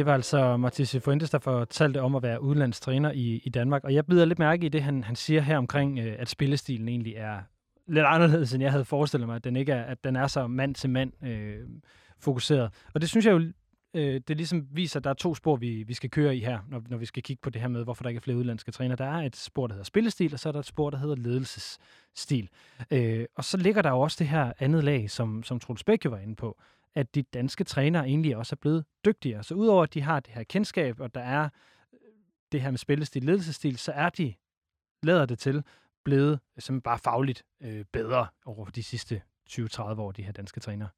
Det 0.00 0.06
var 0.06 0.14
altså 0.14 0.56
Matisse 0.56 1.00
Fuentes, 1.00 1.30
der 1.30 1.38
fortalte 1.38 2.02
om 2.02 2.14
at 2.14 2.22
være 2.22 2.42
udlandstræner 2.42 3.12
i, 3.12 3.40
i 3.44 3.48
Danmark. 3.48 3.84
Og 3.84 3.94
jeg 3.94 4.06
bider 4.06 4.24
lidt 4.24 4.38
mærke 4.38 4.66
i 4.66 4.68
det, 4.68 4.82
han, 4.82 5.04
han 5.04 5.16
siger 5.16 5.40
her 5.40 5.58
omkring, 5.58 5.98
øh, 5.98 6.16
at 6.18 6.28
spillestilen 6.28 6.88
egentlig 6.88 7.14
er 7.16 7.40
lidt 7.86 8.04
anderledes, 8.06 8.54
end 8.54 8.62
jeg 8.62 8.70
havde 8.72 8.84
forestillet 8.84 9.28
mig, 9.28 9.36
at 9.36 9.44
den 9.44 9.56
ikke 9.56 9.72
er, 9.72 9.82
at 9.82 10.04
den 10.04 10.16
er 10.16 10.26
så 10.26 10.46
mand 10.46 10.74
til 10.74 10.90
mand 10.90 11.24
øh, 11.24 11.58
fokuseret. 12.18 12.70
Og 12.94 13.00
det 13.00 13.08
synes 13.08 13.26
jeg 13.26 13.32
jo, 13.32 13.52
øh, 13.94 14.20
det 14.28 14.36
ligesom 14.36 14.66
viser, 14.70 15.00
at 15.00 15.04
der 15.04 15.10
er 15.10 15.14
to 15.14 15.34
spor, 15.34 15.56
vi, 15.56 15.82
vi 15.82 15.94
skal 15.94 16.10
køre 16.10 16.36
i 16.36 16.40
her, 16.40 16.58
når, 16.68 16.82
når 16.88 16.96
vi 16.96 17.06
skal 17.06 17.22
kigge 17.22 17.40
på 17.42 17.50
det 17.50 17.60
her 17.60 17.68
med, 17.68 17.84
hvorfor 17.84 18.02
der 18.02 18.08
ikke 18.08 18.18
er 18.18 18.22
flere 18.22 18.36
udlandske 18.38 18.72
træner. 18.72 18.96
Der 18.96 19.06
er 19.06 19.22
et 19.26 19.36
spor, 19.36 19.66
der 19.66 19.74
hedder 19.74 19.84
spillestil, 19.84 20.32
og 20.32 20.38
så 20.38 20.48
er 20.48 20.52
der 20.52 20.60
et 20.60 20.66
spor, 20.66 20.90
der 20.90 20.98
hedder 20.98 21.16
ledelsesstil. 21.16 22.48
Øh, 22.90 23.24
og 23.36 23.44
så 23.44 23.56
ligger 23.56 23.82
der 23.82 23.90
jo 23.90 24.00
også 24.00 24.16
det 24.18 24.28
her 24.28 24.52
andet 24.58 24.84
lag, 24.84 25.10
som, 25.10 25.42
som 25.42 25.60
Troels 25.60 25.84
Bæk 25.84 26.04
var 26.04 26.18
inde 26.18 26.36
på, 26.36 26.60
at 26.94 27.14
de 27.14 27.22
danske 27.22 27.64
trænere 27.64 28.06
egentlig 28.06 28.36
også 28.36 28.54
er 28.54 28.60
blevet 28.60 28.84
dygtigere. 29.04 29.42
Så 29.42 29.54
udover 29.54 29.82
at 29.82 29.94
de 29.94 30.00
har 30.00 30.20
det 30.20 30.34
her 30.34 30.44
kendskab, 30.44 31.00
og 31.00 31.14
der 31.14 31.20
er 31.20 31.48
øh, 31.92 31.98
det 32.52 32.62
her 32.62 32.70
med 32.70 32.78
spillestil, 32.78 33.24
ledelsesstil, 33.24 33.78
så 33.78 33.92
er 33.92 34.08
de, 34.08 34.34
lader 35.02 35.26
det 35.26 35.38
til, 35.38 35.64
blevet 36.04 36.40
øh, 36.56 36.62
som 36.62 36.80
bare 36.80 36.98
fagligt 36.98 37.42
øh, 37.62 37.84
bedre 37.92 38.26
over 38.44 38.66
de 38.66 38.82
sidste 38.82 39.22
20-30 39.50 39.80
år, 39.80 40.12
de 40.12 40.22
her 40.22 40.32
danske 40.32 40.60
trænere. 40.60 40.88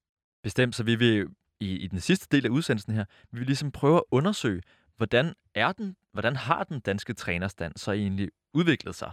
Bestemt, 0.43 0.75
så 0.75 0.85
vi 0.85 0.95
vil 0.95 1.29
i, 1.61 1.77
i 1.77 1.87
den 1.87 2.01
sidste 2.01 2.37
del 2.37 2.47
af 2.47 2.51
udsendelsen 2.51 2.95
her, 2.95 3.05
vi 3.31 3.39
vil 3.39 3.47
ligesom 3.47 3.73
prøve 3.73 3.97
at 3.97 4.05
undersøge, 4.11 4.63
hvordan 4.97 5.35
er 5.55 5.73
den, 5.73 5.97
hvordan 6.13 6.37
har 6.37 6.65
den 6.65 6.81
danske 6.81 7.13
trænerstand 7.15 7.73
så 7.77 7.93
egentlig 7.93 8.29
udviklet 8.55 8.95
sig? 8.95 9.13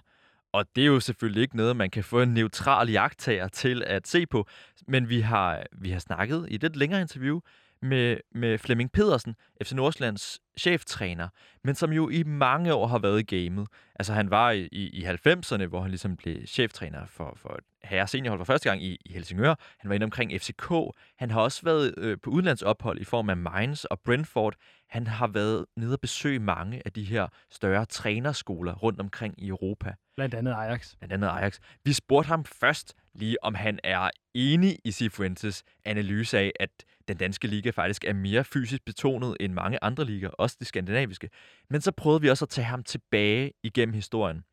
Og 0.53 0.65
det 0.75 0.81
er 0.81 0.87
jo 0.87 0.99
selvfølgelig 0.99 1.41
ikke 1.41 1.57
noget, 1.57 1.75
man 1.75 1.89
kan 1.89 2.03
få 2.03 2.21
en 2.21 2.33
neutral 2.33 2.89
jagttager 2.89 3.47
til 3.47 3.83
at 3.87 4.07
se 4.07 4.25
på. 4.25 4.47
Men 4.87 5.09
vi 5.09 5.19
har, 5.19 5.63
vi 5.71 5.89
har 5.89 5.99
snakket 5.99 6.47
i 6.49 6.55
et 6.55 6.61
lidt 6.61 6.75
længere 6.75 7.01
interview 7.01 7.39
med, 7.81 8.17
med 8.31 8.57
Flemming 8.57 8.91
Pedersen, 8.91 9.35
FC 9.63 9.71
Nordsjællands 9.71 10.39
cheftræner, 10.59 11.27
men 11.63 11.75
som 11.75 11.93
jo 11.93 12.09
i 12.09 12.23
mange 12.23 12.73
år 12.73 12.87
har 12.87 12.99
været 12.99 13.19
i 13.19 13.35
gamet. 13.35 13.67
Altså 13.95 14.13
han 14.13 14.29
var 14.29 14.51
i, 14.51 14.67
i 14.71 15.05
90'erne, 15.05 15.65
hvor 15.65 15.81
han 15.81 15.89
ligesom 15.89 16.17
blev 16.17 16.47
cheftræner 16.47 17.05
for, 17.07 17.33
for 17.35 17.59
herre 17.83 18.07
seniorhold 18.07 18.39
for 18.39 18.45
første 18.45 18.69
gang 18.69 18.83
i, 18.83 18.97
i 19.05 19.13
Helsingør. 19.13 19.55
Han 19.77 19.89
var 19.89 19.95
inde 19.95 20.03
omkring 20.03 20.41
FCK. 20.41 20.71
Han 21.17 21.31
har 21.31 21.41
også 21.41 21.61
været 21.63 21.93
øh, 21.97 22.17
på 22.23 22.29
udlandsophold 22.29 22.99
i 22.99 23.03
form 23.03 23.29
af 23.29 23.37
Mainz 23.37 23.83
og 23.83 23.99
Brentford. 23.99 24.55
Han 24.89 25.07
har 25.07 25.27
været 25.27 25.65
nede 25.77 25.93
og 25.93 25.99
besøge 25.99 26.39
mange 26.39 26.81
af 26.85 26.91
de 26.91 27.03
her 27.03 27.27
større 27.51 27.85
trænerskoler 27.85 28.75
rundt 28.75 28.99
omkring 28.99 29.33
i 29.37 29.47
Europa. 29.47 29.93
Blandt 30.15 30.35
andet 30.35 30.51
Ajax. 30.51 30.95
Blandt 30.97 31.13
andet 31.13 31.27
Ajax. 31.27 31.59
Vi 31.83 31.93
spurgte 31.93 32.27
ham 32.27 32.45
først 32.45 32.95
lige, 33.19 33.43
om 33.43 33.55
han 33.55 33.79
er 33.83 34.09
enig 34.33 34.77
i 34.85 34.91
Sifuentes 34.91 35.63
analyse 35.85 36.37
af, 36.37 36.51
at 36.59 36.69
den 37.07 37.17
danske 37.17 37.47
liga 37.47 37.69
faktisk 37.69 38.05
er 38.05 38.13
mere 38.13 38.43
fysisk 38.43 38.85
betonet 38.85 39.37
end 39.39 39.53
mange 39.53 39.77
andre 39.81 40.05
ligaer, 40.05 40.29
også 40.29 40.57
de 40.59 40.65
skandinaviske. 40.65 41.29
Men 41.69 41.81
så 41.81 41.91
prøvede 41.91 42.21
vi 42.21 42.29
også 42.29 42.45
at 42.45 42.49
tage 42.49 42.65
ham 42.65 42.83
tilbage 42.83 43.51
igennem 43.63 43.93
historien, 43.93 44.43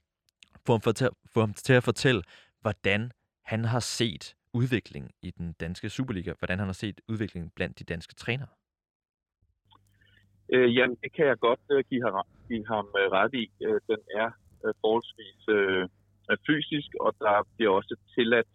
få 0.66 0.72
ham, 0.72 0.80
for, 0.80 0.92
få 1.34 1.40
ham 1.40 1.54
til 1.54 1.72
at 1.72 1.84
fortælle, 1.84 2.22
hvordan 2.60 3.12
han 3.44 3.64
har 3.64 3.80
set 3.80 4.34
udviklingen 4.52 5.10
i 5.22 5.30
den 5.30 5.52
danske 5.52 5.88
Superliga, 5.90 6.32
hvordan 6.38 6.58
han 6.58 6.68
har 6.68 6.72
set 6.72 7.00
udviklingen 7.08 7.50
blandt 7.56 7.78
de 7.78 7.84
danske 7.84 8.14
trænere. 8.14 8.48
Øh, 10.52 10.76
jamen, 10.76 10.96
det 11.02 11.12
kan 11.12 11.26
jeg 11.26 11.38
godt 11.38 11.60
øh, 11.70 11.84
give, 11.90 12.02
ham, 12.02 12.14
give 12.48 12.66
ham 12.66 12.86
øh, 12.98 13.06
ret 13.18 13.34
i. 13.34 13.44
Øh, 13.66 13.80
den 13.90 14.00
er 14.14 14.30
øh, 14.64 14.74
forholdsvis 14.80 15.40
øh, 15.48 15.88
fysisk, 16.46 16.90
og 17.00 17.10
der 17.18 17.46
bliver 17.56 17.72
også 17.78 17.94
tilladt, 18.14 18.52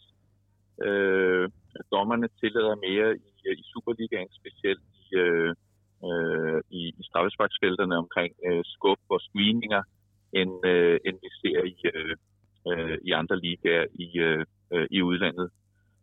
øh, 0.86 1.50
dommerne 1.92 2.28
tillader 2.40 2.76
mere 2.88 3.10
i, 3.16 3.32
øh, 3.48 3.56
i 3.62 3.64
Superligaen, 3.72 4.30
specielt 4.40 4.84
i, 5.02 5.16
øh, 5.16 5.54
øh, 6.08 6.62
i, 6.70 6.82
i 7.00 7.04
straffesparksfelterne 7.10 7.96
omkring 7.98 8.34
øh, 8.48 8.64
skub 8.66 9.00
og 9.10 9.20
screeninger, 9.22 9.84
end, 10.40 10.66
øh, 10.66 11.00
end 11.06 11.18
vi 11.24 11.30
ser 11.42 11.60
i, 11.74 11.76
øh, 11.94 12.16
øh 12.70 12.98
i 13.08 13.12
andre 13.12 13.40
ligaer 13.40 13.86
i, 14.06 14.08
øh, 14.20 14.46
i 14.92 15.02
udlandet. 15.02 15.50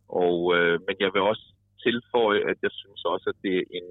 Og, 0.09 0.57
øh, 0.57 0.81
men 0.87 0.97
jeg 1.01 1.11
vil 1.15 1.23
også 1.23 1.47
tilføje, 1.83 2.41
at 2.51 2.59
jeg 2.63 2.71
synes 2.73 3.05
også, 3.05 3.27
at 3.33 3.39
det 3.43 3.55
er 3.59 3.65
en, 3.79 3.89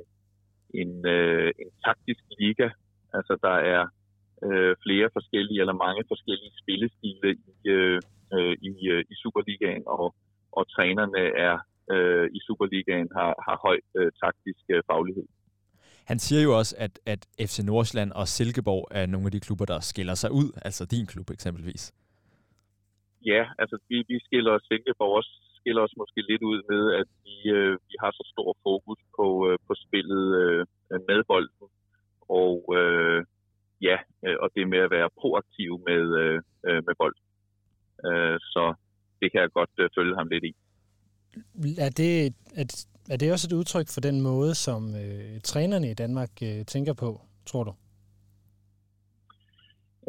en, 0.82 1.08
øh, 1.08 1.52
en 1.60 1.70
taktisk 1.86 2.24
liga. 2.40 2.70
Altså 3.14 3.38
der 3.42 3.58
er 3.76 3.84
øh, 4.46 4.76
flere 4.86 5.10
forskellige 5.14 5.60
eller 5.64 5.78
mange 5.86 6.04
forskellige 6.08 6.54
spillestile 6.62 7.30
i, 7.50 7.54
øh, 7.76 8.02
øh 8.34 8.54
i, 8.70 8.74
øh, 8.94 9.04
i 9.12 9.16
Superligaen, 9.24 9.84
og, 9.86 10.16
og 10.52 10.64
trænerne 10.76 11.24
er 11.48 11.56
øh, 11.94 12.30
i 12.38 12.40
Superligaen 12.48 13.10
har, 13.18 13.32
har 13.48 13.58
høj 13.66 13.78
øh, 13.98 14.12
taktisk 14.24 14.64
øh, 14.70 14.84
faglighed. 14.92 15.28
Han 16.12 16.20
siger 16.20 16.42
jo 16.44 16.58
også, 16.58 16.76
at, 16.86 17.00
at 17.06 17.22
FC 17.50 17.60
Nordsjælland 17.60 18.12
og 18.12 18.28
Silkeborg 18.28 18.88
er 18.92 19.06
nogle 19.06 19.28
af 19.28 19.32
de 19.32 19.40
klubber, 19.40 19.66
der 19.66 19.80
skiller 19.80 20.16
sig 20.16 20.32
ud, 20.32 20.50
altså 20.68 20.86
din 20.86 21.06
klub 21.06 21.30
eksempelvis. 21.30 21.94
Ja, 23.26 23.42
altså 23.60 23.78
vi, 23.90 23.98
vi 24.08 24.20
skiller 24.26 24.52
os 24.52 24.64
Silkeborg 24.68 25.16
også 25.20 25.34
skiller 25.60 25.82
os 25.88 25.98
måske 26.02 26.22
lidt 26.32 26.44
ud 26.52 26.60
med, 26.72 26.84
at 27.02 27.08
vi, 27.26 27.36
øh, 27.58 27.74
vi 27.90 27.96
har 28.02 28.12
så 28.12 28.24
stor 28.34 28.50
fokus 28.68 29.00
på, 29.18 29.28
øh, 29.48 29.58
på 29.68 29.74
spillet 29.86 30.26
øh, 30.42 30.66
med 31.10 31.20
bolden. 31.32 31.68
Og 32.42 32.56
øh, 32.80 33.20
ja, 33.82 33.98
øh, 34.26 34.36
og 34.40 34.50
det 34.56 34.70
med 34.70 34.80
at 34.80 34.92
være 34.92 35.10
proaktiv 35.22 35.72
med, 35.88 36.04
øh, 36.22 36.42
øh, 36.68 36.84
med 36.86 36.96
bold. 36.98 37.16
Øh, 38.08 38.38
så 38.40 38.74
det 39.22 39.32
kan 39.32 39.42
jeg 39.42 39.50
godt 39.52 39.70
øh, 39.80 39.90
følge 39.98 40.16
ham 40.16 40.28
lidt 40.28 40.44
i. 40.44 40.56
Er 41.80 41.90
det, 41.98 42.12
er, 42.62 42.66
er 43.10 43.18
det 43.18 43.32
også 43.32 43.48
et 43.48 43.58
udtryk 43.60 43.88
for 43.94 44.02
den 44.02 44.22
måde, 44.22 44.56
som 44.56 44.82
øh, 44.96 45.42
trænerne 45.44 45.92
i 45.92 45.94
Danmark 45.94 46.34
øh, 46.44 46.66
tænker 46.66 46.94
på, 46.94 47.22
tror 47.46 47.64
du? 47.64 47.74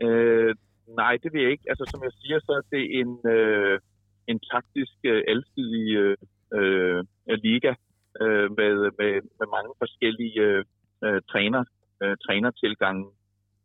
Øh, 0.07 0.55
nej, 0.87 1.17
det 1.23 1.33
vil 1.33 1.43
jeg 1.43 1.51
ikke. 1.51 1.65
Altså, 1.69 1.85
som 1.91 2.03
jeg 2.03 2.13
siger, 2.21 2.39
så 2.41 2.53
er 2.53 2.77
det 2.77 2.85
en, 3.01 3.31
øh, 3.31 3.81
en 4.27 4.39
taktisk 4.53 4.97
øh, 5.05 5.23
alsidig 5.29 6.17
øh, 6.53 7.05
liga 7.47 7.75
øh, 8.23 8.49
med, 8.59 8.75
med, 8.99 9.13
med 9.39 9.47
mange 9.57 9.73
forskellige 9.79 10.65
øh, 11.05 11.23
træner, 11.31 11.65
øh, 12.03 12.17
trænertilgange. 12.25 13.05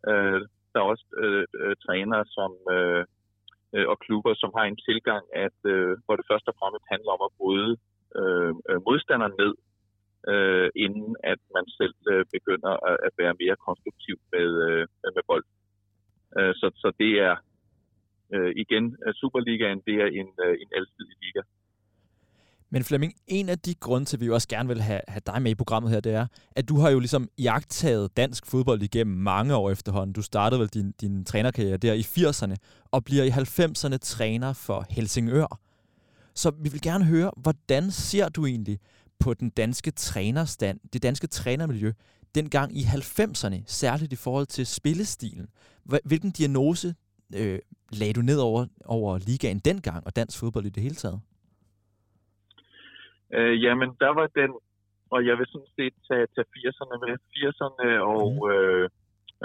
Øh, 0.10 0.41
der 0.72 0.80
er 0.80 0.91
også 0.93 1.06
øh, 1.24 1.45
øh, 1.60 1.76
trænere 1.86 2.26
som, 2.26 2.51
øh, 2.76 3.06
øh, 3.74 3.88
og 3.91 3.97
klubber, 4.06 4.34
som 4.34 4.51
har 4.58 4.66
en 4.68 4.80
tilgang, 4.88 5.24
at 5.45 5.58
øh, 5.74 5.97
hvor 6.06 6.16
det 6.16 6.26
først 6.32 6.47
og 6.47 6.56
fremmest 6.60 6.86
handler 6.93 7.12
om 7.18 7.22
at 7.28 7.36
bryde 7.39 7.74
øh, 8.20 8.54
øh 8.70 8.80
modstanderen 8.88 9.36
ned, 9.41 9.54
øh, 10.32 10.70
inden 10.86 11.16
at 11.24 11.39
man 11.56 11.66
selv 11.80 11.95
øh, 12.12 12.26
begynder 12.36 12.74
at, 12.89 12.97
at 13.08 13.14
være 13.22 13.39
mere 13.41 13.56
konstruktiv 13.68 14.16
med, 14.34 14.49
øh, 14.68 14.88
med 15.16 15.24
bold. 15.28 15.45
Øh, 16.38 16.54
så, 16.60 16.68
så 16.84 16.91
det 17.01 17.12
er 17.30 17.36
øh, 18.34 18.54
igen, 18.64 18.86
Superligaen, 19.22 19.82
det 19.88 19.95
er 20.04 20.10
en, 20.20 20.30
øh, 20.45 20.56
en 20.62 20.70
alsidig 20.78 21.18
liga. 21.24 21.41
Men 22.74 22.84
Flemming, 22.84 23.13
en 23.28 23.49
af 23.49 23.59
de 23.59 23.74
grunde 23.76 24.05
til, 24.05 24.17
at 24.17 24.21
vi 24.21 24.30
også 24.30 24.47
gerne 24.47 24.69
vil 24.69 24.82
have, 24.82 25.01
have 25.07 25.21
dig 25.26 25.41
med 25.41 25.51
i 25.51 25.55
programmet 25.55 25.91
her, 25.91 25.99
det 25.99 26.13
er, 26.13 26.28
at 26.55 26.69
du 26.69 26.80
har 26.80 26.89
jo 26.89 26.99
ligesom 26.99 27.30
jagtaget 27.38 28.17
dansk 28.17 28.45
fodbold 28.45 28.82
igennem 28.82 29.17
mange 29.17 29.55
år 29.55 29.71
efterhånden. 29.71 30.13
Du 30.13 30.21
startede 30.21 30.59
vel 30.59 30.67
din, 30.67 30.91
din 31.01 31.26
trænerkarriere 31.26 31.78
der 31.78 31.93
i 31.93 32.01
80'erne, 32.01 32.55
og 32.91 33.03
bliver 33.03 33.24
i 33.24 33.30
90'erne 33.30 33.97
træner 33.97 34.53
for 34.53 34.86
Helsingør. 34.89 35.59
Så 36.36 36.51
vi 36.59 36.69
vil 36.69 36.82
gerne 36.82 37.05
høre, 37.05 37.32
hvordan 37.38 37.91
ser 37.91 38.30
du 38.30 38.45
egentlig 38.45 38.80
på 39.19 39.34
den 39.34 39.49
danske 39.49 39.91
trænerstand, 39.91 40.80
det 40.93 41.03
danske 41.03 41.28
trænermiljø, 41.28 41.91
dengang 42.36 42.78
i 42.78 42.84
90'erne, 42.84 43.63
særligt 43.65 44.13
i 44.13 44.15
forhold 44.15 44.45
til 44.45 44.65
spillestilen? 44.65 45.47
Hvilken 46.05 46.32
diagnose 46.32 46.95
øh, 47.36 47.59
lagde 47.91 48.13
du 48.13 48.21
ned 48.21 48.38
over, 48.38 48.65
over 48.86 49.17
ligaen 49.17 49.59
dengang, 49.59 50.05
og 50.05 50.15
dansk 50.15 50.38
fodbold 50.38 50.65
i 50.65 50.69
det 50.69 50.84
hele 50.84 50.95
taget? 50.95 51.19
Øh, 53.38 53.64
jamen, 53.64 53.90
der 54.00 54.12
var 54.20 54.28
den, 54.42 54.52
og 55.14 55.26
jeg 55.28 55.38
vil 55.38 55.48
sådan 55.48 55.74
set 55.78 55.94
tage, 56.08 56.28
tage 56.36 56.50
80'erne 56.58 56.96
med. 57.06 57.14
80'erne 57.36 57.88
og, 58.14 58.26
mm. 58.34 58.50
øh, 58.52 58.90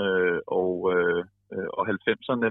øh, 0.03 0.41
og, 0.47 0.73
øh, 0.95 1.25
og 1.79 1.83
90'erne, 1.89 2.49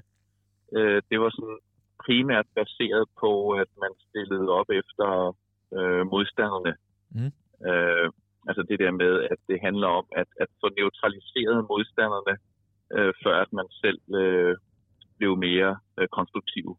øh, 0.78 1.02
det 1.10 1.18
var 1.20 1.30
sådan 1.30 1.60
primært 2.06 2.48
baseret 2.56 3.06
på, 3.22 3.52
at 3.52 3.70
man 3.84 3.92
stillede 4.08 4.50
op 4.60 4.70
efter 4.70 5.10
øh, 5.78 6.04
modstanderne. 6.14 6.74
Mm. 7.16 7.32
Øh, 7.70 8.08
altså 8.48 8.62
det 8.70 8.80
der 8.80 8.92
med, 8.92 9.14
at 9.34 9.40
det 9.50 9.58
handler 9.62 9.88
om 9.88 10.06
at, 10.22 10.30
at 10.44 10.50
få 10.62 10.68
neutraliseret 10.80 11.66
modstanderne, 11.72 12.36
øh, 12.96 13.14
før 13.24 13.36
at 13.44 13.54
man 13.54 13.68
selv 13.82 14.00
øh, 14.22 14.56
blev 15.18 15.38
mere 15.38 15.72
øh, 16.00 16.08
konstruktiv. 16.08 16.78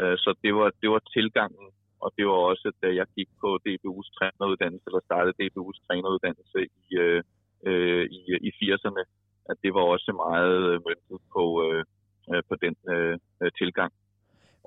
Øh, 0.00 0.16
så 0.18 0.34
det 0.42 0.54
var, 0.54 0.68
det 0.82 0.90
var 0.90 1.02
tilgangen 1.16 1.66
og 2.00 2.12
det 2.16 2.24
var 2.26 2.38
også, 2.50 2.72
da 2.82 2.88
jeg 3.00 3.06
gik 3.16 3.28
på 3.40 3.48
DBU's 3.64 4.08
træneruddannelse, 4.18 4.86
eller 4.86 5.00
startede 5.04 5.38
DBU's 5.40 5.78
træneruddannelse 5.86 6.58
i, 6.82 6.96
øh, 7.04 7.22
øh 7.66 8.04
i, 8.18 8.20
i 8.48 8.50
80'erne, 8.60 9.02
at 9.50 9.56
det 9.62 9.74
var 9.74 9.84
også 9.94 10.12
meget 10.26 10.58
øh, 10.70 10.80
møntet 10.86 11.18
på, 11.34 11.44
øh, 11.66 11.84
øh, 12.32 12.42
på 12.48 12.54
den 12.64 12.74
øh, 12.94 13.18
tilgang. 13.58 13.92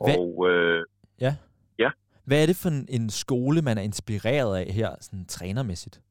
Hvad? 0.06 0.18
Og, 0.20 0.50
øh, 0.50 0.86
ja. 1.22 1.34
ja. 1.80 1.92
Hvad 2.28 2.42
er 2.42 2.48
det 2.48 2.62
for 2.64 2.72
en 2.98 3.10
skole, 3.10 3.62
man 3.62 3.78
er 3.78 3.82
inspireret 3.82 4.58
af 4.62 4.68
her, 4.80 4.90
sådan 5.02 5.26
trænermæssigt? 5.26 6.02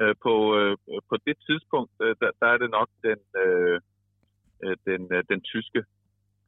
Øh, 0.00 0.14
på, 0.24 0.34
øh, 0.58 0.76
på 1.10 1.16
det 1.26 1.36
tidspunkt, 1.46 1.92
øh, 2.02 2.16
der, 2.20 2.30
der 2.40 2.46
er 2.54 2.58
det 2.58 2.70
nok 2.70 2.88
den, 3.02 3.20
øh, 3.42 3.80
den, 4.88 5.00
øh, 5.14 5.24
den 5.28 5.40
tyske, 5.40 5.84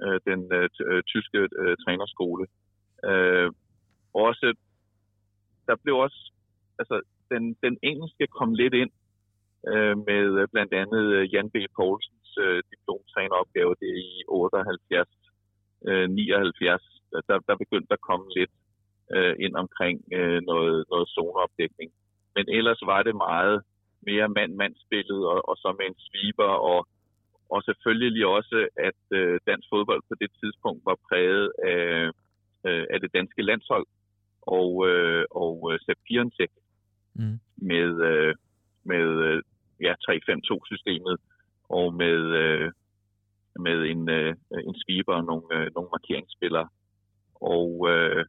øh, 0.05 0.21
den 0.29 0.41
øh, 0.53 1.03
tyske 1.13 1.39
øh, 1.63 1.77
trænerskole. 1.85 2.47
Øh, 3.11 3.51
også, 4.15 4.55
der 5.67 5.77
blev 5.83 5.97
også, 5.97 6.33
altså 6.79 7.01
den, 7.31 7.57
den 7.63 7.79
engelske 7.83 8.27
kom 8.27 8.55
lidt 8.55 8.75
ind 8.75 8.93
øh, 9.73 9.97
med 10.09 10.25
øh, 10.41 10.49
blandt 10.53 10.73
andet 10.83 11.05
øh, 11.17 11.35
Jan 11.35 11.51
B. 11.51 11.57
Poulsens 11.77 12.31
øh, 12.45 12.63
diplomtræneropgave 12.71 13.75
det 13.83 13.93
i 14.07 14.23
78, 14.29 15.09
øh, 15.89 16.11
79. 16.11 16.83
Der, 17.29 17.39
der 17.49 17.57
begyndte 17.57 17.93
at 17.93 18.07
komme 18.09 18.27
lidt 18.37 18.55
øh, 19.15 19.35
ind 19.45 19.55
omkring 19.57 19.97
øh, 20.19 20.41
noget, 20.51 20.85
noget 20.91 21.09
zoneopdækning. 21.09 21.91
Men 22.37 22.45
ellers 22.49 22.81
var 22.87 23.03
det 23.03 23.17
meget 23.17 23.63
mere 24.09 24.29
mand-mand-spillet, 24.29 25.21
og, 25.33 25.49
og 25.49 25.57
så 25.57 25.69
med 25.79 25.87
en 25.87 25.99
sweeper, 26.07 26.53
og, 26.71 26.81
og 27.51 27.63
selvfølgelig 27.63 28.27
også, 28.27 28.69
at 28.89 29.01
øh, 29.19 29.41
dansk 29.47 29.67
fodbold 29.73 30.03
på 30.09 30.15
det 30.21 30.31
tidspunkt 30.41 30.83
var 30.85 30.97
præget 31.09 31.53
af 31.75 32.11
øh, 32.67 32.87
af 32.91 33.01
det 33.01 33.13
danske 33.13 33.43
landshold, 33.43 33.87
og, 34.43 34.89
øh, 34.89 35.25
og 35.31 35.71
øh, 35.73 35.79
Sepp 35.81 36.01
Piontek 36.07 36.51
mm. 37.15 37.39
med, 37.57 37.91
øh, 38.11 38.35
med 38.85 39.07
øh, 39.27 39.43
ja, 39.81 39.95
3-5-2-systemet, 40.09 41.17
og 41.69 41.95
med, 41.95 42.19
øh, 42.43 42.73
med 43.59 43.79
en, 43.93 44.09
øh, 44.09 44.35
en 44.69 44.75
sweeper 44.83 45.15
og 45.15 45.25
nogle, 45.25 45.47
øh, 45.57 45.67
nogle 45.75 45.91
markeringsspillere. 45.97 46.69
Og, 47.35 47.89
øh, 47.93 48.25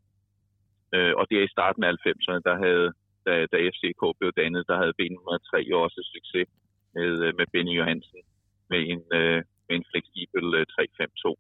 øh, 0.95 1.13
og 1.19 1.25
det 1.29 1.37
er 1.37 1.43
i 1.43 1.55
starten 1.55 1.83
af 1.83 1.91
90'erne, 1.91 2.41
der 2.49 2.55
havde, 2.65 2.87
da, 3.25 3.45
da 3.51 3.57
FCK 3.73 4.01
blev 4.19 4.31
dannet, 4.37 4.67
der 4.67 4.77
havde 4.81 4.97
B103 5.01 5.75
også 5.75 5.99
succes 6.13 6.47
med, 6.95 7.11
øh, 7.25 7.33
med 7.37 7.45
Benny 7.53 7.77
Johansen 7.79 8.21
med 8.69 8.81
en, 8.91 9.01
øh, 9.19 9.39
med 9.67 9.75
en 9.77 9.85
fleksibel 9.91 10.45
øh, 10.59 10.65
3-5-2. 10.73 11.35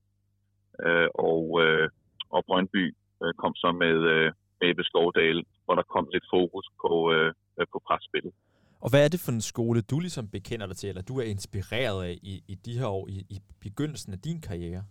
Øh, 0.87 1.09
og, 1.31 1.45
øh, 1.63 1.89
og 2.35 2.41
Brøndby 2.47 2.83
øh, 3.23 3.33
kom 3.41 3.53
så 3.63 3.69
med, 3.83 3.97
øh, 4.13 4.27
med 4.59 4.65
Ebbe 4.69 4.83
Skovdal, 4.89 5.39
hvor 5.65 5.75
der 5.79 5.85
kom 5.93 6.05
lidt 6.13 6.27
fokus 6.35 6.65
på, 6.81 6.93
øh, 7.13 7.29
på 7.73 7.77
presspillet. 7.87 8.33
Og 8.83 8.89
hvad 8.91 9.01
er 9.05 9.09
det 9.13 9.23
for 9.25 9.31
en 9.31 9.47
skole, 9.51 9.81
du 9.91 9.97
ligesom 9.99 10.25
bekender 10.35 10.67
dig 10.67 10.77
til, 10.77 10.89
eller 10.89 11.09
du 11.11 11.15
er 11.21 11.27
inspireret 11.35 11.99
af 12.09 12.15
i, 12.31 12.33
i 12.53 12.55
de 12.65 12.73
her 12.79 12.89
år, 12.97 13.05
i, 13.15 13.17
i 13.35 13.37
begyndelsen 13.65 14.13
af 14.13 14.19
din 14.27 14.39
karriere? 14.47 14.83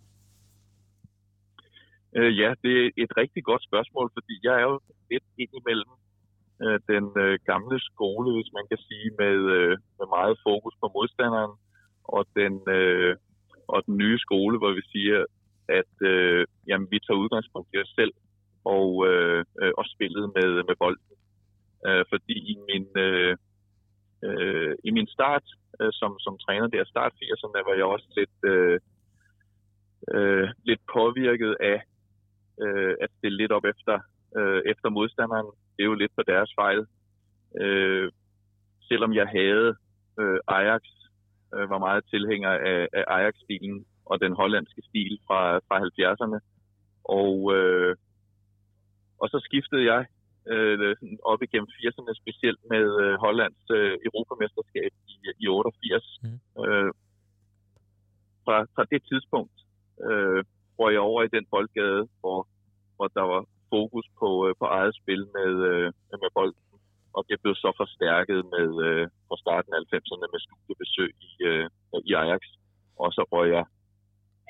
Øh, 2.16 2.32
ja, 2.40 2.50
det 2.64 2.74
er 2.84 2.90
et 3.04 3.12
rigtig 3.16 3.42
godt 3.44 3.62
spørgsmål, 3.68 4.10
fordi 4.16 4.34
jeg 4.46 4.54
er 4.60 4.64
jo 4.70 4.80
lidt 5.10 5.26
ind 5.42 5.52
imellem 5.60 5.92
øh, 6.64 6.78
den 6.92 7.04
øh, 7.24 7.34
gamle 7.50 7.78
skole, 7.90 8.28
hvis 8.36 8.50
man 8.58 8.64
kan 8.70 8.80
sige, 8.88 9.08
med, 9.22 9.38
øh, 9.56 9.74
med 9.98 10.06
meget 10.16 10.36
fokus 10.46 10.74
på 10.80 10.86
modstanderen, 10.96 11.54
og 12.16 12.22
den, 12.38 12.54
øh, 12.78 13.16
og 13.72 13.78
den 13.86 13.96
nye 14.02 14.18
skole, 14.26 14.56
hvor 14.58 14.72
vi 14.78 14.82
siger, 14.94 15.18
at 15.68 15.94
øh, 16.10 16.46
jamen, 16.68 16.88
vi 16.90 16.98
tager 16.98 17.22
udgangspunkt 17.24 17.68
i 17.74 17.78
os 17.78 17.92
selv 17.98 18.12
og, 18.64 19.06
øh, 19.08 19.44
øh, 19.62 19.72
og 19.78 19.84
spillet 19.94 20.32
med, 20.36 20.50
med 20.68 20.76
bolden. 20.78 21.04
Øh, 21.86 22.04
fordi 22.08 22.36
i 22.52 22.56
min, 22.68 22.86
øh, 22.96 23.36
øh, 24.24 24.74
i 24.84 24.90
min 24.90 25.06
start 25.06 25.44
øh, 25.80 25.92
som, 25.92 26.18
som 26.18 26.38
træner 26.38 26.66
der, 26.66 26.84
start 26.84 27.12
80'erne, 27.12 27.68
var 27.68 27.74
jeg 27.74 27.84
også 27.84 28.08
lidt, 28.16 28.36
øh, 28.52 28.80
øh, 30.14 30.48
lidt 30.64 30.80
påvirket 30.92 31.56
af 31.60 31.82
øh, 32.62 32.94
at 33.00 33.10
stille 33.18 33.36
lidt 33.36 33.52
op 33.52 33.64
efter, 33.64 34.00
øh, 34.36 34.62
efter 34.66 34.88
modstanderen. 34.88 35.46
Det 35.76 35.82
er 35.82 35.90
jo 35.92 35.94
lidt 35.94 36.14
på 36.16 36.22
deres 36.22 36.50
fejl. 36.60 36.86
Øh, 37.60 38.12
selvom 38.88 39.12
jeg 39.14 39.26
havde 39.26 39.76
øh, 40.20 40.38
Ajax, 40.48 40.82
øh, 41.54 41.70
var 41.70 41.78
meget 41.78 42.04
tilhænger 42.10 42.50
af, 42.50 42.88
af 42.92 43.04
Ajax-stilen, 43.08 43.86
og 44.06 44.20
den 44.20 44.32
hollandske 44.32 44.81
stil 44.92 45.14
fra, 45.26 45.40
fra 45.68 45.76
70'erne. 45.86 46.38
Og, 47.04 47.34
øh, 47.56 47.96
og 49.20 49.26
så 49.32 49.38
skiftede 49.46 49.84
jeg 49.92 50.02
øh, 50.52 50.96
op 51.32 51.42
igennem 51.42 51.68
80'erne, 51.76 52.12
specielt 52.22 52.60
med 52.72 52.86
øh, 53.04 53.14
Hollands 53.24 53.64
øh, 53.78 53.94
europamesterskab 54.08 54.92
i, 55.12 55.14
i 55.42 55.48
88. 55.48 56.20
Mm. 56.22 56.38
Øh, 56.64 56.90
fra, 58.44 58.56
fra 58.74 58.84
det 58.92 59.02
tidspunkt 59.10 59.56
øh, 60.06 60.44
hvor 60.76 60.90
jeg 60.90 61.00
over 61.00 61.22
i 61.22 61.34
den 61.36 61.46
boldgade, 61.54 62.02
hvor, 62.20 62.38
hvor 62.96 63.08
der 63.18 63.24
var 63.32 63.42
fokus 63.74 64.06
på, 64.20 64.28
øh, 64.46 64.54
på 64.60 64.64
eget 64.64 64.94
spil 65.00 65.22
med, 65.36 65.52
øh, 65.70 65.88
med 66.22 66.30
bolden. 66.38 66.62
Og 67.16 67.22
det 67.28 67.36
blev 67.42 67.54
så 67.54 67.70
forstærket 67.82 68.40
med 68.54 68.68
øh, 68.88 69.04
fra 69.28 69.36
starten 69.44 69.72
af 69.74 69.80
90'erne 69.80 70.26
med 70.32 70.40
studiebesøg 70.46 71.10
i, 71.28 71.32
øh, 71.50 71.66
i 72.08 72.12
Ajax. 72.22 72.42
Og 73.02 73.08
så 73.16 73.22
røg 73.32 73.48
jeg 73.56 73.64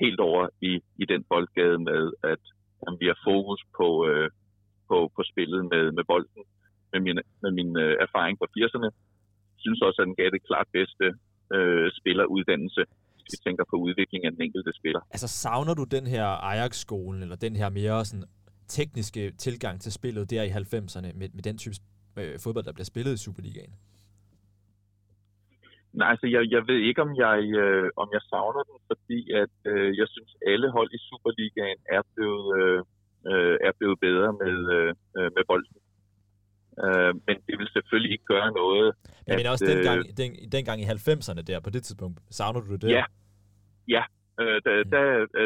helt 0.03 0.19
over 0.19 0.43
i, 0.69 0.71
i 1.03 1.05
den 1.11 1.21
boldgade 1.31 1.79
med, 1.89 2.03
at 2.31 2.43
jamen, 2.81 2.99
vi 3.01 3.07
har 3.11 3.19
fokus 3.29 3.61
på, 3.77 3.87
øh, 4.09 4.29
på, 4.89 4.97
på 5.15 5.21
spillet 5.31 5.61
med, 5.71 5.91
med 5.97 6.03
bolden. 6.11 6.43
Med 6.93 7.01
min, 7.05 7.19
med 7.43 7.51
min 7.59 7.71
øh, 7.85 7.95
erfaring 8.05 8.35
fra 8.37 8.51
80'erne, 8.57 8.89
synes 9.63 9.81
også, 9.81 10.01
at 10.01 10.07
den 10.07 10.15
gav 10.21 10.29
det 10.35 10.42
klart 10.53 10.67
bedste 10.79 11.05
øh, 11.55 11.87
spilleruddannelse, 11.99 12.81
hvis 13.13 13.25
vi 13.33 13.37
tænker 13.47 13.63
på 13.71 13.75
udviklingen 13.85 14.27
af 14.27 14.33
den 14.35 14.41
enkelte 14.47 14.71
spiller. 14.79 15.01
Altså 15.15 15.27
savner 15.27 15.73
du 15.73 15.83
den 15.97 16.05
her 16.13 16.25
Ajax-skolen, 16.51 17.21
eller 17.21 17.35
den 17.35 17.55
her 17.55 17.69
mere 17.69 18.05
sådan, 18.05 18.27
tekniske 18.67 19.23
tilgang 19.45 19.75
til 19.81 19.91
spillet 19.99 20.29
der 20.31 20.43
i 20.43 20.51
90'erne, 20.61 21.09
med, 21.19 21.29
med 21.37 21.43
den 21.49 21.57
type 21.57 21.75
øh, 22.21 22.33
fodbold, 22.43 22.65
der 22.65 22.73
bliver 22.77 22.91
spillet 22.93 23.13
i 23.13 23.23
Superligaen? 23.25 23.73
Nej, 25.99 26.09
altså 26.13 26.27
jeg, 26.35 26.41
jeg 26.55 26.63
ved 26.69 26.79
ikke, 26.89 27.01
om 27.07 27.11
jeg, 27.25 27.39
øh, 27.63 27.89
om 28.01 28.07
jeg 28.15 28.21
savner 28.31 28.63
den, 28.69 28.77
fordi 28.91 29.19
at 29.41 29.55
øh, 29.71 29.97
jeg 29.99 30.07
synes, 30.13 30.31
alle 30.51 30.67
hold 30.77 30.89
i 30.97 30.99
Superligaen 31.07 31.79
er 31.97 32.01
blevet, 32.13 32.47
øh, 32.59 32.79
øh 33.31 33.55
er 33.67 33.73
blevet 33.79 33.97
bedre 34.07 34.29
med, 34.41 34.55
med 35.35 35.43
bolden. 35.49 35.77
Øh, 36.85 37.13
men 37.27 37.35
det 37.47 37.55
vil 37.59 37.69
selvfølgelig 37.77 38.11
ikke 38.15 38.31
gøre 38.33 38.51
noget. 38.61 38.87
Mener 39.43 39.55
også 39.55 39.71
dengang, 39.73 39.99
øh, 39.99 40.17
den, 40.21 40.29
dengang 40.55 40.77
i 40.83 40.85
90'erne 40.97 41.41
der, 41.49 41.59
på 41.59 41.69
det 41.75 41.81
tidspunkt, 41.83 42.17
savner 42.37 42.61
du 42.61 42.75
det? 42.75 42.89
Ja, 42.97 43.05
ja 43.95 44.03
øh, 44.41 44.57
da, 44.65 44.71
da, 44.93 45.01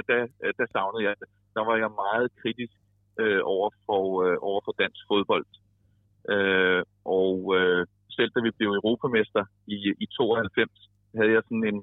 da, 0.09 0.17
da 0.59 0.63
savnede 0.75 1.03
jeg 1.07 1.15
det. 1.21 1.27
Der 1.55 1.63
var 1.69 1.75
jeg 1.83 1.89
meget 2.05 2.27
kritisk 2.41 2.77
øh, 3.21 3.41
over, 3.55 3.69
for, 3.85 4.03
øh, 4.25 4.37
over 4.49 4.61
for 4.65 4.73
dansk 4.83 5.01
fodbold. 5.09 5.45
Øh, 6.33 6.83
og 7.21 7.37
øh, 7.57 7.81
selv 8.17 8.31
da 8.35 8.39
vi 8.45 8.51
blev 8.57 8.69
europamester 8.79 9.43
i, 9.75 9.77
i 10.03 10.05
92, 10.05 10.71
havde 11.17 11.31
jeg 11.35 11.41
sådan 11.47 11.67
en... 11.71 11.79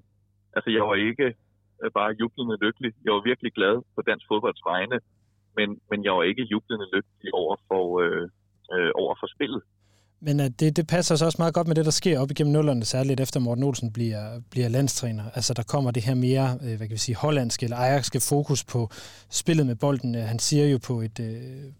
Altså, 0.56 0.70
jeg 0.76 0.84
var 0.90 0.96
ikke 1.10 1.28
øh, 1.82 1.90
bare 1.98 2.16
jublende 2.20 2.56
lykkelig. 2.64 2.92
Jeg 3.04 3.12
var 3.16 3.22
virkelig 3.30 3.52
glad 3.58 3.74
på 3.94 4.00
dansk 4.10 4.24
fodbolds 4.30 4.62
vegne, 4.70 4.98
men, 5.56 5.68
men 5.90 5.98
jeg 6.06 6.12
var 6.18 6.22
ikke 6.30 6.50
jublende 6.52 6.86
lykkelig 6.94 7.30
over 7.42 7.56
for, 7.68 7.84
øh, 8.04 8.26
øh, 8.74 8.90
over 9.02 9.14
for 9.20 9.28
spillet. 9.36 9.62
Men 10.24 10.40
at 10.40 10.60
det, 10.60 10.76
det 10.76 10.86
passer 10.86 11.16
så 11.16 11.24
også 11.24 11.36
meget 11.38 11.54
godt 11.54 11.66
med 11.66 11.74
det, 11.74 11.84
der 11.84 11.90
sker 11.90 12.18
op 12.18 12.30
igennem 12.30 12.52
nullerne, 12.52 12.84
særligt 12.84 13.20
efter 13.20 13.40
Morten 13.40 13.64
Olsen 13.64 13.90
bliver, 13.90 14.40
bliver 14.50 14.68
landstræner. 14.68 15.24
Altså 15.34 15.54
der 15.54 15.62
kommer 15.62 15.90
det 15.90 16.02
her 16.02 16.14
mere, 16.14 16.58
øh, 16.62 16.76
hvad 16.76 16.78
kan 16.78 16.90
vi 16.90 16.96
sige, 16.96 17.16
hollandske 17.16 17.64
eller 17.64 17.76
ajaxske 17.76 18.20
fokus 18.20 18.64
på 18.64 18.90
spillet 19.30 19.66
med 19.66 19.74
bolden. 19.74 20.14
Øh, 20.14 20.22
han 20.22 20.38
siger 20.38 20.66
jo 20.66 20.78
på 20.78 21.00
et, 21.00 21.20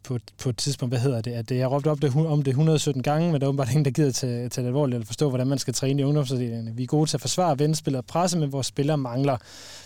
på, 0.02 0.14
på, 0.14 0.20
på 0.42 0.48
et 0.48 0.56
tidspunkt, 0.56 0.90
hvad 0.90 1.00
hedder 1.00 1.20
det, 1.20 1.30
at 1.30 1.50
jeg 1.50 1.70
råbt 1.70 1.86
op 1.86 2.02
det, 2.02 2.16
om 2.16 2.42
det 2.42 2.50
117 2.50 3.02
gange, 3.02 3.32
men 3.32 3.40
der 3.40 3.46
er 3.46 3.48
åbenbart 3.48 3.68
ingen, 3.68 3.84
der 3.84 3.90
gider 3.90 4.12
tage, 4.12 4.48
tage 4.48 4.62
det 4.62 4.68
alvorligt 4.68 4.94
eller 4.94 5.06
forstå, 5.06 5.28
hvordan 5.28 5.46
man 5.46 5.58
skal 5.58 5.74
træne 5.74 6.02
i 6.02 6.04
ungdomsafdelingerne. 6.04 6.76
Vi 6.76 6.82
er 6.82 6.86
gode 6.86 7.10
til 7.10 7.16
at 7.16 7.20
forsvare 7.20 7.58
vendespillet 7.58 7.98
og 7.98 8.06
presse, 8.06 8.38
men 8.38 8.52
vores 8.52 8.66
spillere 8.66 8.98
mangler 8.98 9.36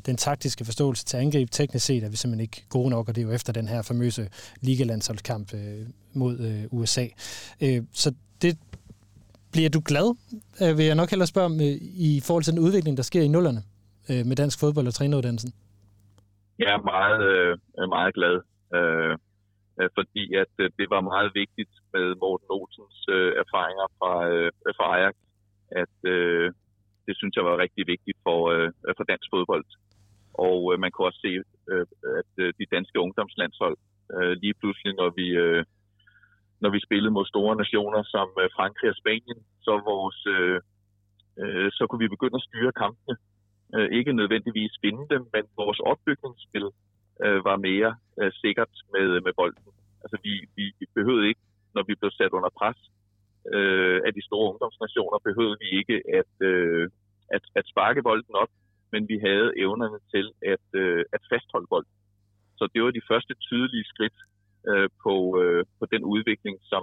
den 0.07 0.17
taktiske 0.17 0.65
forståelse 0.65 1.05
til 1.05 1.17
angreb. 1.17 1.51
Teknisk 1.51 1.87
set 1.87 2.05
er 2.05 2.09
vi 2.09 2.17
simpelthen 2.17 2.41
ikke 2.41 2.65
gode 2.69 2.91
nok, 2.91 3.09
og 3.09 3.15
det 3.15 3.23
er 3.23 3.27
jo 3.27 3.33
efter 3.33 3.53
den 3.53 3.69
her 3.69 3.83
famøse 3.83 4.29
ligalandsholdskamp 4.61 5.53
mod 6.13 6.39
øh, 6.39 6.65
USA. 6.71 7.07
Øh, 7.61 7.83
så 7.93 8.13
bliver 9.59 9.77
du 9.79 9.83
glad, 9.91 10.09
øh, 10.63 10.73
vil 10.79 10.87
jeg 10.91 11.01
nok 11.01 11.11
hellere 11.13 11.33
spørge 11.33 11.51
om, 11.53 11.57
øh, 11.67 11.75
i 12.09 12.11
forhold 12.27 12.45
til 12.45 12.55
den 12.55 12.65
udvikling, 12.67 12.95
der 13.01 13.07
sker 13.11 13.23
i 13.25 13.35
nullerne 13.35 13.63
øh, 14.11 14.23
med 14.29 14.37
dansk 14.43 14.57
fodbold 14.61 14.87
og 14.91 14.95
træneruddannelsen? 14.97 15.51
Jeg 16.63 16.71
er 16.77 16.83
meget, 16.95 17.23
meget 17.97 18.13
glad, 18.19 18.37
fordi 19.99 20.25
at 20.43 20.53
det 20.79 20.87
var 20.95 21.09
meget 21.13 21.31
vigtigt 21.41 21.73
med 21.95 22.07
Morten 22.23 22.49
Olsens 22.57 22.99
erfaringer 23.45 23.87
fra, 23.99 24.13
fra 24.77 24.87
Ajax, 24.97 25.17
at 25.83 25.95
det 27.07 27.15
synes 27.19 27.35
jeg 27.37 27.45
var 27.51 27.63
rigtig 27.65 27.85
vigtigt 27.95 28.19
for, 28.27 28.39
for 28.97 29.05
dansk 29.13 29.29
fodbold. 29.35 29.65
Og 30.47 30.59
man 30.83 30.91
kunne 30.91 31.09
også 31.11 31.23
se, 31.27 31.33
at 32.21 32.33
de 32.59 32.67
danske 32.77 32.97
ungdomslandshold 33.05 33.79
lige 34.43 34.59
pludselig, 34.61 34.93
når 35.01 35.11
vi 35.21 35.27
når 36.63 36.71
vi 36.71 36.81
spillede 36.87 37.15
mod 37.17 37.27
store 37.27 37.57
nationer 37.57 38.03
som 38.15 38.29
øh, 38.43 38.49
Frankrig 38.57 38.91
og 38.91 38.97
Spanien, 39.03 39.39
så, 39.67 39.73
vores, 39.91 40.19
øh, 40.37 40.61
øh, 41.41 41.69
så 41.77 41.83
kunne 41.87 42.03
vi 42.05 42.15
begynde 42.15 42.41
at 42.41 42.49
styre 42.49 42.73
kampene. 42.83 43.15
Øh, 43.75 43.89
ikke 43.99 44.13
nødvendigvis 44.13 44.73
vinde 44.83 45.05
dem, 45.15 45.23
men 45.35 45.45
vores 45.63 45.81
opbygningsspil 45.91 46.67
øh, 47.25 47.41
var 47.49 47.57
mere 47.69 47.91
øh, 48.21 48.33
sikkert 48.43 48.73
med, 48.95 49.21
med 49.27 49.33
bolden. 49.41 49.65
Altså 50.03 50.17
vi, 50.25 50.33
vi 50.57 50.65
behøvede 50.95 51.29
ikke, 51.29 51.41
når 51.75 51.85
vi 51.89 51.95
blev 52.01 52.11
sat 52.11 52.33
under 52.39 52.51
pres 52.61 52.81
øh, 53.55 54.01
af 54.07 54.13
de 54.15 54.27
store 54.29 54.51
ungdomsnationer, 54.53 55.19
behøvede 55.29 55.59
vi 55.63 55.69
ikke 55.81 55.97
at, 56.21 56.33
øh, 56.51 56.85
at, 57.37 57.45
at 57.59 57.65
sparke 57.73 58.03
bolden 58.03 58.35
op, 58.43 58.53
men 58.93 59.09
vi 59.09 59.17
havde 59.19 59.53
evnerne 59.65 59.99
til 60.15 60.27
at, 60.55 60.67
øh, 60.83 61.05
at 61.13 61.23
fastholde 61.33 61.71
bolden. 61.73 61.95
Så 62.59 62.65
det 62.73 62.83
var 62.83 62.91
de 62.91 63.09
første 63.11 63.35
tydelige 63.35 63.85
skridt 63.93 64.19
øh, 64.71 64.89
på, 65.05 65.15
øh, 65.43 65.65
på 65.79 65.85
den 65.93 66.03
udvikling, 66.15 66.57
som, 66.71 66.83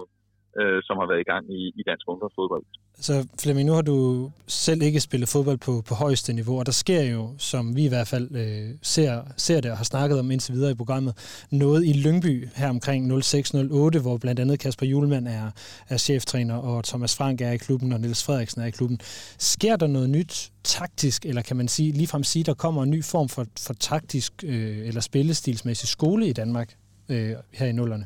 øh, 0.59 0.79
som 0.88 0.95
har 0.97 1.07
været 1.11 1.21
i 1.25 1.29
gang 1.31 1.43
i, 1.59 1.61
i 1.79 1.81
dansk 1.89 2.05
ungdomsfodbold. 2.11 2.65
Så 2.97 3.27
Flemming, 3.41 3.67
nu 3.67 3.73
har 3.73 3.81
du 3.81 4.29
selv 4.47 4.81
ikke 4.81 4.99
spillet 4.99 5.29
fodbold 5.29 5.57
på, 5.57 5.81
på 5.89 5.95
højeste 5.95 6.33
niveau, 6.33 6.59
og 6.59 6.65
der 6.65 6.71
sker 6.71 7.03
jo, 7.03 7.29
som 7.38 7.75
vi 7.75 7.86
i 7.86 7.88
hvert 7.88 8.07
fald 8.07 8.27
øh, 8.36 8.77
ser, 8.81 9.21
ser 9.38 9.61
det 9.61 9.71
og 9.71 9.77
har 9.77 9.83
snakket 9.83 10.19
om 10.19 10.31
indtil 10.31 10.53
videre 10.53 10.71
i 10.71 10.75
programmet, 10.75 11.13
noget 11.51 11.86
i 11.86 11.93
Lyngby 11.93 12.47
her 12.55 12.69
omkring 12.69 13.11
06-08, 13.11 14.01
hvor 14.01 14.17
blandt 14.17 14.39
andet 14.39 14.59
Kasper 14.59 14.86
Julemand 14.86 15.27
er, 15.27 15.51
er 15.89 15.97
cheftræner, 15.97 16.55
og 16.55 16.83
Thomas 16.83 17.17
Frank 17.17 17.41
er 17.41 17.51
i 17.51 17.57
klubben, 17.57 17.93
og 17.93 17.99
Niels 17.99 18.25
Frederiksen 18.25 18.61
er 18.61 18.65
i 18.65 18.71
klubben. 18.71 18.97
Sker 19.39 19.75
der 19.75 19.88
noget 19.88 20.09
nyt 20.09 20.51
taktisk, 20.63 21.25
eller 21.25 21.41
kan 21.41 21.57
man 21.57 21.67
sige, 21.67 21.91
ligefrem 21.91 22.23
sige, 22.23 22.43
der 22.43 22.53
kommer 22.53 22.83
en 22.83 22.89
ny 22.89 23.03
form 23.03 23.29
for, 23.29 23.45
for 23.65 23.73
taktisk 23.73 24.33
øh, 24.43 24.88
eller 24.88 25.01
spillestilsmæssig 25.01 25.89
skole 25.89 26.27
i 26.27 26.33
Danmark? 26.33 26.75
Øh, 27.12 27.32
her 27.58 27.68
i 27.68 27.72
nullerne? 27.72 28.06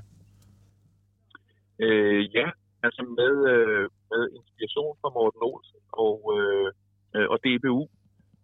Øh, 1.80 2.36
ja, 2.36 2.48
altså 2.84 3.02
med, 3.20 3.34
øh, 3.54 3.90
med 4.12 4.30
inspiration 4.38 4.98
fra 5.02 5.10
Morten 5.10 5.42
Olsen 5.44 5.80
og, 5.94 6.18
øh, 6.38 6.72
øh 7.16 7.28
og 7.30 7.38
DBU. 7.44 7.88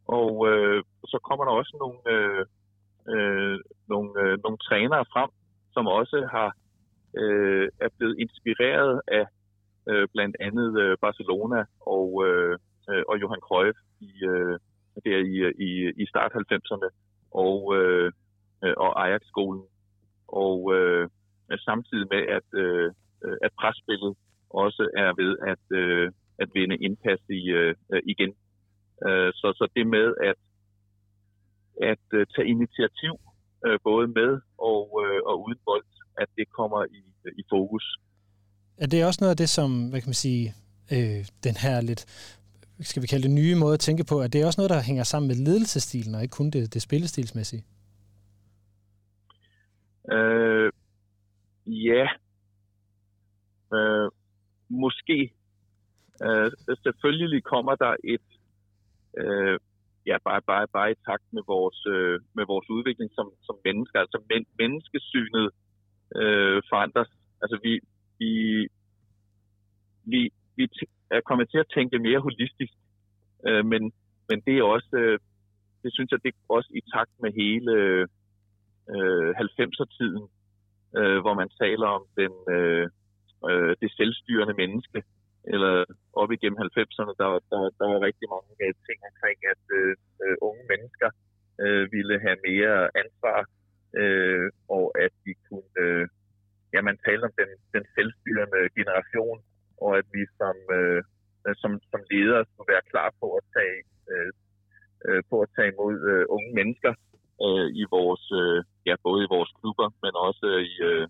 Og 0.08 0.32
øh, 0.49 0.84
så 1.12 1.18
kommer 1.28 1.45
der 1.45 1.51
også 1.51 1.74
nogle, 1.84 1.99
øh, 2.14 2.45
øh, 3.14 3.60
nogle, 3.88 4.10
øh, 4.22 4.38
nogle 4.43 4.58
trænere 4.58 5.06
frem, 5.14 5.30
som 5.74 5.88
også 5.88 6.28
har 6.32 6.49
øh, 7.18 7.70
er 7.80 7.89
blevet 7.97 8.16
inspireret 8.20 9.01
af 9.08 9.26
øh, 9.89 10.08
blandt 10.14 10.36
andet 10.39 10.82
øh, 10.82 10.97
Barcelona 11.01 11.66
og, 11.80 12.28
øh, 12.28 12.58
øh 12.89 13.03
og 13.10 13.22
Johan 13.22 13.45
Cruyff 13.47 13.78
i, 13.99 14.12
øh, 14.26 14.60
der 15.06 15.18
i, 15.34 15.36
øh, 15.47 15.53
i, 15.68 15.70
i 16.03 16.06
start 16.06 16.32
90'erne 16.32 16.89
og, 17.32 17.76
øh, 17.78 18.12
og 18.78 19.06
Ajax-skolen 19.06 19.64
og 20.28 20.76
øh, 20.76 21.09
samtidig 21.59 22.07
med, 22.13 22.23
at, 22.38 22.47
øh, 22.63 22.91
øh, 23.26 23.38
at 23.45 23.51
presspillet 23.59 24.13
også 24.49 24.84
er 25.03 25.11
ved 25.21 25.32
at, 25.51 25.63
øh, 25.80 26.11
at 26.39 26.49
vinde 26.53 26.78
indpas 26.86 27.21
i, 27.30 27.41
øh, 27.59 27.76
øh, 27.93 28.01
igen. 28.05 28.32
Øh, 29.07 29.30
så, 29.39 29.47
så 29.59 29.67
det 29.76 29.88
med 29.88 30.07
at, 30.30 30.39
at 31.91 32.05
øh, 32.13 32.26
tage 32.36 32.47
initiativ, 32.47 33.13
øh, 33.65 33.80
både 33.84 34.07
med 34.07 34.32
og, 34.57 34.86
øh, 35.03 35.19
og 35.30 35.36
uden 35.45 35.59
bold, 35.65 35.86
at 36.17 36.30
det 36.38 36.45
kommer 36.57 36.86
i, 36.99 37.01
i 37.41 37.43
fokus. 37.49 37.86
Er 38.78 38.88
det 38.88 39.05
også 39.05 39.19
noget 39.21 39.32
af 39.32 39.38
det, 39.38 39.49
som, 39.49 39.89
hvad 39.89 40.01
kan 40.01 40.09
man 40.09 40.23
sige, 40.28 40.53
øh, 40.91 41.21
den 41.43 41.55
her 41.63 41.82
lidt 41.82 42.05
skal 42.80 43.01
vi 43.01 43.07
kalde 43.07 43.23
det 43.23 43.32
nye 43.32 43.55
måde 43.55 43.73
at 43.73 43.80
tænke 43.80 44.03
på, 44.03 44.21
at 44.21 44.34
det 44.34 44.41
er 44.41 44.45
også 44.45 44.61
noget, 44.61 44.69
der 44.69 44.82
hænger 44.82 45.03
sammen 45.03 45.28
med 45.28 45.36
ledelsestilen, 45.36 46.15
og 46.15 46.21
ikke 46.21 46.32
kun 46.32 46.49
det, 46.49 46.73
det 46.73 46.82
spillestilsmæssige? 46.82 47.63
Øh, 50.12 50.72
ja. 51.68 52.08
Øh, 53.74 54.10
måske. 54.70 55.34
Øh, 56.24 56.51
selvfølgelig 56.84 57.43
kommer 57.43 57.76
der 57.76 57.95
et, 58.03 58.28
øh, 59.18 59.60
ja, 60.06 60.18
bare, 60.26 60.41
bare, 60.41 60.68
bare 60.68 60.91
i 60.91 60.95
takt 61.06 61.24
med 61.32 61.43
vores, 61.47 61.86
øh, 61.86 62.20
med 62.34 62.45
vores 62.45 62.70
udvikling 62.70 63.12
som, 63.14 63.32
som 63.41 63.56
mennesker. 63.66 63.99
Altså 63.99 64.20
men, 64.30 64.45
menneskesynet 64.60 65.51
øh, 66.16 66.62
forandres. 66.70 67.12
Altså 67.41 67.60
vi, 67.64 67.80
vi, 68.20 68.32
vi, 70.03 70.30
vi 70.56 70.70
er 71.12 71.22
kommet 71.22 71.49
til 71.49 71.58
at 71.58 71.72
tænke 71.76 71.99
mere 71.99 72.20
holistisk, 72.20 72.74
øh, 73.47 73.66
men, 73.66 73.93
men 74.30 74.41
det 74.45 74.58
er 74.58 74.64
også, 74.64 74.97
øh, 74.97 75.20
det 75.84 75.93
synes 75.93 76.12
jeg, 76.12 76.24
det 76.24 76.30
er 76.30 76.53
også 76.53 76.70
i 76.76 76.82
takt 76.93 77.12
med 77.22 77.32
hele, 77.41 77.72
øh, 78.93 79.29
90'er-tiden, 79.45 80.25
øh, 80.97 81.17
hvor 81.23 81.33
man 81.41 81.49
taler 81.63 81.88
om 81.97 82.03
den, 82.19 82.33
øh, 82.55 82.86
øh, 83.49 83.73
det 83.81 83.89
selvstyrende 83.99 84.55
menneske, 84.63 84.99
eller 85.53 85.73
op 86.21 86.31
igennem 86.31 86.59
90'erne, 86.67 87.13
der, 87.21 87.29
der, 87.51 87.59
der 87.79 87.86
var 87.91 87.99
rigtig 88.07 88.27
mange 88.36 88.51
øh, 88.65 88.73
ting 88.88 88.99
omkring, 89.09 89.38
at 89.53 89.63
øh, 89.77 89.93
øh, 90.23 90.36
unge 90.47 90.63
mennesker 90.71 91.09
øh, 91.63 91.83
ville 91.95 92.15
have 92.25 92.38
mere 92.49 92.77
ansvar, 93.01 93.39
øh, 94.01 94.47
og 94.77 94.86
at 95.05 95.13
de 95.25 95.33
kunne, 95.45 95.71
øh, 95.83 96.05
ja, 96.73 96.79
man 96.89 96.97
talte 97.05 97.25
om 97.29 97.33
den, 97.41 97.51
den 97.75 97.86
selvstyrende 97.95 98.61
generation, 98.77 99.38
og 99.83 99.91
at 99.99 100.05
vi 100.15 100.21
som, 100.39 100.57
øh, 100.77 101.01
som, 101.61 101.71
som 101.91 102.01
ledere 102.11 102.45
skulle 102.49 102.71
være 102.73 102.89
klar 102.91 103.09
på 103.21 103.27
at 103.39 103.43
tage, 103.55 103.79
øh, 104.11 104.31
øh 105.07 105.21
på 105.29 105.36
at 105.43 105.49
tage 105.55 105.71
imod 105.73 105.97
øh, 106.11 106.25
unge 106.36 106.51
mennesker 106.59 106.93
øh, 107.41 107.67
i 107.81 107.83
vores, 107.91 108.31
øh, 108.41 108.63
ja, 108.86 108.95
både 109.03 109.23
i 109.23 109.31
vores 109.36 109.51
klubber, 109.59 109.89
men 110.03 110.11
også 110.15 110.45
øh, 110.45 110.63
i, 110.63 110.75
øh, 110.89 111.07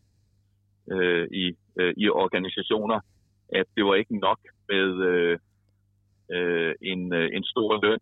øh, 0.93 1.27
i, 1.31 1.45
øh, 1.79 1.93
i 1.97 2.09
organisationer, 2.09 2.99
at 3.49 3.65
det 3.75 3.85
var 3.85 3.95
ikke 3.95 4.17
nok 4.19 4.39
med 4.69 4.89
øh, 5.11 5.37
øh, 6.31 6.75
en, 6.81 7.13
øh, 7.13 7.29
en 7.33 7.43
stor 7.43 7.85
løn 7.85 7.99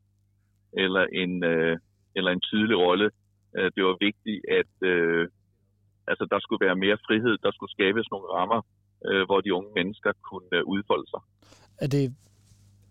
eller 0.74 1.06
en, 1.22 1.44
øh, 1.44 1.78
eller 2.16 2.32
en 2.32 2.42
tydelig 2.42 2.78
rolle. 2.78 3.12
Øh, 3.58 3.72
det 3.76 3.84
var 3.84 3.98
vigtigt, 4.08 4.42
at 4.60 4.74
øh, 4.92 5.28
altså, 6.08 6.28
der 6.32 6.40
skulle 6.40 6.66
være 6.66 6.76
mere 6.76 6.98
frihed, 7.08 7.38
der 7.44 7.52
skulle 7.52 7.72
skabes 7.72 8.12
nogle 8.12 8.28
rammer, 8.38 8.62
øh, 9.08 9.24
hvor 9.26 9.42
de 9.42 9.54
unge 9.54 9.72
mennesker 9.76 10.12
kunne 10.30 10.50
øh, 10.58 10.64
udfolde 10.66 11.08
sig. 11.14 11.22
Er 11.84 11.88
det 11.88 12.16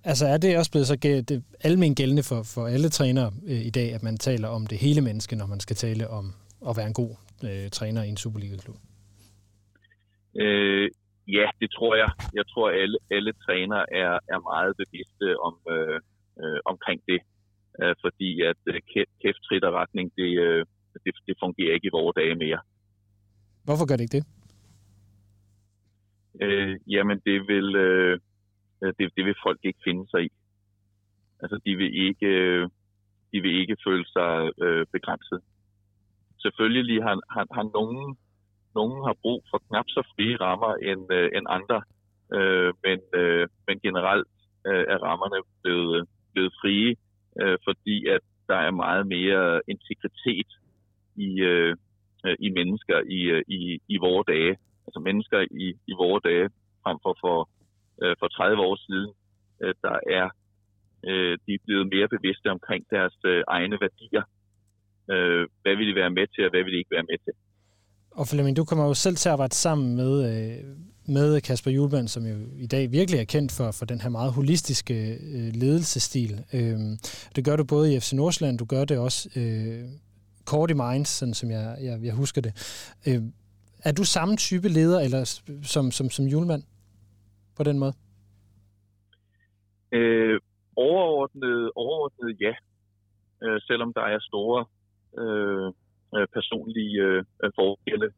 Altså 0.04 0.26
er 0.26 0.38
det 0.38 0.58
også 0.58 0.70
blevet 0.70 0.86
så 0.86 0.96
det 1.30 1.44
almen 1.60 1.94
gældende 1.94 2.22
for, 2.30 2.40
for 2.54 2.66
alle 2.66 2.88
trænere 2.88 3.30
øh, 3.50 3.62
i 3.68 3.70
dag, 3.70 3.88
at 3.94 4.02
man 4.02 4.16
taler 4.16 4.48
om 4.48 4.66
det 4.66 4.78
hele 4.78 5.00
menneske, 5.00 5.36
når 5.36 5.46
man 5.46 5.60
skal 5.60 5.76
tale 5.76 6.08
om 6.08 6.26
at 6.68 6.76
være 6.76 6.86
en 6.86 6.98
god 7.02 7.12
øh, 7.48 7.70
træner 7.70 8.02
i 8.02 8.08
en 8.08 8.16
Superliga-klub? 8.16 8.76
Øh, 10.42 10.90
ja, 11.28 11.46
det 11.60 11.70
tror 11.76 11.94
jeg. 12.02 12.10
Jeg 12.34 12.44
tror, 12.52 12.68
at 12.70 12.76
alle, 12.82 12.98
alle 13.10 13.32
trænere 13.32 13.84
er, 14.02 14.12
er 14.34 14.40
meget 14.52 14.72
bevidste 14.82 15.26
om, 15.46 15.54
øh, 15.74 16.00
øh, 16.42 16.60
omkring 16.64 17.00
det. 17.10 17.20
Øh, 17.82 17.94
fordi 18.04 18.30
at 18.50 18.60
øh, 18.66 18.80
kæft, 19.22 19.40
trit 19.46 19.64
og 19.64 19.74
retning, 19.80 20.12
det, 20.16 20.30
øh, 20.46 20.64
det, 21.04 21.12
det 21.26 21.36
fungerer 21.44 21.74
ikke 21.74 21.86
i 21.86 21.96
vores 21.98 22.14
dage 22.14 22.34
mere. 22.34 22.60
Hvorfor 23.64 23.86
gør 23.86 23.96
det 23.96 24.04
ikke 24.06 24.16
det? 24.18 24.26
øh, 26.40 26.76
jamen 26.86 27.18
det 27.26 27.38
vil, 27.48 27.76
øh, 27.76 28.18
Øh, 28.82 28.92
det, 28.98 29.12
det 29.16 29.24
vil 29.24 29.42
folk 29.46 29.60
ikke 29.62 29.80
finde 29.84 30.10
sig 30.10 30.24
i. 30.24 30.30
Altså 31.42 31.60
de 31.66 31.76
vil 31.76 31.92
ikke, 32.06 32.26
øh, 32.26 32.68
de 33.32 33.40
vil 33.40 33.54
ikke 33.60 33.76
føle 33.86 34.06
sig 34.16 34.50
øh, 34.62 34.86
begrænset. 34.92 35.40
Selvfølgelig 36.42 37.02
har, 37.02 37.16
har, 37.34 37.46
har 37.56 37.66
nogen, 37.78 38.16
nogen 38.74 39.04
har 39.06 39.16
brug 39.22 39.44
for 39.50 39.58
knap 39.68 39.84
så 39.88 40.02
frie 40.14 40.36
rammer 40.36 40.74
end, 40.74 41.12
øh, 41.12 41.30
end 41.36 41.46
andre, 41.48 41.82
øh, 42.36 42.72
men, 42.84 42.98
øh, 43.20 43.48
men 43.66 43.80
generelt 43.80 44.28
øh, 44.66 44.84
er 44.92 44.98
rammerne 45.08 45.38
blevet, 45.62 45.96
øh, 45.96 46.06
blevet 46.32 46.52
frie, 46.60 46.96
øh, 47.42 47.58
fordi 47.64 48.06
at 48.06 48.20
der 48.48 48.56
er 48.56 48.70
meget 48.70 49.06
mere 49.06 49.60
integritet 49.68 50.50
i, 51.16 51.40
øh, 51.40 51.76
i 52.38 52.50
mennesker 52.50 52.98
i, 53.18 53.20
øh, 53.34 53.42
i, 53.48 53.80
i 53.88 53.96
vores 53.96 54.26
dage. 54.26 54.56
Altså 54.86 55.00
mennesker 55.00 55.40
i, 55.50 55.66
i 55.86 55.92
vores 55.92 56.22
dage, 56.22 56.50
frem 56.82 56.98
for 57.02 57.16
for, 57.20 57.48
øh, 58.02 58.14
for 58.20 58.28
30 58.28 58.62
år 58.68 58.76
siden, 58.86 59.10
øh, 59.62 59.74
der 59.82 59.96
er 60.20 60.26
øh, 61.10 61.38
de 61.46 61.50
er 61.54 61.62
blevet 61.66 61.86
mere 61.94 62.08
bevidste 62.08 62.48
omkring 62.56 62.82
deres 62.90 63.16
øh, 63.24 63.42
egne 63.48 63.76
værdier. 63.84 64.24
Øh, 65.12 65.48
hvad 65.62 65.74
vil 65.76 65.88
de 65.90 65.94
være 65.94 66.10
med 66.18 66.26
til, 66.34 66.44
og 66.44 66.50
hvad 66.50 66.62
vil 66.64 66.72
de 66.72 66.78
ikke 66.78 66.96
være 66.96 67.08
med 67.10 67.18
til? 67.24 67.34
Og 68.10 68.28
Flemming, 68.28 68.56
du 68.56 68.64
kommer 68.64 68.86
jo 68.86 68.94
selv 68.94 69.16
til 69.16 69.28
at 69.28 69.32
arbejde 69.32 69.54
sammen 69.54 69.96
med, 69.96 70.12
øh, 70.30 70.58
med 71.06 71.40
Kasper 71.40 71.70
Julemand, 71.70 72.08
som 72.08 72.26
jo 72.26 72.36
i 72.56 72.66
dag 72.66 72.92
virkelig 72.92 73.20
er 73.20 73.24
kendt 73.24 73.52
for, 73.52 73.70
for 73.70 73.84
den 73.84 74.00
her 74.00 74.08
meget 74.08 74.32
holistiske 74.32 74.94
øh, 75.12 75.50
ledelsesstil. 75.54 76.44
Øh, 76.54 76.78
det 77.36 77.44
gør 77.44 77.56
du 77.56 77.64
både 77.64 77.94
i 77.94 78.00
FC 78.00 78.12
Nordsjælland, 78.12 78.58
du 78.58 78.64
gør 78.64 78.84
det 78.84 78.98
også 78.98 79.28
øh, 79.36 79.84
kort 80.44 80.70
i 80.70 80.74
Minds, 80.74 81.08
sådan 81.08 81.34
som 81.34 81.50
jeg, 81.50 81.76
jeg, 81.82 81.98
jeg 82.02 82.14
husker 82.14 82.40
det. 82.40 82.52
Øh, 83.08 83.22
er 83.84 83.92
du 83.92 84.04
samme 84.04 84.36
type 84.36 84.68
leder 84.68 85.00
eller 85.00 85.42
som, 85.62 85.90
som, 85.90 86.10
som 86.10 86.24
Julemand 86.24 86.62
på 87.56 87.62
den 87.62 87.78
måde? 87.78 87.94
Øh, 89.92 90.40
overordnet, 90.76 91.70
overordnet 91.74 92.40
ja, 92.40 92.54
øh, 93.44 93.60
selvom 93.68 93.92
der 93.92 94.04
er 94.14 94.18
store 94.30 94.64
øh, 95.20 95.68
øh 96.16 96.26
personlige 96.36 97.00
øh, 97.02 97.50
forskelle. 97.58 98.08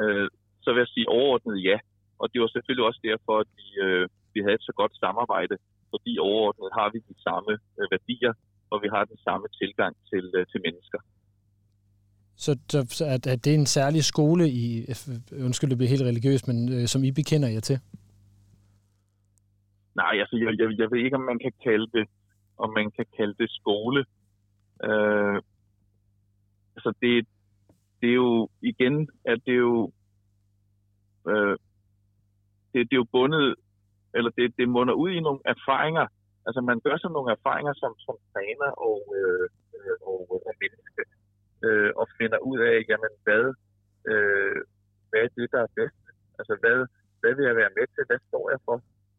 Øh, 0.00 0.28
så 0.62 0.68
vil 0.72 0.80
jeg 0.84 0.92
sige 0.94 1.08
overordnet 1.08 1.64
ja. 1.70 1.78
Og 2.18 2.26
det 2.32 2.40
var 2.40 2.48
selvfølgelig 2.48 2.86
også 2.90 3.00
derfor, 3.10 3.34
at 3.42 3.48
vi, 3.58 3.66
øh, 3.86 4.08
vi 4.34 4.40
havde 4.40 4.58
et 4.60 4.68
så 4.70 4.72
godt 4.80 4.94
samarbejde, 5.04 5.56
fordi 5.92 6.12
overordnet 6.18 6.70
har 6.78 6.88
vi 6.94 6.98
de 7.10 7.16
samme 7.26 7.52
øh, 7.78 7.86
værdier, 7.94 8.32
og 8.72 8.76
vi 8.82 8.88
har 8.94 9.04
den 9.04 9.18
samme 9.26 9.46
tilgang 9.60 9.92
til, 10.10 10.24
øh, 10.36 10.46
til 10.52 10.60
mennesker. 10.66 11.00
Så, 12.36 12.50
så 12.98 13.04
at, 13.04 13.26
at 13.26 13.44
det 13.44 13.50
er 13.54 13.58
en 13.58 13.66
særlig 13.66 14.04
skole 14.04 14.44
i, 14.48 14.64
undskyld, 15.46 15.70
det 15.70 15.78
bliver 15.78 15.94
helt 15.94 16.02
religiøst, 16.02 16.48
men 16.48 16.72
øh, 16.72 16.86
som 16.86 17.04
I 17.04 17.10
bekender 17.12 17.48
jer 17.48 17.60
til? 17.60 17.78
Nej, 19.96 20.14
altså 20.22 20.36
jeg, 20.36 20.58
jeg, 20.60 20.78
jeg 20.78 20.90
ved 20.90 20.98
ikke, 20.98 21.16
om 21.16 21.22
man 21.22 21.38
kan 21.38 21.52
kalde 21.62 21.86
det, 21.92 22.08
om 22.58 22.70
man 22.72 22.90
kan 22.90 23.06
kalde 23.16 23.34
det 23.38 23.50
skole. 23.50 24.04
Øh, 24.84 25.36
altså 26.76 26.92
det, 27.02 27.26
det 28.00 28.08
er 28.10 28.14
jo 28.14 28.48
igen, 28.62 29.08
at 29.24 29.38
det 29.46 29.54
er 29.54 29.64
jo 29.72 29.92
øh, 31.28 31.56
det, 32.72 32.80
det 32.88 32.94
er 32.96 33.02
jo 33.04 33.12
bundet, 33.12 33.54
eller 34.14 34.30
det, 34.30 34.56
det 34.58 34.68
munder 34.68 34.94
ud 34.94 35.10
i 35.10 35.20
nogle 35.20 35.40
erfaringer. 35.44 36.06
Altså 36.46 36.60
man 36.60 36.80
gør 36.80 36.96
sig 36.96 37.10
nogle 37.10 37.32
erfaringer 37.32 37.74
som, 37.82 37.92
som 38.06 38.16
træner 38.32 38.70
og, 38.88 39.00
øh, 39.18 39.46
øh 39.76 39.96
og, 40.10 40.20
øh, 40.32 40.40
og 40.48 40.54
menneske, 40.62 41.02
øh, 41.64 41.90
og 42.00 42.06
finder 42.18 42.38
ud 42.50 42.58
af, 42.58 42.76
jamen 42.88 43.12
hvad, 43.24 43.44
øh, 44.10 44.56
hvad 45.10 45.20
er 45.24 45.28
det, 45.36 45.52
der 45.52 45.60
er 45.62 45.72
bedst? 45.78 46.04
Altså 46.38 46.54
hvad, 46.62 46.78
hvad 47.20 47.32
vil 47.36 47.44
jeg 47.50 47.56
være 47.56 47.76
med 47.78 47.86
til? 47.94 48.04
Hvad 48.08 48.20
står 48.28 48.50
jeg 48.50 48.60
for? 48.64 48.76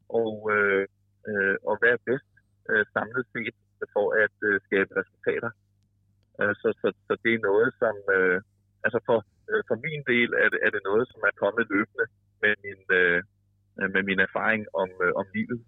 Og, 0.10 0.34
øh, 0.56 0.88
øh, 1.30 1.56
og 1.70 1.76
være 1.86 1.98
bedst 2.08 2.32
øh, 2.70 2.86
samlet 2.94 3.26
set 3.34 3.56
for 3.94 4.08
at 4.24 4.36
øh, 4.50 4.62
skabe 4.68 4.92
resultater? 5.02 5.52
Øh, 6.40 6.54
så, 6.62 6.68
så, 6.82 6.88
så 7.08 7.14
det 7.24 7.34
er 7.34 7.48
noget, 7.50 7.70
som, 7.82 7.96
øh, 8.16 8.42
altså 8.86 9.00
for, 9.08 9.20
øh, 9.52 9.64
for 9.70 9.78
min 9.86 10.02
del 10.12 10.30
er 10.44 10.50
det, 10.54 10.60
er 10.66 10.72
det 10.76 10.82
noget, 10.90 11.06
som 11.12 11.20
er 11.30 11.34
kommet 11.44 11.66
løbende 11.74 12.06
med 12.44 12.54
min, 12.66 12.82
øh, 13.00 13.20
med 13.96 14.04
min 14.10 14.20
erfaring 14.28 14.64
om, 14.82 14.90
øh, 15.06 15.14
om 15.22 15.26
livet. 15.36 15.60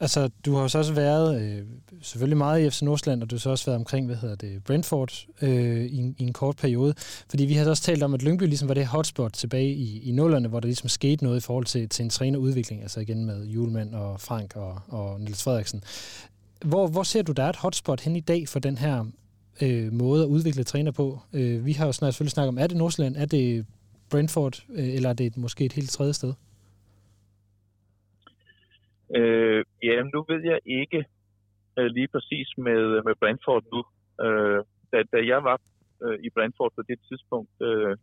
Altså, 0.00 0.30
du 0.44 0.54
har 0.54 0.62
jo 0.62 0.68
så 0.68 0.78
også 0.78 0.92
været 0.92 1.42
øh, 1.42 1.62
selvfølgelig 2.02 2.36
meget 2.36 2.60
i 2.60 2.70
FC 2.70 2.82
Nordsjælland, 2.82 3.22
og 3.22 3.30
du 3.30 3.34
har 3.34 3.40
så 3.40 3.50
også 3.50 3.64
været 3.64 3.76
omkring, 3.76 4.06
hvad 4.06 4.16
hedder 4.16 4.34
det, 4.34 4.64
Brentford 4.64 5.26
øh, 5.42 5.84
i, 5.84 5.96
en, 5.96 6.14
i 6.18 6.22
en 6.22 6.32
kort 6.32 6.56
periode. 6.56 6.94
Fordi 7.30 7.44
vi 7.44 7.54
har 7.54 7.70
også 7.70 7.82
talt 7.82 8.02
om, 8.02 8.14
at 8.14 8.22
Lyngby 8.22 8.42
ligesom 8.42 8.68
var 8.68 8.74
det 8.74 8.86
hotspot 8.86 9.32
tilbage 9.32 9.72
i, 9.72 10.08
i 10.08 10.12
nullerne, 10.12 10.48
hvor 10.48 10.60
der 10.60 10.66
ligesom 10.66 10.88
skete 10.88 11.24
noget 11.24 11.36
i 11.36 11.40
forhold 11.40 11.64
til, 11.64 11.88
til 11.88 12.02
en 12.02 12.10
trænerudvikling, 12.10 12.82
altså 12.82 13.00
igen 13.00 13.24
med 13.24 13.46
Julemand 13.46 13.94
og 13.94 14.20
Frank 14.20 14.56
og, 14.56 14.80
og 14.88 15.20
Niels 15.20 15.42
Frederiksen. 15.42 15.82
Hvor, 16.64 16.86
hvor 16.86 17.02
ser 17.02 17.22
du, 17.22 17.32
der 17.32 17.42
er 17.42 17.48
et 17.48 17.56
hotspot 17.56 18.00
hen 18.00 18.16
i 18.16 18.20
dag 18.20 18.48
for 18.48 18.58
den 18.58 18.78
her 18.78 19.04
øh, 19.60 19.92
måde 19.92 20.22
at 20.22 20.28
udvikle 20.28 20.64
træner 20.64 20.90
på? 20.90 21.20
Øh, 21.32 21.66
vi 21.66 21.72
har 21.72 21.86
jo 21.86 21.92
snart 21.92 22.14
selvfølgelig 22.14 22.32
snakket 22.32 22.48
om, 22.48 22.58
er 22.58 22.66
det 22.66 22.76
Nordsjælland, 22.76 23.16
er 23.16 23.26
det 23.26 23.66
Brentford, 24.10 24.62
øh, 24.74 24.94
eller 24.94 25.08
er 25.08 25.14
det 25.14 25.36
måske 25.36 25.64
et 25.64 25.72
helt 25.72 25.90
tredje 25.90 26.14
sted? 26.14 26.32
Øh, 29.16 29.64
ja, 29.82 30.02
nu 30.02 30.24
ved 30.28 30.42
jeg 30.44 30.60
ikke 30.64 31.04
øh, 31.78 31.86
lige 31.86 32.08
præcis 32.08 32.48
med, 32.58 33.02
med 33.02 33.14
Brentford 33.20 33.64
nu. 33.72 33.80
Øh, 34.24 34.64
da, 34.92 35.02
da 35.12 35.18
jeg 35.26 35.44
var 35.44 35.60
øh, 36.04 36.18
i 36.26 36.30
Brentford 36.30 36.72
på 36.76 36.82
det 36.88 36.98
tidspunkt 37.08 37.50
øh, 37.62 37.96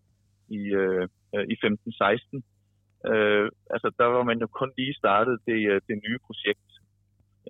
i, 0.49 0.61
øh, 0.81 1.07
øh 1.35 1.45
i 1.53 1.55
15-16, 1.65 2.41
øh, 3.11 3.49
altså 3.73 3.91
der 3.99 4.05
var 4.05 4.23
man 4.23 4.39
jo 4.39 4.47
kun 4.47 4.71
lige 4.77 4.93
startet 4.93 5.39
det, 5.47 5.59
øh, 5.71 5.81
det 5.87 5.95
nye 6.07 6.19
projekt. 6.27 6.69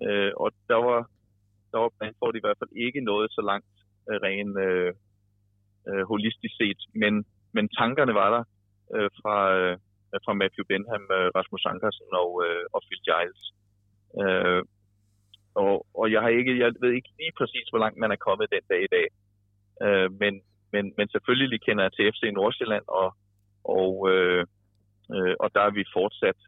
Øh, 0.04 0.32
og 0.36 0.52
der 0.68 0.78
var, 0.88 1.00
der 1.72 1.78
var 1.78 1.90
Brentford 1.98 2.36
i 2.36 2.40
hvert 2.44 2.58
fald 2.58 2.70
ikke 2.86 3.00
noget 3.00 3.32
så 3.32 3.42
langt 3.50 3.74
øh, 4.10 4.16
ren 4.26 4.58
øh, 4.66 4.92
øh, 5.88 6.04
holistisk 6.10 6.54
set, 6.56 6.80
men, 6.94 7.24
men 7.52 7.68
tankerne 7.68 8.14
var 8.14 8.30
der 8.36 8.44
øh, 8.94 9.10
fra, 9.20 9.36
øh, 9.58 9.78
Øh, 10.16 10.20
fra 10.24 10.34
Matthew 10.40 10.64
Benham, 10.70 11.04
øh, 11.18 11.28
Rasmus 11.38 11.64
Ankersen 11.72 12.10
og, 12.22 12.30
øh, 12.46 12.64
og 12.74 12.80
Phil 12.86 13.02
Giles. 13.08 13.42
Øh, 14.22 14.62
og, 15.54 15.86
og 16.00 16.12
jeg 16.12 16.20
har 16.22 16.28
ikke, 16.28 16.58
jeg 16.58 16.72
ved 16.80 16.92
ikke 16.92 17.10
lige 17.18 17.36
præcis, 17.38 17.66
hvor 17.70 17.78
langt 17.84 17.98
man 17.98 18.10
er 18.12 18.24
kommet 18.26 18.52
den 18.54 18.64
dag 18.72 18.82
i 18.84 18.92
dag. 18.96 19.06
Øh, 19.84 20.08
men, 20.22 20.34
men, 20.72 20.84
men 20.96 21.08
selvfølgelig 21.08 21.60
kender 21.66 21.82
jeg 21.84 21.92
til 21.92 22.12
FC 22.12 22.22
Nordsjælland, 22.32 22.84
og, 22.88 23.08
og, 23.64 23.92
øh, 24.12 24.44
øh, 25.14 25.34
og 25.40 25.48
der 25.54 25.60
er 25.60 25.70
vi 25.70 25.84
fortsat 25.92 26.38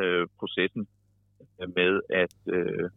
øh, 0.00 0.26
processen 0.38 0.86
med 1.76 2.00
at, 2.22 2.36
øh, 2.56 2.90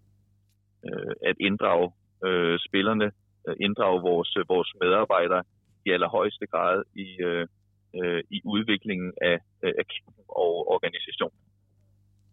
øh, 0.88 1.14
at 1.30 1.36
inddrage 1.40 1.92
øh, 2.26 2.60
spillerne, 2.68 3.12
øh, 3.48 3.56
inddrage 3.62 4.02
vores, 4.02 4.38
vores 4.48 4.72
medarbejdere 4.82 5.44
i 5.86 5.92
allerhøjeste 5.92 6.48
grad 6.48 6.84
i, 6.96 7.08
øh, 7.22 7.48
øh, 7.96 8.24
i 8.30 8.42
udviklingen 8.46 9.12
af, 9.22 9.38
af 9.64 9.86
klubben 9.88 10.24
og 10.28 10.72
organisationen. 10.76 11.40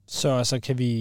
Så 0.07 0.29
altså, 0.29 0.61
kan 0.61 0.79
vi 0.79 0.93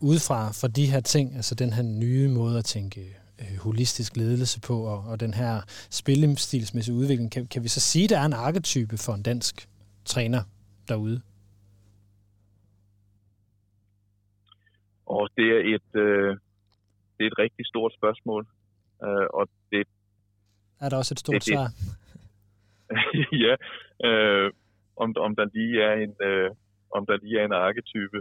ud 0.00 0.18
fra, 0.28 0.40
fra 0.60 0.68
de 0.68 0.86
her 0.86 1.00
ting, 1.00 1.36
altså 1.36 1.54
den 1.54 1.72
her 1.72 1.82
nye 1.82 2.28
måde 2.28 2.58
at 2.58 2.64
tænke 2.64 3.00
øh, 3.40 3.58
holistisk 3.60 4.16
ledelse 4.16 4.60
på, 4.60 4.76
og, 4.82 5.04
og 5.10 5.20
den 5.20 5.34
her 5.34 5.60
spillestilsmæssige 5.90 6.94
udvikling, 6.94 7.32
kan, 7.32 7.46
kan 7.46 7.62
vi 7.62 7.68
så 7.68 7.80
sige, 7.80 8.04
at 8.04 8.10
der 8.10 8.18
er 8.18 8.26
en 8.26 8.32
arketype 8.32 8.96
for 8.96 9.12
en 9.12 9.22
dansk 9.22 9.68
træner 10.04 10.42
derude? 10.88 11.20
Og 15.06 15.28
det 15.36 15.48
er 15.56 15.74
et, 15.74 16.00
øh, 16.00 16.36
det 17.16 17.22
er 17.24 17.26
et 17.26 17.38
rigtig 17.38 17.66
stort 17.66 17.92
spørgsmål. 17.98 18.46
Øh, 19.04 19.26
og 19.34 19.48
det, 19.70 19.86
er 20.80 20.88
der 20.88 20.96
også 20.96 21.14
et 21.14 21.18
stort 21.18 21.34
det, 21.34 21.44
svar? 21.44 21.68
ja, 23.44 23.54
øh, 24.08 24.50
om, 24.96 25.14
om 25.16 25.36
der 25.36 25.46
lige 25.54 25.82
er 25.82 25.94
en 26.04 26.14
øh, 26.28 26.50
om 26.96 27.06
der 27.06 27.16
lige 27.22 27.40
er 27.40 27.44
en 27.44 27.52
arketype, 27.52 28.18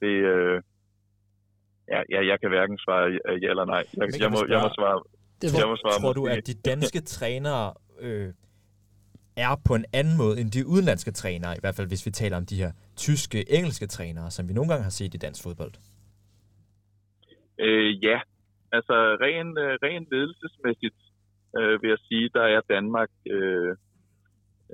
det, 0.00 0.14
øh, 0.32 0.62
ja, 1.92 2.00
ja, 2.10 2.20
jeg 2.30 2.40
kan 2.40 2.48
hverken 2.48 2.78
svare 2.78 3.06
ja 3.42 3.48
eller 3.54 3.64
nej. 3.64 3.82
Jeg, 3.96 4.20
jeg, 4.20 4.30
må, 4.30 4.38
jeg 4.48 4.60
må 4.64 4.70
svare. 4.78 5.02
Det, 5.40 5.58
jeg 5.58 5.68
må 5.68 5.76
svare 5.76 6.00
tror 6.00 6.12
du, 6.12 6.26
at 6.26 6.46
de 6.46 6.54
danske 6.54 7.00
trænere 7.00 7.74
øh, 8.00 8.32
er 9.36 9.52
på 9.68 9.74
en 9.74 9.84
anden 9.92 10.16
måde 10.22 10.40
end 10.40 10.50
de 10.50 10.66
udenlandske 10.66 11.10
trænere, 11.10 11.52
i 11.56 11.60
hvert 11.60 11.76
fald 11.76 11.88
hvis 11.88 12.06
vi 12.06 12.10
taler 12.10 12.36
om 12.36 12.46
de 12.46 12.56
her 12.62 12.72
tyske, 12.96 13.38
engelske 13.56 13.86
trænere, 13.86 14.30
som 14.30 14.48
vi 14.48 14.52
nogle 14.52 14.70
gange 14.70 14.82
har 14.82 14.90
set 14.90 15.14
i 15.14 15.18
dansk 15.18 15.42
fodbold? 15.42 15.72
Øh, 17.58 18.04
ja, 18.04 18.20
altså 18.72 18.96
ren, 19.24 19.48
øh, 19.64 19.78
ren 19.84 20.06
ledelsesmæssigt 20.12 21.00
øh, 21.58 21.82
vil 21.82 21.88
jeg 21.88 21.98
sige, 22.08 22.30
der 22.34 22.42
er 22.42 22.60
Danmark 22.74 23.10
øh, 23.30 23.76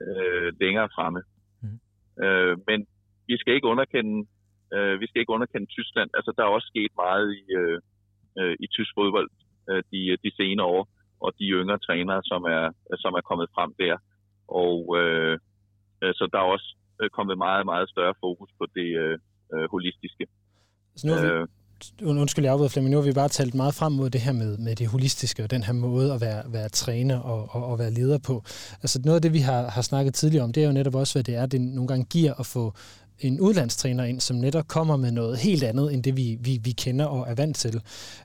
øh, 0.07 0.53
længere 0.61 0.89
fremme. 0.95 1.23
Mm. 1.63 1.79
Øh, 2.25 2.59
men 2.69 2.87
vi 3.29 3.37
skal 3.37 3.55
ikke 3.55 3.67
underkende 3.67 4.27
øh, 4.75 5.01
vi 5.01 5.07
skal 5.07 5.21
ikke 5.21 5.37
underkende 5.37 5.67
Tyskland. 5.67 6.11
Altså 6.15 6.33
der 6.37 6.43
er 6.43 6.57
også 6.57 6.69
sket 6.73 6.93
meget 6.97 7.27
i, 7.41 7.45
øh, 7.61 7.79
øh, 8.39 8.57
i 8.65 8.67
tysk 8.67 8.93
fodbold 8.99 9.31
øh, 9.71 9.83
de, 9.93 10.01
de 10.25 10.31
senere 10.37 10.67
år, 10.67 10.89
og 11.21 11.33
de 11.39 11.45
yngre 11.59 11.79
trænere, 11.79 12.23
som 12.25 12.43
er, 12.45 12.65
som 13.03 13.13
er 13.15 13.21
kommet 13.29 13.49
frem 13.55 13.71
der. 13.79 13.97
Og 14.49 14.79
øh, 15.01 15.39
øh 16.03 16.13
så 16.19 16.29
der 16.33 16.39
er 16.39 16.53
også 16.57 16.69
øh, 17.03 17.11
kommet 17.11 17.39
meget, 17.39 17.65
meget 17.65 17.91
større 17.91 18.15
fokus 18.25 18.51
på 18.59 18.65
det 18.75 18.91
øh, 19.05 19.19
øh 19.55 19.67
holistiske. 19.71 20.27
Så 20.97 21.07
nu 21.07 21.13
har 21.15 21.23
vi, 21.23 21.33
øh, 21.33 21.47
undskyld, 22.05 22.45
jeg 22.45 22.53
afbryder, 22.53 22.69
Flemming, 22.69 22.91
nu 22.91 22.97
har 22.97 23.05
vi 23.05 23.13
bare 23.13 23.29
talt 23.29 23.55
meget 23.55 23.75
frem 23.75 23.93
mod 23.93 24.11
det 24.11 24.21
her 24.21 24.33
med, 24.33 24.59
med 24.59 24.77
det 24.77 24.87
holistiske 24.87 25.43
og 25.43 25.51
den 25.51 25.63
her 25.63 25.73
måde 25.73 26.13
at 26.13 26.21
være, 26.21 26.43
være 26.47 26.69
træner 26.69 27.19
og, 27.19 27.49
og, 27.51 27.67
og 27.67 27.79
være 27.79 27.91
leder 27.91 28.19
på. 28.19 28.43
Altså 28.83 29.01
noget 29.05 29.17
af 29.17 29.23
det, 29.23 29.33
vi 29.33 29.39
har, 29.39 29.71
har 29.71 29.83
snakket 29.83 30.15
tidligere 30.15 30.45
om, 30.45 30.53
det 30.53 30.63
er 30.63 30.67
jo 30.67 30.73
netop 30.73 30.95
også, 30.95 31.15
hvad 31.15 31.25
det 31.25 31.35
er, 31.35 31.47
det 31.47 31.61
nogle 31.61 31.89
gange 31.89 32.05
giver 32.05 32.41
at 32.41 32.47
få 32.47 32.73
en 33.21 33.41
udlandstræner 33.41 34.05
ind, 34.05 34.21
som 34.21 34.37
netop 34.37 34.69
kommer 34.69 34.97
med 34.97 35.11
noget 35.11 35.39
helt 35.39 35.63
andet, 35.63 35.95
end 35.95 36.03
det 36.03 36.17
vi, 36.17 36.39
vi, 36.41 36.61
vi 36.65 36.71
kender 36.71 37.05
og 37.05 37.31
er 37.31 37.35
vant 37.35 37.57
til. 37.57 37.81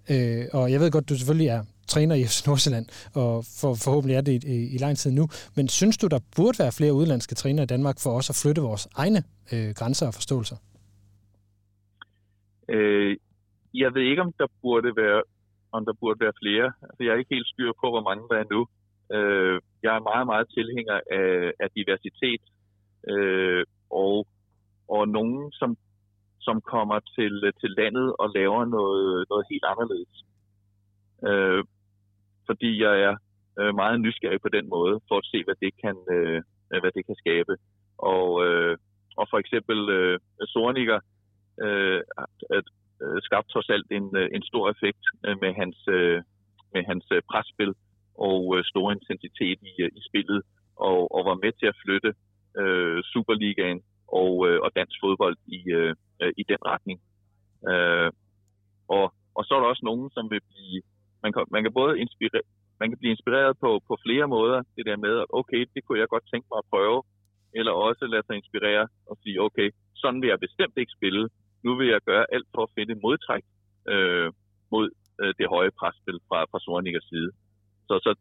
Øh, 0.10 0.46
og 0.54 0.72
jeg 0.72 0.80
ved 0.80 0.92
godt, 0.92 1.10
du 1.10 1.16
selvfølgelig 1.16 1.48
er 1.48 1.64
træner 1.88 2.16
i 2.16 2.26
FC 2.26 2.46
Nordsjælland, 2.48 2.86
og 3.14 3.46
for, 3.46 3.74
forhåbentlig 3.74 4.16
er 4.16 4.22
det 4.22 4.44
i, 4.44 4.56
i, 4.56 4.76
i 4.76 4.78
lang 4.78 4.98
tid 4.98 5.12
nu. 5.12 5.30
Men 5.56 5.68
synes 5.68 5.98
du, 5.98 6.08
der 6.08 6.20
burde 6.36 6.60
være 6.60 6.72
flere 6.72 6.94
udlandske 6.94 7.36
trænere 7.36 7.64
i 7.64 7.68
Danmark 7.68 8.00
for 8.00 8.18
os 8.18 8.30
at 8.30 8.36
flytte 8.36 8.62
vores 8.62 8.88
egne 8.96 9.24
øh, 9.52 9.70
grænser 9.70 10.08
og 10.08 10.14
forståelser? 10.14 10.56
Øh, 12.70 13.18
jeg 13.74 13.94
ved 13.94 14.02
ikke, 14.02 14.22
om 14.22 14.34
der 14.40 14.48
burde 14.62 14.96
være, 14.96 15.24
om 15.72 15.86
der 15.86 15.94
burde 16.00 16.20
være 16.20 16.40
flere. 16.42 16.74
Altså, 16.82 17.04
jeg 17.04 17.12
er 17.12 17.18
ikke 17.18 17.36
helt 17.36 17.48
styr 17.48 17.72
på, 17.82 17.90
hvor 17.90 18.02
mange 18.10 18.24
der 18.30 18.38
er 18.40 18.48
nu. 18.56 18.62
Øh, 19.16 19.62
jeg 19.84 19.96
er 19.96 20.10
meget, 20.12 20.26
meget 20.26 20.48
tilhænger 20.58 21.00
af, 21.12 21.52
af 21.60 21.70
diversitet, 21.76 22.42
øh, 23.10 23.64
og, 23.90 24.28
og 24.88 25.08
nogen, 25.08 25.52
som, 25.52 25.78
som 26.40 26.62
kommer 26.62 27.00
til, 27.16 27.34
til 27.62 27.70
landet 27.78 28.16
og 28.20 28.28
laver 28.36 28.66
noget, 28.66 29.26
noget 29.30 29.46
helt 29.52 29.66
anderledes. 29.72 30.16
Øh, 31.28 31.64
fordi 32.46 32.82
jeg 32.84 33.02
er 33.02 33.16
øh, 33.60 33.76
meget 33.76 34.02
nysgerrig 34.02 34.42
på 34.42 34.50
den 34.50 34.70
måde, 34.70 35.00
for 35.08 35.18
at 35.18 35.26
se, 35.32 35.44
hvad 35.44 35.56
det 35.64 35.72
kan, 35.84 35.96
øh, 36.16 36.42
hvad 36.82 36.92
det 36.92 37.06
kan 37.06 37.16
skabe. 37.16 37.54
Og, 37.98 38.46
øh, 38.46 38.78
og 39.18 39.28
for 39.30 39.38
eksempel 39.38 39.90
øh, 39.90 40.20
Sorniger, 40.46 41.00
øh, 41.66 42.02
at, 42.58 42.66
øh, 43.02 43.22
skabte 43.28 43.52
trods 43.52 43.70
alt 43.70 43.88
en, 43.98 44.08
øh, 44.22 44.30
en 44.36 44.44
stor 44.44 44.66
effekt 44.74 45.04
øh, 45.26 45.36
med 45.44 45.52
hans, 45.54 45.78
øh, 45.98 46.18
med 46.74 46.84
hans 46.90 47.06
øh, 47.16 47.22
presspil 47.32 47.74
og 48.28 48.58
øh, 48.58 48.64
stor 48.64 48.92
intensitet 48.92 49.60
i, 49.72 49.74
øh, 49.84 49.92
i 50.00 50.02
spillet, 50.10 50.42
og, 50.76 51.00
og 51.16 51.22
var 51.30 51.38
med 51.44 51.52
til 51.60 51.68
at 51.72 51.80
flytte 51.84 52.12
øh, 52.62 53.00
Superligaen 53.14 53.82
og, 54.22 54.34
øh, 54.48 54.60
og 54.66 54.70
dansk 54.76 54.98
fodbold 55.04 55.38
i, 55.58 55.62
øh, 55.80 55.96
øh 56.22 56.34
i 56.42 56.44
den 56.52 56.62
retning. 56.72 57.00
Øh, 57.72 58.10
og, 58.98 59.06
og 59.38 59.42
så 59.46 59.52
er 59.54 59.60
der 59.60 59.68
også 59.74 59.86
nogen, 59.90 60.10
som 60.16 60.26
vil 60.32 60.42
blive... 60.52 60.82
Man 61.24 61.32
kan, 61.34 61.44
man 61.56 61.64
kan 61.64 61.74
både 61.74 62.00
inspirere, 62.04 62.48
man 62.82 62.90
kan 62.90 63.00
blive 63.02 63.16
inspireret 63.16 63.54
på, 63.64 63.70
på 63.88 63.94
flere 64.06 64.28
måder. 64.36 64.60
Det 64.76 64.86
der 64.90 64.98
med, 65.06 65.14
at 65.24 65.30
okay, 65.40 65.62
det 65.74 65.82
kunne 65.84 66.00
jeg 66.00 66.08
godt 66.14 66.30
tænke 66.32 66.48
mig 66.52 66.60
at 66.62 66.70
prøve. 66.74 67.00
Eller 67.60 67.72
også 67.72 68.04
lade 68.06 68.26
sig 68.26 68.36
inspirere 68.36 68.88
og 69.10 69.16
sige, 69.24 69.42
okay, 69.48 69.68
sådan 70.02 70.22
vil 70.22 70.32
jeg 70.34 70.40
bestemt 70.40 70.76
ikke 70.78 70.98
spille 70.98 71.24
nu 71.66 71.72
vil 71.80 71.88
jeg 71.94 72.02
gøre 72.10 72.26
alt 72.36 72.48
for 72.54 72.62
at 72.64 72.74
finde 72.78 72.94
modtræk 73.06 73.44
øh, 73.94 74.28
mod 74.74 74.86
øh, 75.22 75.34
det 75.40 75.48
høje 75.56 75.72
presspil 75.80 76.18
fra, 76.28 76.40
fra 76.52 76.60
Sornikers 76.66 77.08
side. 77.12 77.30
Så, 77.88 77.96
så, 78.06 78.12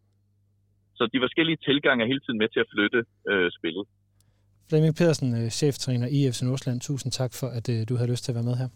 så 0.98 1.02
de 1.12 1.18
forskellige 1.24 1.58
tilgange 1.68 2.00
er 2.04 2.08
hele 2.12 2.22
tiden 2.24 2.38
med 2.42 2.48
til 2.48 2.60
at 2.64 2.70
flytte 2.74 3.00
øh, 3.30 3.50
spillet. 3.58 3.84
Flemming 4.68 4.94
Pedersen, 4.98 5.30
øh, 5.40 5.48
cheftræner 5.60 6.06
i 6.16 6.18
FC 6.32 6.40
Nordsjælland. 6.42 6.80
Tusind 6.80 7.12
tak 7.20 7.32
for, 7.40 7.48
at 7.58 7.66
øh, 7.74 7.80
du 7.88 7.94
har 8.00 8.06
lyst 8.12 8.22
til 8.24 8.32
at 8.32 8.38
være 8.38 8.48
med 8.50 8.56
her. 8.62 8.68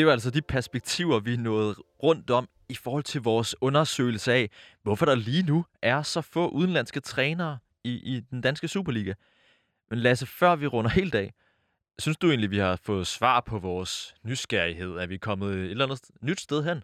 Det 0.00 0.04
er 0.04 0.08
jo 0.08 0.12
altså 0.12 0.30
de 0.30 0.42
perspektiver, 0.42 1.20
vi 1.20 1.36
nåede 1.36 1.74
rundt 2.02 2.30
om 2.30 2.48
i 2.68 2.74
forhold 2.74 3.02
til 3.02 3.20
vores 3.20 3.56
undersøgelse 3.60 4.32
af, 4.32 4.50
hvorfor 4.82 5.06
der 5.06 5.14
lige 5.14 5.42
nu 5.42 5.64
er 5.82 6.02
så 6.02 6.20
få 6.20 6.48
udenlandske 6.48 7.00
trænere 7.00 7.58
i, 7.84 7.90
i 7.90 8.20
den 8.20 8.40
danske 8.40 8.68
Superliga. 8.68 9.14
Men 9.90 9.98
Lasse, 9.98 10.26
før 10.26 10.56
vi 10.56 10.66
runder 10.66 10.90
helt 10.90 11.14
af, 11.14 11.32
synes 11.98 12.16
du 12.16 12.28
egentlig, 12.28 12.50
vi 12.50 12.58
har 12.58 12.76
fået 12.76 13.06
svar 13.06 13.40
på 13.40 13.58
vores 13.58 14.14
nysgerrighed? 14.22 14.90
Er 14.90 15.06
vi 15.06 15.16
kommet 15.16 15.54
et 15.54 15.70
eller 15.70 15.84
andet 15.84 16.00
nyt 16.22 16.40
sted 16.40 16.64
hen? 16.64 16.82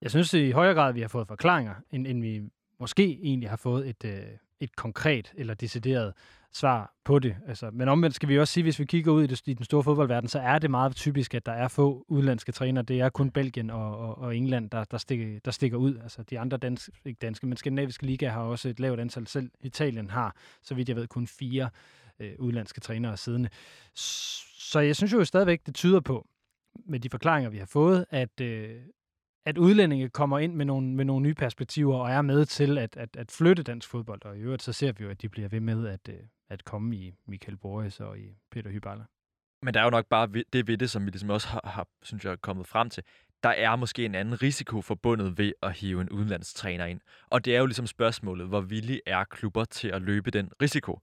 Jeg 0.00 0.10
synes 0.10 0.34
i 0.34 0.50
højere 0.50 0.74
grad, 0.74 0.92
vi 0.92 1.00
har 1.00 1.08
fået 1.08 1.28
forklaringer, 1.28 1.74
end, 1.90 2.06
end 2.06 2.22
vi 2.22 2.42
måske 2.80 3.18
egentlig 3.22 3.50
har 3.50 3.56
fået 3.56 3.88
et, 3.88 4.04
øh, 4.04 4.22
et 4.62 4.76
konkret 4.76 5.32
eller 5.36 5.54
decideret 5.54 6.12
svar 6.52 6.94
på 7.04 7.18
det. 7.18 7.36
Altså, 7.46 7.70
men 7.72 7.88
omvendt 7.88 8.16
skal 8.16 8.28
vi 8.28 8.38
også 8.38 8.52
sige, 8.52 8.64
hvis 8.64 8.78
vi 8.78 8.84
kigger 8.84 9.12
ud 9.12 9.24
i, 9.24 9.26
det, 9.26 9.48
i 9.48 9.54
den 9.54 9.64
store 9.64 9.82
fodboldverden, 9.82 10.28
så 10.28 10.38
er 10.38 10.58
det 10.58 10.70
meget 10.70 10.96
typisk, 10.96 11.34
at 11.34 11.46
der 11.46 11.52
er 11.52 11.68
få 11.68 12.04
udenlandske 12.08 12.52
trænere. 12.52 12.84
Det 12.84 13.00
er 13.00 13.08
kun 13.08 13.30
Belgien 13.30 13.70
og, 13.70 13.98
og, 13.98 14.18
og 14.18 14.36
England, 14.36 14.70
der, 14.70 14.84
der, 14.84 14.98
stikker, 14.98 15.38
der 15.44 15.50
stikker 15.50 15.78
ud. 15.78 15.98
Altså, 16.02 16.22
de 16.22 16.38
andre 16.38 16.56
danske, 16.56 16.92
ikke 17.04 17.18
danske, 17.18 17.46
men 17.46 17.56
skandinaviske 17.56 18.06
liga 18.06 18.28
har 18.28 18.42
også 18.42 18.68
et 18.68 18.80
lavt 18.80 19.00
antal. 19.00 19.26
Selv 19.26 19.50
Italien 19.60 20.10
har, 20.10 20.36
så 20.62 20.74
vidt 20.74 20.88
jeg 20.88 20.96
ved, 20.96 21.06
kun 21.06 21.26
fire 21.26 21.70
øh, 22.20 22.32
udenlandske 22.38 22.80
trænere 22.80 23.16
siddende. 23.16 23.48
Så 23.94 24.80
jeg 24.80 24.96
synes 24.96 25.12
jo 25.12 25.24
stadigvæk, 25.24 25.66
det 25.66 25.74
tyder 25.74 26.00
på, 26.00 26.26
med 26.86 27.00
de 27.00 27.10
forklaringer, 27.10 27.50
vi 27.50 27.58
har 27.58 27.66
fået, 27.66 28.04
at, 28.10 28.40
øh, 28.40 28.80
at 29.46 29.58
udlændinge 29.58 30.08
kommer 30.08 30.38
ind 30.38 30.54
med 30.54 30.64
nogle, 30.64 30.88
med 30.88 31.04
nogle 31.04 31.22
nye 31.22 31.34
perspektiver 31.34 31.96
og 31.96 32.10
er 32.10 32.22
med 32.22 32.44
til 32.44 32.78
at, 32.78 32.96
at, 32.96 33.16
at 33.16 33.30
flytte 33.30 33.62
dansk 33.62 33.88
fodbold. 33.88 34.24
Og 34.24 34.36
i 34.36 34.40
øvrigt 34.40 34.62
så 34.62 34.72
ser 34.72 34.92
vi 34.92 35.04
jo, 35.04 35.10
at 35.10 35.22
de 35.22 35.28
bliver 35.28 35.48
ved 35.48 35.60
med 35.60 35.88
at, 35.88 36.08
øh, 36.08 36.16
at 36.50 36.64
komme 36.64 36.96
i 36.96 37.14
Michael 37.26 37.56
Boris 37.56 38.00
og 38.00 38.18
i 38.18 38.36
Peter 38.50 38.70
Hyballer. 38.70 39.04
Men 39.62 39.74
der 39.74 39.80
er 39.80 39.84
jo 39.84 39.90
nok 39.90 40.06
bare 40.06 40.28
det 40.52 40.66
ved 40.68 40.78
det, 40.78 40.90
som 40.90 41.06
vi 41.06 41.10
ligesom 41.10 41.30
også 41.30 41.48
har, 41.48 41.60
har 41.64 41.86
synes 42.02 42.24
jeg, 42.24 42.40
kommet 42.40 42.66
frem 42.66 42.90
til. 42.90 43.02
Der 43.42 43.48
er 43.48 43.76
måske 43.76 44.04
en 44.04 44.14
anden 44.14 44.42
risiko 44.42 44.80
forbundet 44.80 45.38
ved 45.38 45.52
at 45.62 45.72
hive 45.72 46.00
en 46.00 46.10
udenlandstræner 46.10 46.84
ind. 46.84 47.00
Og 47.30 47.44
det 47.44 47.54
er 47.54 47.58
jo 47.58 47.66
ligesom 47.66 47.86
spørgsmålet, 47.86 48.48
hvor 48.48 48.60
villige 48.60 49.00
er 49.06 49.24
klubber 49.24 49.64
til 49.64 49.88
at 49.88 50.02
løbe 50.02 50.30
den 50.30 50.50
risiko? 50.62 51.00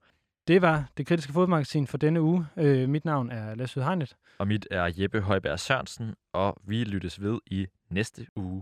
Det 0.48 0.62
var 0.62 0.90
det 0.98 1.08
kritiske 1.08 1.34
fodmagasin 1.34 1.88
for 1.88 1.98
denne 1.98 2.22
uge. 2.22 2.46
Øh, 2.58 2.90
mit 2.90 3.06
navn 3.06 3.32
er 3.32 3.56
Lasse 3.56 3.84
Hegnet. 3.84 4.16
Og 4.38 4.48
mit 4.48 4.68
er 4.72 4.94
Jeppe 4.98 5.22
Højberg 5.22 5.60
Sørensen, 5.60 6.16
og 6.34 6.58
vi 6.64 6.84
lyttes 6.84 7.22
ved 7.22 7.40
i 7.46 7.68
næste 7.90 8.28
uge. 8.36 8.58